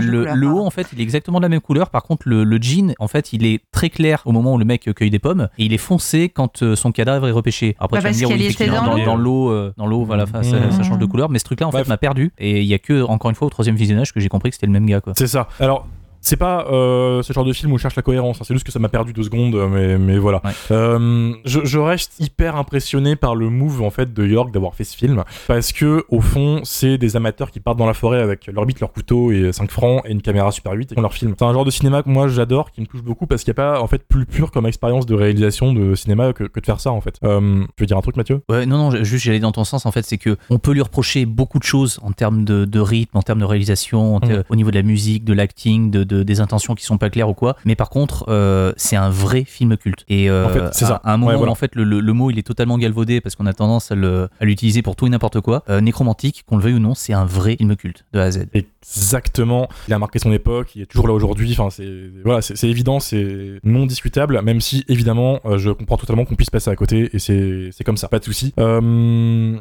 [0.00, 1.90] Le haut en fait, il est exactement de la même couleur.
[1.90, 4.64] Par contre, le, le jean, en fait, il est très clair au moment où le
[4.64, 7.76] mec cueille des pommes et il est foncé quand euh, son cadavre est repêché.
[7.78, 9.04] Après, Bah, tu vas me dire, oui, dans dans, l'eau.
[9.04, 10.70] dans l'eau, euh, dans l'eau, voilà, ça, Mmh.
[10.72, 11.28] ça change de couleur.
[11.30, 11.84] Mais ce truc-là, en Bref.
[11.84, 12.32] fait, m'a perdu.
[12.38, 14.54] Et il y a que, encore une fois, au troisième visionnage que j'ai compris que
[14.56, 15.12] c'était le même gars, quoi.
[15.16, 15.48] C'est ça.
[15.58, 15.86] Alors,
[16.20, 18.66] c'est pas euh, ce genre de film où je cherche la cohérence, hein, c'est juste
[18.66, 20.40] que ça m'a perdu deux secondes, euh, mais, mais voilà.
[20.44, 20.50] Ouais.
[20.70, 24.84] Euh, je, je reste hyper impressionné par le move en fait de York d'avoir fait
[24.84, 28.46] ce film, parce que au fond, c'est des amateurs qui partent dans la forêt avec
[28.46, 31.12] leur bite, leur couteau et 5 francs et une caméra Super 8 et font leur
[31.14, 31.34] film.
[31.38, 33.60] C'est un genre de cinéma que moi j'adore, qui me touche beaucoup parce qu'il n'y
[33.60, 36.66] a pas en fait plus pur comme expérience de réalisation de cinéma que, que de
[36.66, 37.18] faire ça en fait.
[37.24, 38.42] Euh, tu veux dire un truc, Mathieu?
[38.48, 39.86] Ouais, non, non, juste j'allais dans ton sens.
[39.86, 42.80] En fait, c'est que on peut lui reprocher beaucoup de choses en termes de, de
[42.80, 44.42] rythme, en termes de réalisation, en ter- Mm.
[44.48, 47.28] au niveau de la musique, de l'acting, de, de- des intentions qui sont pas claires
[47.28, 47.56] ou quoi.
[47.64, 50.04] Mais par contre, euh, c'est un vrai film culte.
[50.08, 51.00] Et euh, En fait, c'est ça.
[51.04, 51.50] à un moment Ouais, voilà.
[51.50, 53.90] où en fait le, le- le mot il est totalement galvaudé parce qu'on a tendance
[53.90, 55.62] à le- à l'utiliser pour tout et n'importe quoi.
[55.68, 58.30] Euh, Nécromantique, qu'on le veuille ou non, c'est un vrai film culte de A à
[58.30, 58.46] Z.
[58.54, 59.68] Exactement.
[59.88, 61.50] Il a marqué son époque, il est toujours là aujourd'hui.
[61.52, 64.40] Enfin, c'est voilà, c'est c'est évident, c'est non discutable.
[64.42, 67.96] Même si évidemment, je comprends totalement qu'on puisse passer à côté et c'est c'est comme
[67.96, 68.52] ça, pas de souci.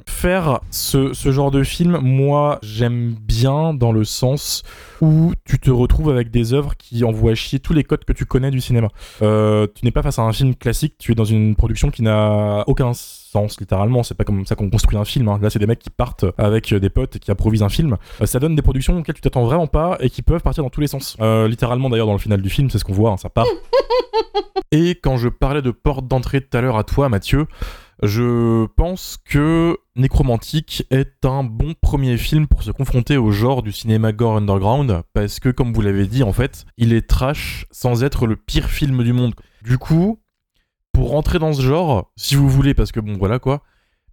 [0.07, 4.63] Faire ce, ce genre de film, moi, j'aime bien dans le sens
[5.01, 8.25] où tu te retrouves avec des œuvres qui envoient chier tous les codes que tu
[8.25, 8.89] connais du cinéma.
[9.21, 12.01] Euh, tu n'es pas face à un film classique, tu es dans une production qui
[12.01, 14.03] n'a aucun sens littéralement.
[14.03, 15.27] C'est pas comme ça qu'on construit un film.
[15.27, 15.39] hein.
[15.41, 17.97] Là, c'est des mecs qui partent avec des potes et qui improvisent un film.
[18.21, 20.69] Euh, ça donne des productions auxquelles tu t'attends vraiment pas et qui peuvent partir dans
[20.69, 21.17] tous les sens.
[21.21, 23.45] Euh, littéralement d'ailleurs dans le final du film, c'est ce qu'on voit, hein, ça part.
[24.71, 27.45] et quand je parlais de porte d'entrée tout à l'heure à toi, Mathieu,
[28.03, 33.71] je pense que Nécromantique est un bon premier film pour se confronter au genre du
[33.71, 38.03] cinéma gore underground, parce que comme vous l'avez dit, en fait, il est trash sans
[38.03, 39.35] être le pire film du monde.
[39.63, 40.19] Du coup,
[40.93, 43.63] pour rentrer dans ce genre, si vous voulez, parce que bon voilà quoi,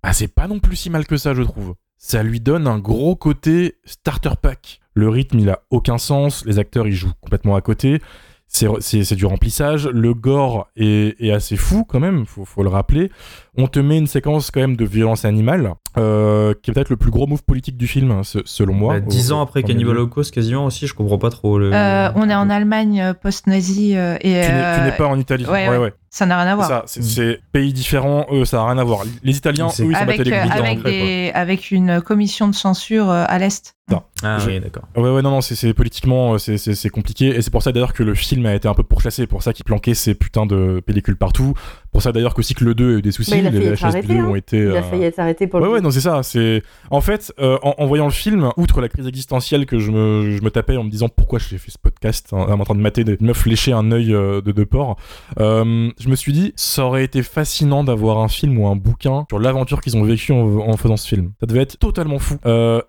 [0.03, 1.75] ah, c'est pas non plus si mal que ça, je trouve.
[1.99, 4.81] Ça lui donne un gros côté starter pack.
[4.95, 8.01] Le rythme, il a aucun sens, les acteurs, ils jouent complètement à côté.
[8.49, 9.89] C'est du remplissage.
[9.89, 13.11] Le gore est, est assez fou quand même, faut, faut le rappeler.
[13.59, 16.97] On te met une séquence quand même de violence animale, euh, qui est peut-être le
[16.97, 18.95] plus gros move politique du film, hein, se- selon moi.
[18.95, 19.97] Bah, Dix Au- ans après Cannibal.
[19.97, 21.71] Holocaust, quasiment aussi, je comprends pas trop le.
[21.73, 25.45] Euh, on est en Allemagne euh, post-nazi euh, et Tu n'es euh, pas en Italie.
[25.47, 25.79] ouais, Ouais, ouais.
[25.79, 25.95] ouais.
[26.11, 26.69] ça n'a rien à voir.
[26.69, 29.01] ça, c'est- pays différents, eux, ça a rien à voir.
[29.23, 33.39] Les Italiens, eux, ils s'en battaient les avec, des- avec une commission de censure à
[33.39, 33.75] l'Est.
[34.23, 34.83] Ah Je- oui, d'accord.
[34.97, 37.37] Ouais, ouais, non, non, c'est- politiquement, c'est- compliqué.
[37.37, 39.27] Et c'est pour ça d'ailleurs que le film a été un peu pourchassé.
[39.27, 41.55] Pour ça qu'il planquait ces putains de pellicules partout.
[41.93, 43.31] Pour ça d'ailleurs qu'aussi que le 2 a eu des soucis.
[43.51, 44.25] Les VHS arrêté, 2 hein.
[44.27, 44.59] ont été.
[44.59, 45.75] Il a euh, failli être arrêté pour le Ouais, coup.
[45.77, 46.23] ouais, non, c'est ça.
[46.23, 49.91] C'est en fait, euh, en, en voyant le film, outre la crise existentielle que je
[49.91, 52.75] me, je me tapais en me disant pourquoi j'ai fait ce podcast, hein, en train
[52.75, 54.97] de mater des meufs lécher un œil euh, de, de porc,
[55.41, 59.25] euh, je me suis dit, ça aurait été fascinant d'avoir un film ou un bouquin
[59.29, 61.33] sur l'aventure qu'ils ont vécue en, en faisant ce film.
[61.41, 62.37] Ça devait être totalement fou.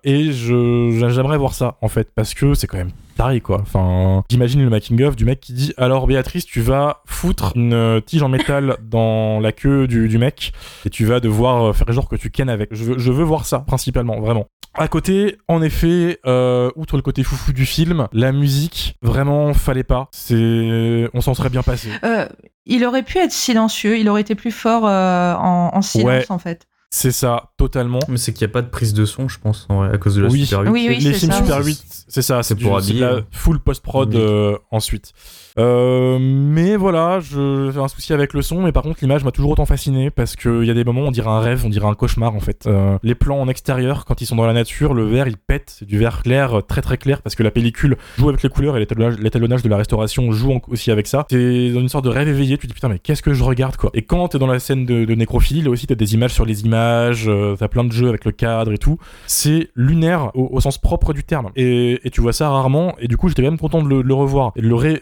[0.04, 3.58] Et je, j'aimerais voir ça, en fait, parce que c'est quand même taré, quoi.
[3.60, 7.74] Enfin, j'imagine le making of du mec qui dit alors Béatrice, tu vas foutre une
[7.74, 10.52] euh, tige en métal dans la queue du, du mec
[10.86, 12.74] et tu vas devoir euh, faire genre que tu kennes avec.
[12.74, 14.46] Je veux, je veux voir ça principalement, vraiment.
[14.74, 19.82] À côté, en effet, euh, outre le côté foufou du film, la musique, vraiment, fallait
[19.82, 20.08] pas.
[20.12, 21.88] C'est, on s'en serait bien passé.
[22.04, 22.28] Euh,
[22.66, 26.24] il aurait pu être silencieux, il aurait été plus fort euh, en, en silence Ouais.
[26.28, 26.68] en fait.
[26.90, 27.98] C'est ça, totalement.
[28.08, 29.98] Mais c'est qu'il n'y a pas de prise de son, je pense, en vrai, à
[29.98, 30.46] cause de la Oui.
[30.46, 30.68] Super 8.
[30.70, 31.38] Oui, oui, les c'est films ça.
[31.38, 33.24] Super 8, c'est ça, c'est du- pour c'est de la habiller.
[33.30, 34.20] full post-prod Oui.
[34.20, 35.12] euh, ensuite.
[35.58, 39.50] Euh, mais voilà, j'ai un souci avec le son, mais par contre l'image m'a toujours
[39.50, 41.94] autant fasciné parce qu'il y a des moments on dirait un rêve, on dirait un
[41.94, 42.66] cauchemar en fait.
[42.66, 45.74] Euh, les plans en extérieur, quand ils sont dans la nature, le verre il pète,
[45.78, 48.48] c'est du verre clair, euh, très très clair parce que la pellicule joue avec les
[48.48, 51.26] couleurs et l'étalonnage de la restauration joue aussi avec ça.
[51.30, 53.42] C'est dans une sorte de rêve éveillé, tu te dis putain mais qu'est-ce que je
[53.42, 53.90] regarde quoi?
[53.94, 56.44] Et quand t'es dans la scène de, de nécrophilie, là aussi t'as des images sur
[56.44, 57.28] les images,
[57.58, 58.98] t'as plein de jeux avec le cadre et tout.
[59.26, 61.50] C'est lunaire au, sens propre du terme.
[61.56, 64.62] Et, tu vois ça rarement, et du coup j'étais même content de le, revoir et
[64.62, 65.00] de le ré-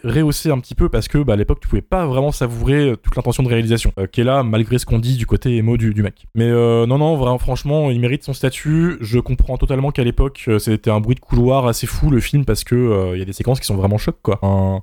[0.51, 3.15] un petit peu parce que bah, à l'époque tu pouvais pas vraiment savourer euh, toute
[3.15, 5.93] l'intention de réalisation euh, qui est là malgré ce qu'on dit du côté émo du,
[5.93, 6.25] du mec.
[6.35, 8.97] Mais euh, non, non, vraiment, franchement, il mérite son statut.
[9.01, 12.63] Je comprends totalement qu'à l'époque c'était un bruit de couloir assez fou le film parce
[12.63, 14.39] que il y a des séquences qui sont vraiment chocs quoi.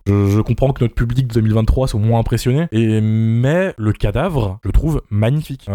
[0.06, 4.58] Je, je comprends que notre public de 2023 soit moins impressionné, et, mais le cadavre,
[4.62, 5.66] je le trouve magnifique.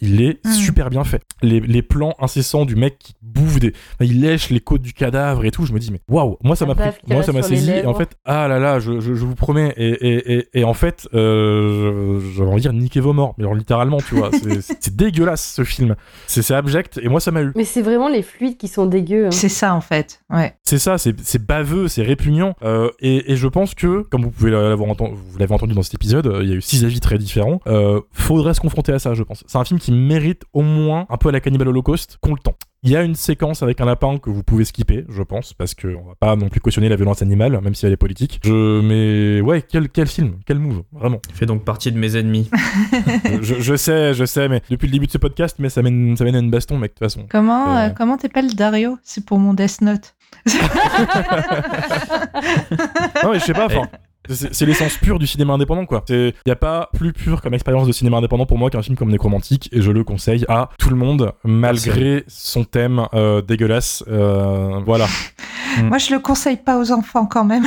[0.00, 0.52] Il est Mm.
[0.52, 1.22] super bien fait.
[1.42, 3.68] Les, les plans incessants du mec qui bouffe des.
[3.94, 6.56] enfin, il lèche les côtes du cadavre et tout, je me dis, mais waouh, moi
[6.56, 6.90] ça m'a pris.
[7.08, 9.72] Moi ça m'a saisi, et en fait, ah là là, je, je, je vous promets,
[9.76, 13.44] et, et, et, et en fait, euh, j'avais envie de dire niquez vos morts, mais
[13.44, 14.30] alors littéralement, tu vois,
[14.60, 15.94] c'est- dégueulasse ce film.
[16.26, 17.52] C'est abject, et moi ça m'a eu.
[17.54, 19.26] Mais c'est vraiment les fluides qui sont dégueux.
[19.26, 19.30] hein.
[19.30, 20.20] C'est ça en fait.
[20.30, 20.54] Ouais.
[20.64, 22.54] C'est ça, c'est baveux, c'est répugnant.
[22.62, 25.82] Euh, et, et je pense que, comme vous pouvez l'avoir entendu, vous l'avez entendu dans
[25.82, 27.60] cet épisode, euh, il y a eu six avis très différents.
[27.66, 29.44] Euh, faudrait se confronter à ça, je pense.
[29.46, 32.40] C'est un film qui mérite au moins, un peu à la Cannibal Holocaust, qu'on le
[32.40, 32.54] temps.
[32.82, 35.74] Il y a une séquence avec un lapin que vous pouvez skipper, je pense, parce
[35.74, 38.40] qu'on va pas non plus cautionner la violence animale, même si elle est politique.
[38.42, 38.80] Je...
[38.80, 41.20] Mais ouais, quel, quel film, quel move, vraiment.
[41.28, 42.48] Il fait donc partie de mes ennemis.
[43.42, 46.16] je, je, sais, je sais, mais depuis le début de ce podcast, mais ça mène,
[46.16, 47.26] ça mène à une baston, mec, de toute façon.
[47.28, 47.90] Comment euh...
[47.90, 48.96] comment t'appelles Dario?
[49.02, 50.14] C'est pour mon Death Note.
[50.46, 50.54] non,
[53.30, 53.90] mais je sais pas, enfin.
[54.34, 56.04] C'est l'essence pure du cinéma indépendant, quoi.
[56.08, 58.96] Il n'y a pas plus pur comme expérience de cinéma indépendant pour moi qu'un film
[58.96, 64.04] comme Nécromantique, et je le conseille à tout le monde, malgré son thème euh, dégueulasse.
[64.08, 65.06] Euh, voilà.
[65.84, 67.64] Moi, je le conseille pas aux enfants quand même.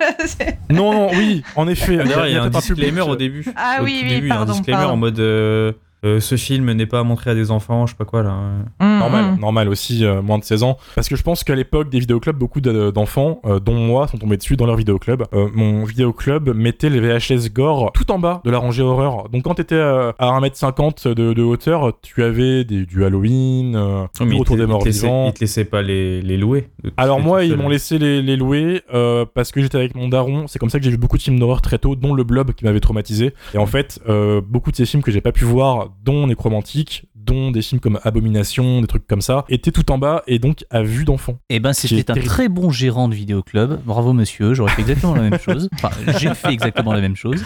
[0.70, 1.96] non, non, oui, en effet.
[1.96, 3.44] D'ailleurs, il y a, un disclaimer au début.
[3.56, 4.94] Ah au oui, oui, début, pardon, il y a un disclaimer pardon.
[4.94, 5.20] en mode.
[5.20, 5.72] euh,
[6.04, 8.34] euh, ce film n'est pas montré à des enfants, je sais pas quoi là.
[8.80, 9.40] Mm, Normal, mm.
[9.40, 10.78] normal aussi, euh, moins de 16 ans.
[10.94, 14.18] Parce que je pense qu'à l'époque des vidéoclubs, beaucoup de- d'enfants, euh, dont moi, sont
[14.18, 15.24] tombés dessus dans leur vidéoclub.
[15.34, 19.28] Euh, mon vidéoclub mettait les VHS gore tout en bas de la rangée horreur.
[19.30, 24.04] Donc quand t'étais euh, à 1m50 de, de hauteur, tu avais des, du Halloween, euh,
[24.20, 25.26] Oh, du Retour des morts vivants.
[25.28, 26.68] Il te laissait pas les, les louer.
[26.96, 30.46] Alors moi, ils m'ont laissé les, les louer euh, parce que j'étais avec mon daron.
[30.46, 32.52] C'est comme ça que j'ai vu beaucoup de films d'horreur très tôt, dont Le Blob
[32.52, 33.34] qui m'avait traumatisé.
[33.54, 37.04] Et en fait, euh, beaucoup de ces films que j'ai pas pu voir, dont Nécromantique,
[37.14, 40.64] dont des films comme Abomination, des trucs comme ça, étaient tout en bas et donc
[40.70, 41.36] à vue d'enfant.
[41.50, 42.26] Eh ben, c'était un terrible.
[42.26, 43.80] très bon gérant de vidéoclub.
[43.84, 44.54] Bravo, monsieur.
[44.54, 45.68] J'aurais fait exactement la même chose.
[45.74, 47.42] Enfin, j'ai fait exactement la même chose.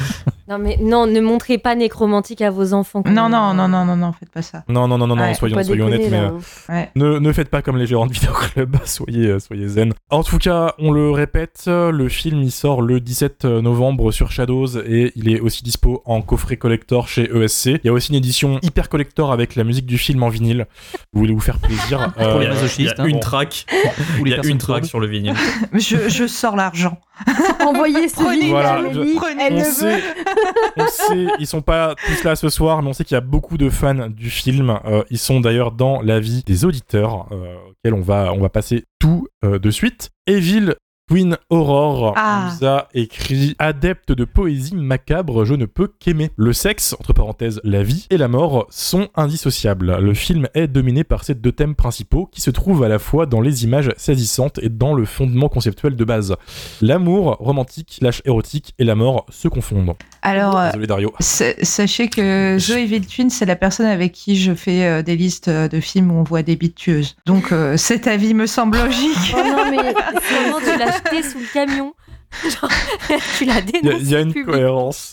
[0.48, 3.02] Non, mais non, ne montrez pas nécromantique à vos enfants.
[3.06, 4.62] Non, non, non, non, non, non, faites pas ça.
[4.68, 6.30] Non, non, non, non, non, Ouais, soyons, soyons honnêtes, mais euh,
[6.68, 6.90] Ouais.
[6.94, 9.92] ne, ne faites pas comme les gérants de vidéoclub, soyez, euh, soyez zen.
[10.10, 14.78] En tout cas, on le répète, le film il sort le 17 novembre sur Shadows
[14.86, 17.66] et il est aussi dispo en coffret collector chez ESC.
[17.66, 18.31] Il y a aussi une édition
[18.62, 20.66] hyper collector avec la musique du film en vinyle.
[21.12, 23.06] Vous voulez vous faire plaisir Pour les Euh, masochistes, a hein.
[23.06, 23.20] une Bon.
[23.20, 23.66] track.
[24.18, 24.84] Il les y a une track sourdes.
[24.88, 25.34] sur le vinyle.
[25.74, 26.98] Je, je sors l'argent.
[27.60, 30.02] Envoyez ce Prenez, voilà, je- on le sait, veut.
[30.76, 33.20] on sait, ils sont pas tous là ce soir, mais on sait qu'il y a
[33.20, 34.78] beaucoup de fans du film.
[34.86, 38.84] Euh, ils sont d'ailleurs dans l'avis des auditeurs, euh, auxquels on va, on va passer
[38.98, 40.10] tout euh, de suite.
[40.26, 40.74] Evil
[41.12, 42.54] Queen Aurore Ah.
[42.58, 46.30] nous a écrit Adepte de poésie macabre, je ne peux qu'aimer.
[46.36, 49.98] Le sexe, entre parenthèses la vie, et la mort sont indissociables.
[50.00, 53.26] Le film est dominé par ces deux thèmes principaux qui se trouvent à la fois
[53.26, 56.34] dans les images saisissantes et dans le fondement conceptuel de base.
[56.80, 59.92] L'amour romantique, slash érotique et la mort se confondent.
[60.22, 61.12] Alors, euh, Désolé Dario.
[61.20, 65.48] sa- sachez que Zoé Viltwin, c'est la personne avec qui je fais euh, des listes
[65.48, 67.16] euh, de films où on voit des bites tueuses.
[67.26, 69.34] Donc, euh, cet avis me semble logique.
[69.36, 71.92] Oh non, mais Comment tu l'as jeté sous le camion
[72.44, 72.70] Genre,
[73.36, 75.10] Tu l'as dénoncé il y, a une cohérence.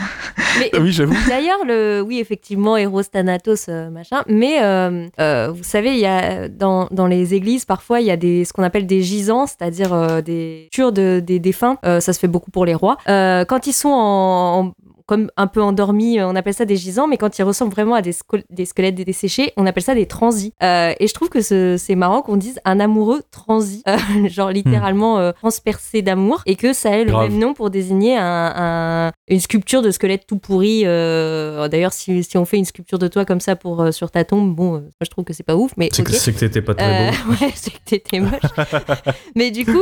[0.60, 1.14] Mais oui, j'avoue.
[1.28, 4.24] D'ailleurs, le, oui, effectivement, Eros Thanatos, machin.
[4.28, 8.12] Mais euh, euh, vous savez, il y a dans, dans les églises parfois il y
[8.12, 11.78] a des ce qu'on appelle des gisants, c'est-à-dire euh, des tueurs de, des défunts.
[11.84, 12.98] Euh, ça se fait beaucoup pour les rois.
[13.10, 14.72] Euh, quand ils sont en, en-
[15.10, 17.96] comme un peu endormis, euh, on appelle ça des gisants, mais quand ils ressemblent vraiment
[17.96, 20.54] à des, squel- des squelettes desséchés, on appelle ça des transis.
[20.62, 23.98] Euh, et je trouve que ce- c'est marrant qu'on dise un amoureux transi, Euh,
[24.30, 27.30] genre littéralement euh, transpercé d'amour, et que ça ait le Grave.
[27.32, 30.84] même nom pour désigner un, un- une sculpture de squelette tout pourri.
[30.84, 34.54] D'ailleurs, si, si on fait une sculpture de toi comme ça pour sur ta tombe,
[34.56, 37.12] bon, moi je trouve que c'est pas ouf, mais C'est que, que t'étais pas très
[37.12, 37.32] beau.
[37.42, 38.40] ouais, c'est que t'étais moche.
[39.36, 39.82] Mais du coup,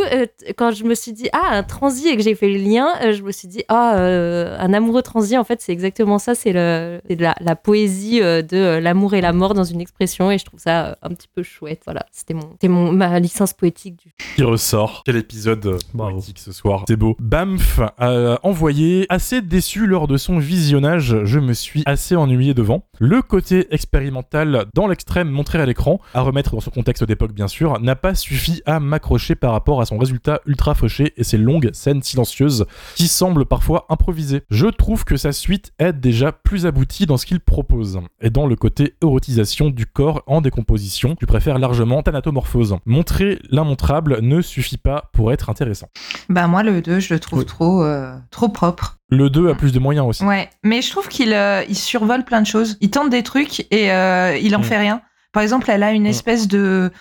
[0.58, 3.22] quand je me suis dit, ah, un transi et que j'ai fait le lien, je
[3.24, 6.35] me suis dit, ah, un amoureux transi, en fait, c'est exactement ça.
[6.35, 9.64] C'est le- c'est de la, la poésie euh, de euh, l'amour et la mort dans
[9.64, 11.81] une expression et je trouve ça euh, un petit peu chouette.
[11.85, 15.03] Voilà, c'était mon, c'était mon, ma licence poétique du qui ressort?
[15.06, 16.14] Quel épisode Bravo.
[16.18, 16.84] poétique ce soir?
[16.88, 17.15] C'est beau.
[17.19, 21.18] Bamf a envoyé assez déçu lors de son visionnage.
[21.23, 22.84] Je me suis assez ennuyé devant.
[22.99, 27.48] Le côté expérimental dans l'extrême montré à l'écran, à remettre dans son contexte d'époque bien
[27.48, 31.38] sûr, n'a pas suffi à m'accrocher par rapport à son résultat ultra fauché et ses
[31.38, 32.65] longues scènes silencieuses
[32.95, 34.41] qui semblent parfois improvisées.
[34.49, 38.46] Je trouve que sa suite est déjà plus aboutie dans ce qu'il propose et dans
[38.46, 41.16] le côté érotisation du corps en décomposition.
[41.22, 42.76] Je préfère largement Thanatomorphose.
[42.86, 45.88] Montrer l'immontrable ne suffit pas pour être intéressant.
[46.30, 47.46] Bah, moi, le 2, je le trouve Oui.
[47.46, 48.98] trop, euh, trop propre.
[49.10, 50.26] Le 2 a plus de moyens aussi.
[50.26, 52.78] Ouais, mais je trouve qu'il euh, il survole plein de choses.
[52.82, 54.64] Il tente des trucs et euh, il en Mm.
[54.64, 55.02] fait rien.
[55.32, 56.08] Par exemple, elle a une Mm.
[56.08, 56.92] espèce de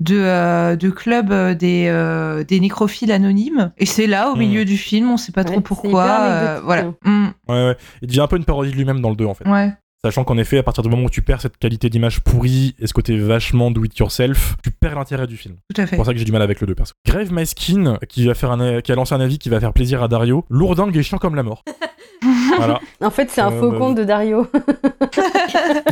[0.00, 4.38] de, euh, de club euh, des, euh, des nécrophiles anonymes et c'est là au Mm.
[4.38, 6.04] milieu du film, on sait pas Ouais, trop c'est pourquoi.
[6.20, 6.82] euh, voilà.
[6.84, 6.94] hein.
[7.04, 7.76] Mm, Ouais, ouais.
[8.02, 9.48] Il devient un peu une parodie de lui-même dans le 2 en fait.
[9.48, 9.72] ouais.
[10.04, 12.86] Sachant qu'en effet, à partir du moment où tu perds cette qualité d'image pourrie et
[12.86, 15.56] ce côté vachement do it yourself, tu perds l'intérêt du film.
[15.74, 15.96] Tout à C'est fait.
[15.96, 16.92] pour ça que j'ai du mal avec le 2 perso.
[17.04, 19.72] Grave My Skin, qui, va faire un, qui a lancé un avis qui va faire
[19.72, 21.64] plaisir à Dario, lourdingue et chiant comme la mort.
[22.56, 22.80] voilà.
[23.02, 24.46] En fait, c'est un Euh, faux bah, compte de Dario.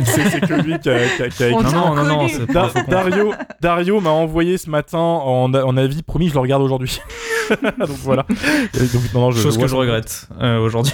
[0.03, 1.73] C'est c'est que lui qui a, qui a- qui a On écrit.
[1.73, 2.71] Non, non, non, c'est pas.
[2.87, 6.99] Dario, Dario m'a envoyé ce matin en, en avis, promis, je le regarde aujourd'hui.
[7.77, 8.25] donc voilà.
[8.29, 10.93] Donc, non, non, je, Chose je que je regrette euh, aujourd'hui.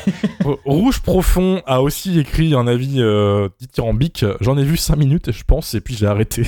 [0.66, 4.26] Rouge Profond a aussi écrit un avis euh, dithyrambique.
[4.42, 6.44] J'en ai vu 5 minutes, je pense, et puis j'ai arrêté.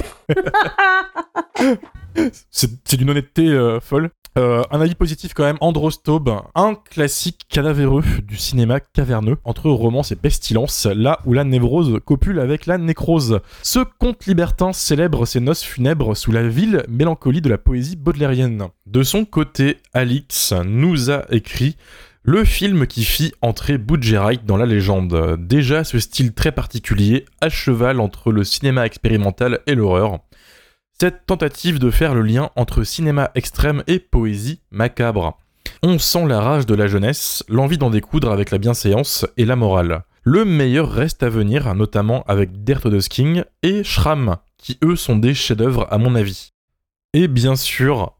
[2.51, 4.09] c'est c'est d'une honnêteté euh, folle.
[4.37, 10.11] Euh, un avis positif quand même, Androstobe, un classique cadavéreux du cinéma caverneux, entre romance
[10.11, 13.41] et pestilence, là où la névrose copule avec la nécrose.
[13.61, 18.69] Ce conte libertin célèbre ses noces funèbres sous la ville mélancolie de la poésie baudelairienne.
[18.87, 21.75] De son côté, Alix nous a écrit
[22.23, 25.37] le film qui fit entrer Budgerite dans la légende.
[25.37, 30.19] Déjà ce style très particulier, à cheval entre le cinéma expérimental et l'horreur.
[30.99, 35.37] Cette tentative de faire le lien entre cinéma extrême et poésie macabre.
[35.81, 39.55] On sent la rage de la jeunesse, l'envie d'en découdre avec la bienséance et la
[39.55, 40.03] morale.
[40.23, 45.33] Le meilleur reste à venir, notamment avec Der Todesking et Schramm, qui eux sont des
[45.33, 46.51] chefs-d'œuvre à mon avis.
[47.13, 48.13] Et bien sûr,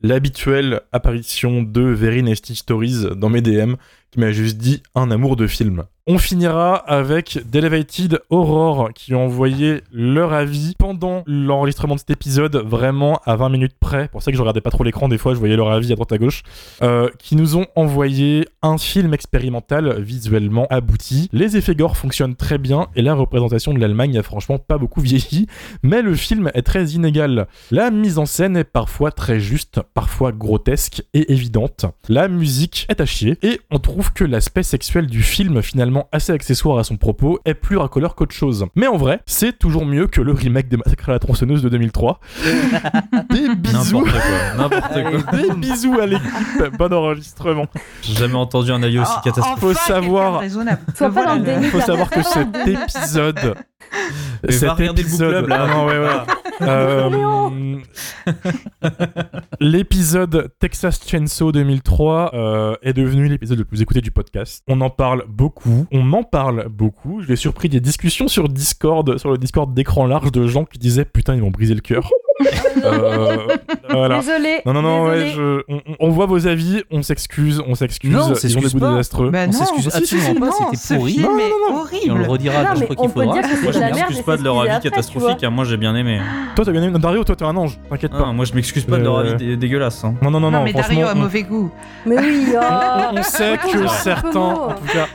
[0.00, 3.74] l'habituelle apparition de Very Nasty Stories dans mes DM
[4.10, 5.84] qui m'a juste dit un amour de film.
[6.06, 12.56] On finira avec d'Elevated Horror qui ont envoyé leur avis pendant l'enregistrement de cet épisode,
[12.56, 14.08] vraiment à 20 minutes près.
[14.08, 15.94] Pour ça que je regardais pas trop l'écran, des fois je voyais leur avis à
[15.94, 16.42] droite à gauche.
[16.82, 21.28] Euh, qui nous ont envoyé un film expérimental visuellement abouti.
[21.32, 25.02] Les effets gore fonctionnent très bien et la représentation de l'Allemagne a franchement pas beaucoup
[25.02, 25.46] vieilli,
[25.82, 27.46] mais le film est très inégal.
[27.70, 31.84] La mise en scène est parfois très juste, parfois grotesque et évidente.
[32.08, 36.32] La musique est à chier et on trouve que l'aspect sexuel du film, finalement assez
[36.32, 38.66] accessoire à son propos, est plus racoleur qu'autre chose.
[38.74, 41.68] Mais en vrai, c'est toujours mieux que le remake de Massacre à la tronçonneuse de
[41.68, 42.20] 2003.
[43.30, 44.04] Des bisous.
[44.04, 44.54] N'importe quoi.
[44.56, 44.92] N'importe
[45.30, 45.38] quoi.
[45.38, 46.76] Des bisous à l'équipe.
[46.78, 47.66] Bon enregistrement.
[48.02, 49.60] J'ai jamais entendu un avis aussi Oh, catastrophique.
[49.60, 50.42] Faut savoir-.
[50.94, 53.56] Faut savoir que cet épisode.
[54.42, 55.66] Club, là.
[55.68, 56.06] Ah non, ouais, ouais.
[56.62, 57.78] Euh,
[59.60, 64.62] l'épisode Texas Chainsaw 2003 euh, est devenu l'épisode le plus écouté du podcast.
[64.68, 67.22] On en parle beaucoup, on m'en parle beaucoup.
[67.22, 71.04] J'ai surpris des discussions sur Discord, sur le Discord d'écran large de gens qui disaient
[71.04, 72.10] putain ils m'ont brisé le cœur.
[72.84, 73.36] Euh,
[73.90, 74.18] voilà.
[74.20, 74.60] Désolé.
[74.66, 78.10] Non non non, ouais, je- on, on- on voit vos avis, on s'excuse, on s'excuse.
[78.12, 78.90] Non, on ils ont des s'excuse goûts pas.
[78.90, 79.30] désastreux.
[79.30, 81.12] Bah On non, s'excuse si, absolument si, pas, non, c'était ce pourri.
[81.12, 81.80] film Non, est non, non.
[81.80, 82.06] horrible.
[82.06, 83.34] Et on le redira Non, chaque mais fois on qu'il peut faudra.
[83.34, 83.96] dire que c'est Moi, de je la merde.
[83.98, 85.44] m'excuse et pas c'est de leur ce avis après, catastrophique.
[85.44, 86.20] hein, Moi, j'ai bien aimé.
[86.56, 88.32] Toi t'as bien aimé Dario, toi t'es un ange, t'inquiète Ah, pas.
[88.32, 90.04] moi, je m'excuse pas de leur Euh, avis dé- dégueulasse.
[90.04, 90.14] hein.
[90.22, 90.88] Non non non Non, non, mais franchement.
[91.00, 91.70] Dario a on- mauvais goût.
[92.06, 92.58] Mais oui, oh.
[93.12, 95.06] on, on sait que certains, en tout cas,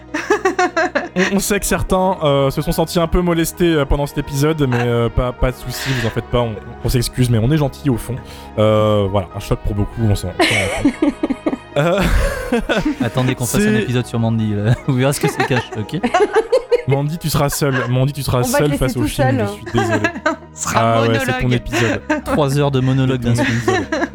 [1.15, 4.17] on, on sait que certains euh, se sont sentis un peu molestés euh, pendant cet
[4.19, 7.37] épisode, mais euh, pas, pas de soucis, vous en faites pas, on, on s'excuse, mais
[7.39, 8.15] on est gentil au fond.
[8.59, 10.29] Euh, voilà, un choc pour beaucoup, on s'en.
[10.29, 11.07] on.
[11.77, 11.99] Euh,
[13.03, 14.53] Attendez qu'on fasse un épisode sur Mandy.
[14.55, 14.75] Là.
[14.87, 15.99] Vous verrez ce que c'est cache, ok
[16.87, 17.75] Mandy, tu seras seul.
[17.89, 19.07] Mandy, tu seras On seul face au film.
[19.09, 19.45] seul.
[19.45, 19.99] Je suis désolé.
[20.53, 21.53] Ce sera Ah ouais, c'est ton monologue.
[21.53, 22.01] épisode.
[22.23, 23.45] Trois heures de monologue d'un seul.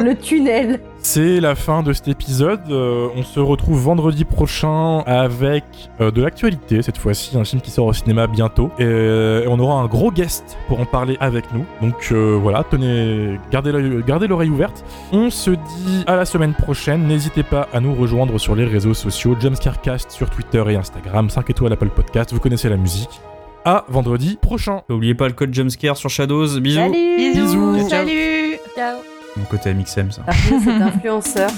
[0.01, 0.81] Le tunnel.
[0.98, 2.60] C'est la fin de cet épisode.
[2.70, 5.64] Euh, on se retrouve vendredi prochain avec
[6.01, 8.70] euh, de l'actualité, cette fois-ci, un film qui sort au cinéma bientôt.
[8.78, 11.64] Et, euh, on aura un gros guest pour en parler avec nous.
[11.82, 14.85] Donc euh, voilà, tenez, gardez l'oreille ouverte.
[15.12, 17.06] On se dit à la semaine prochaine.
[17.06, 21.51] N'hésitez pas à nous rejoindre sur les réseaux sociaux, Jumpscarecast sur Twitter et Instagram, 5
[21.51, 23.20] étoiles Apple Podcast, vous connaissez la musique.
[23.64, 24.81] À vendredi prochain.
[24.89, 26.59] N'oubliez pas le code jumpscare sur Shadows.
[26.60, 26.78] Bisous.
[26.78, 27.16] Salut.
[27.16, 27.72] Bisous.
[27.74, 27.89] Bisous.
[27.90, 28.56] Salut.
[28.74, 29.10] Ciao
[29.41, 30.23] mon côté MXM, ça.
[30.27, 31.51] Ah, oui, influenceur.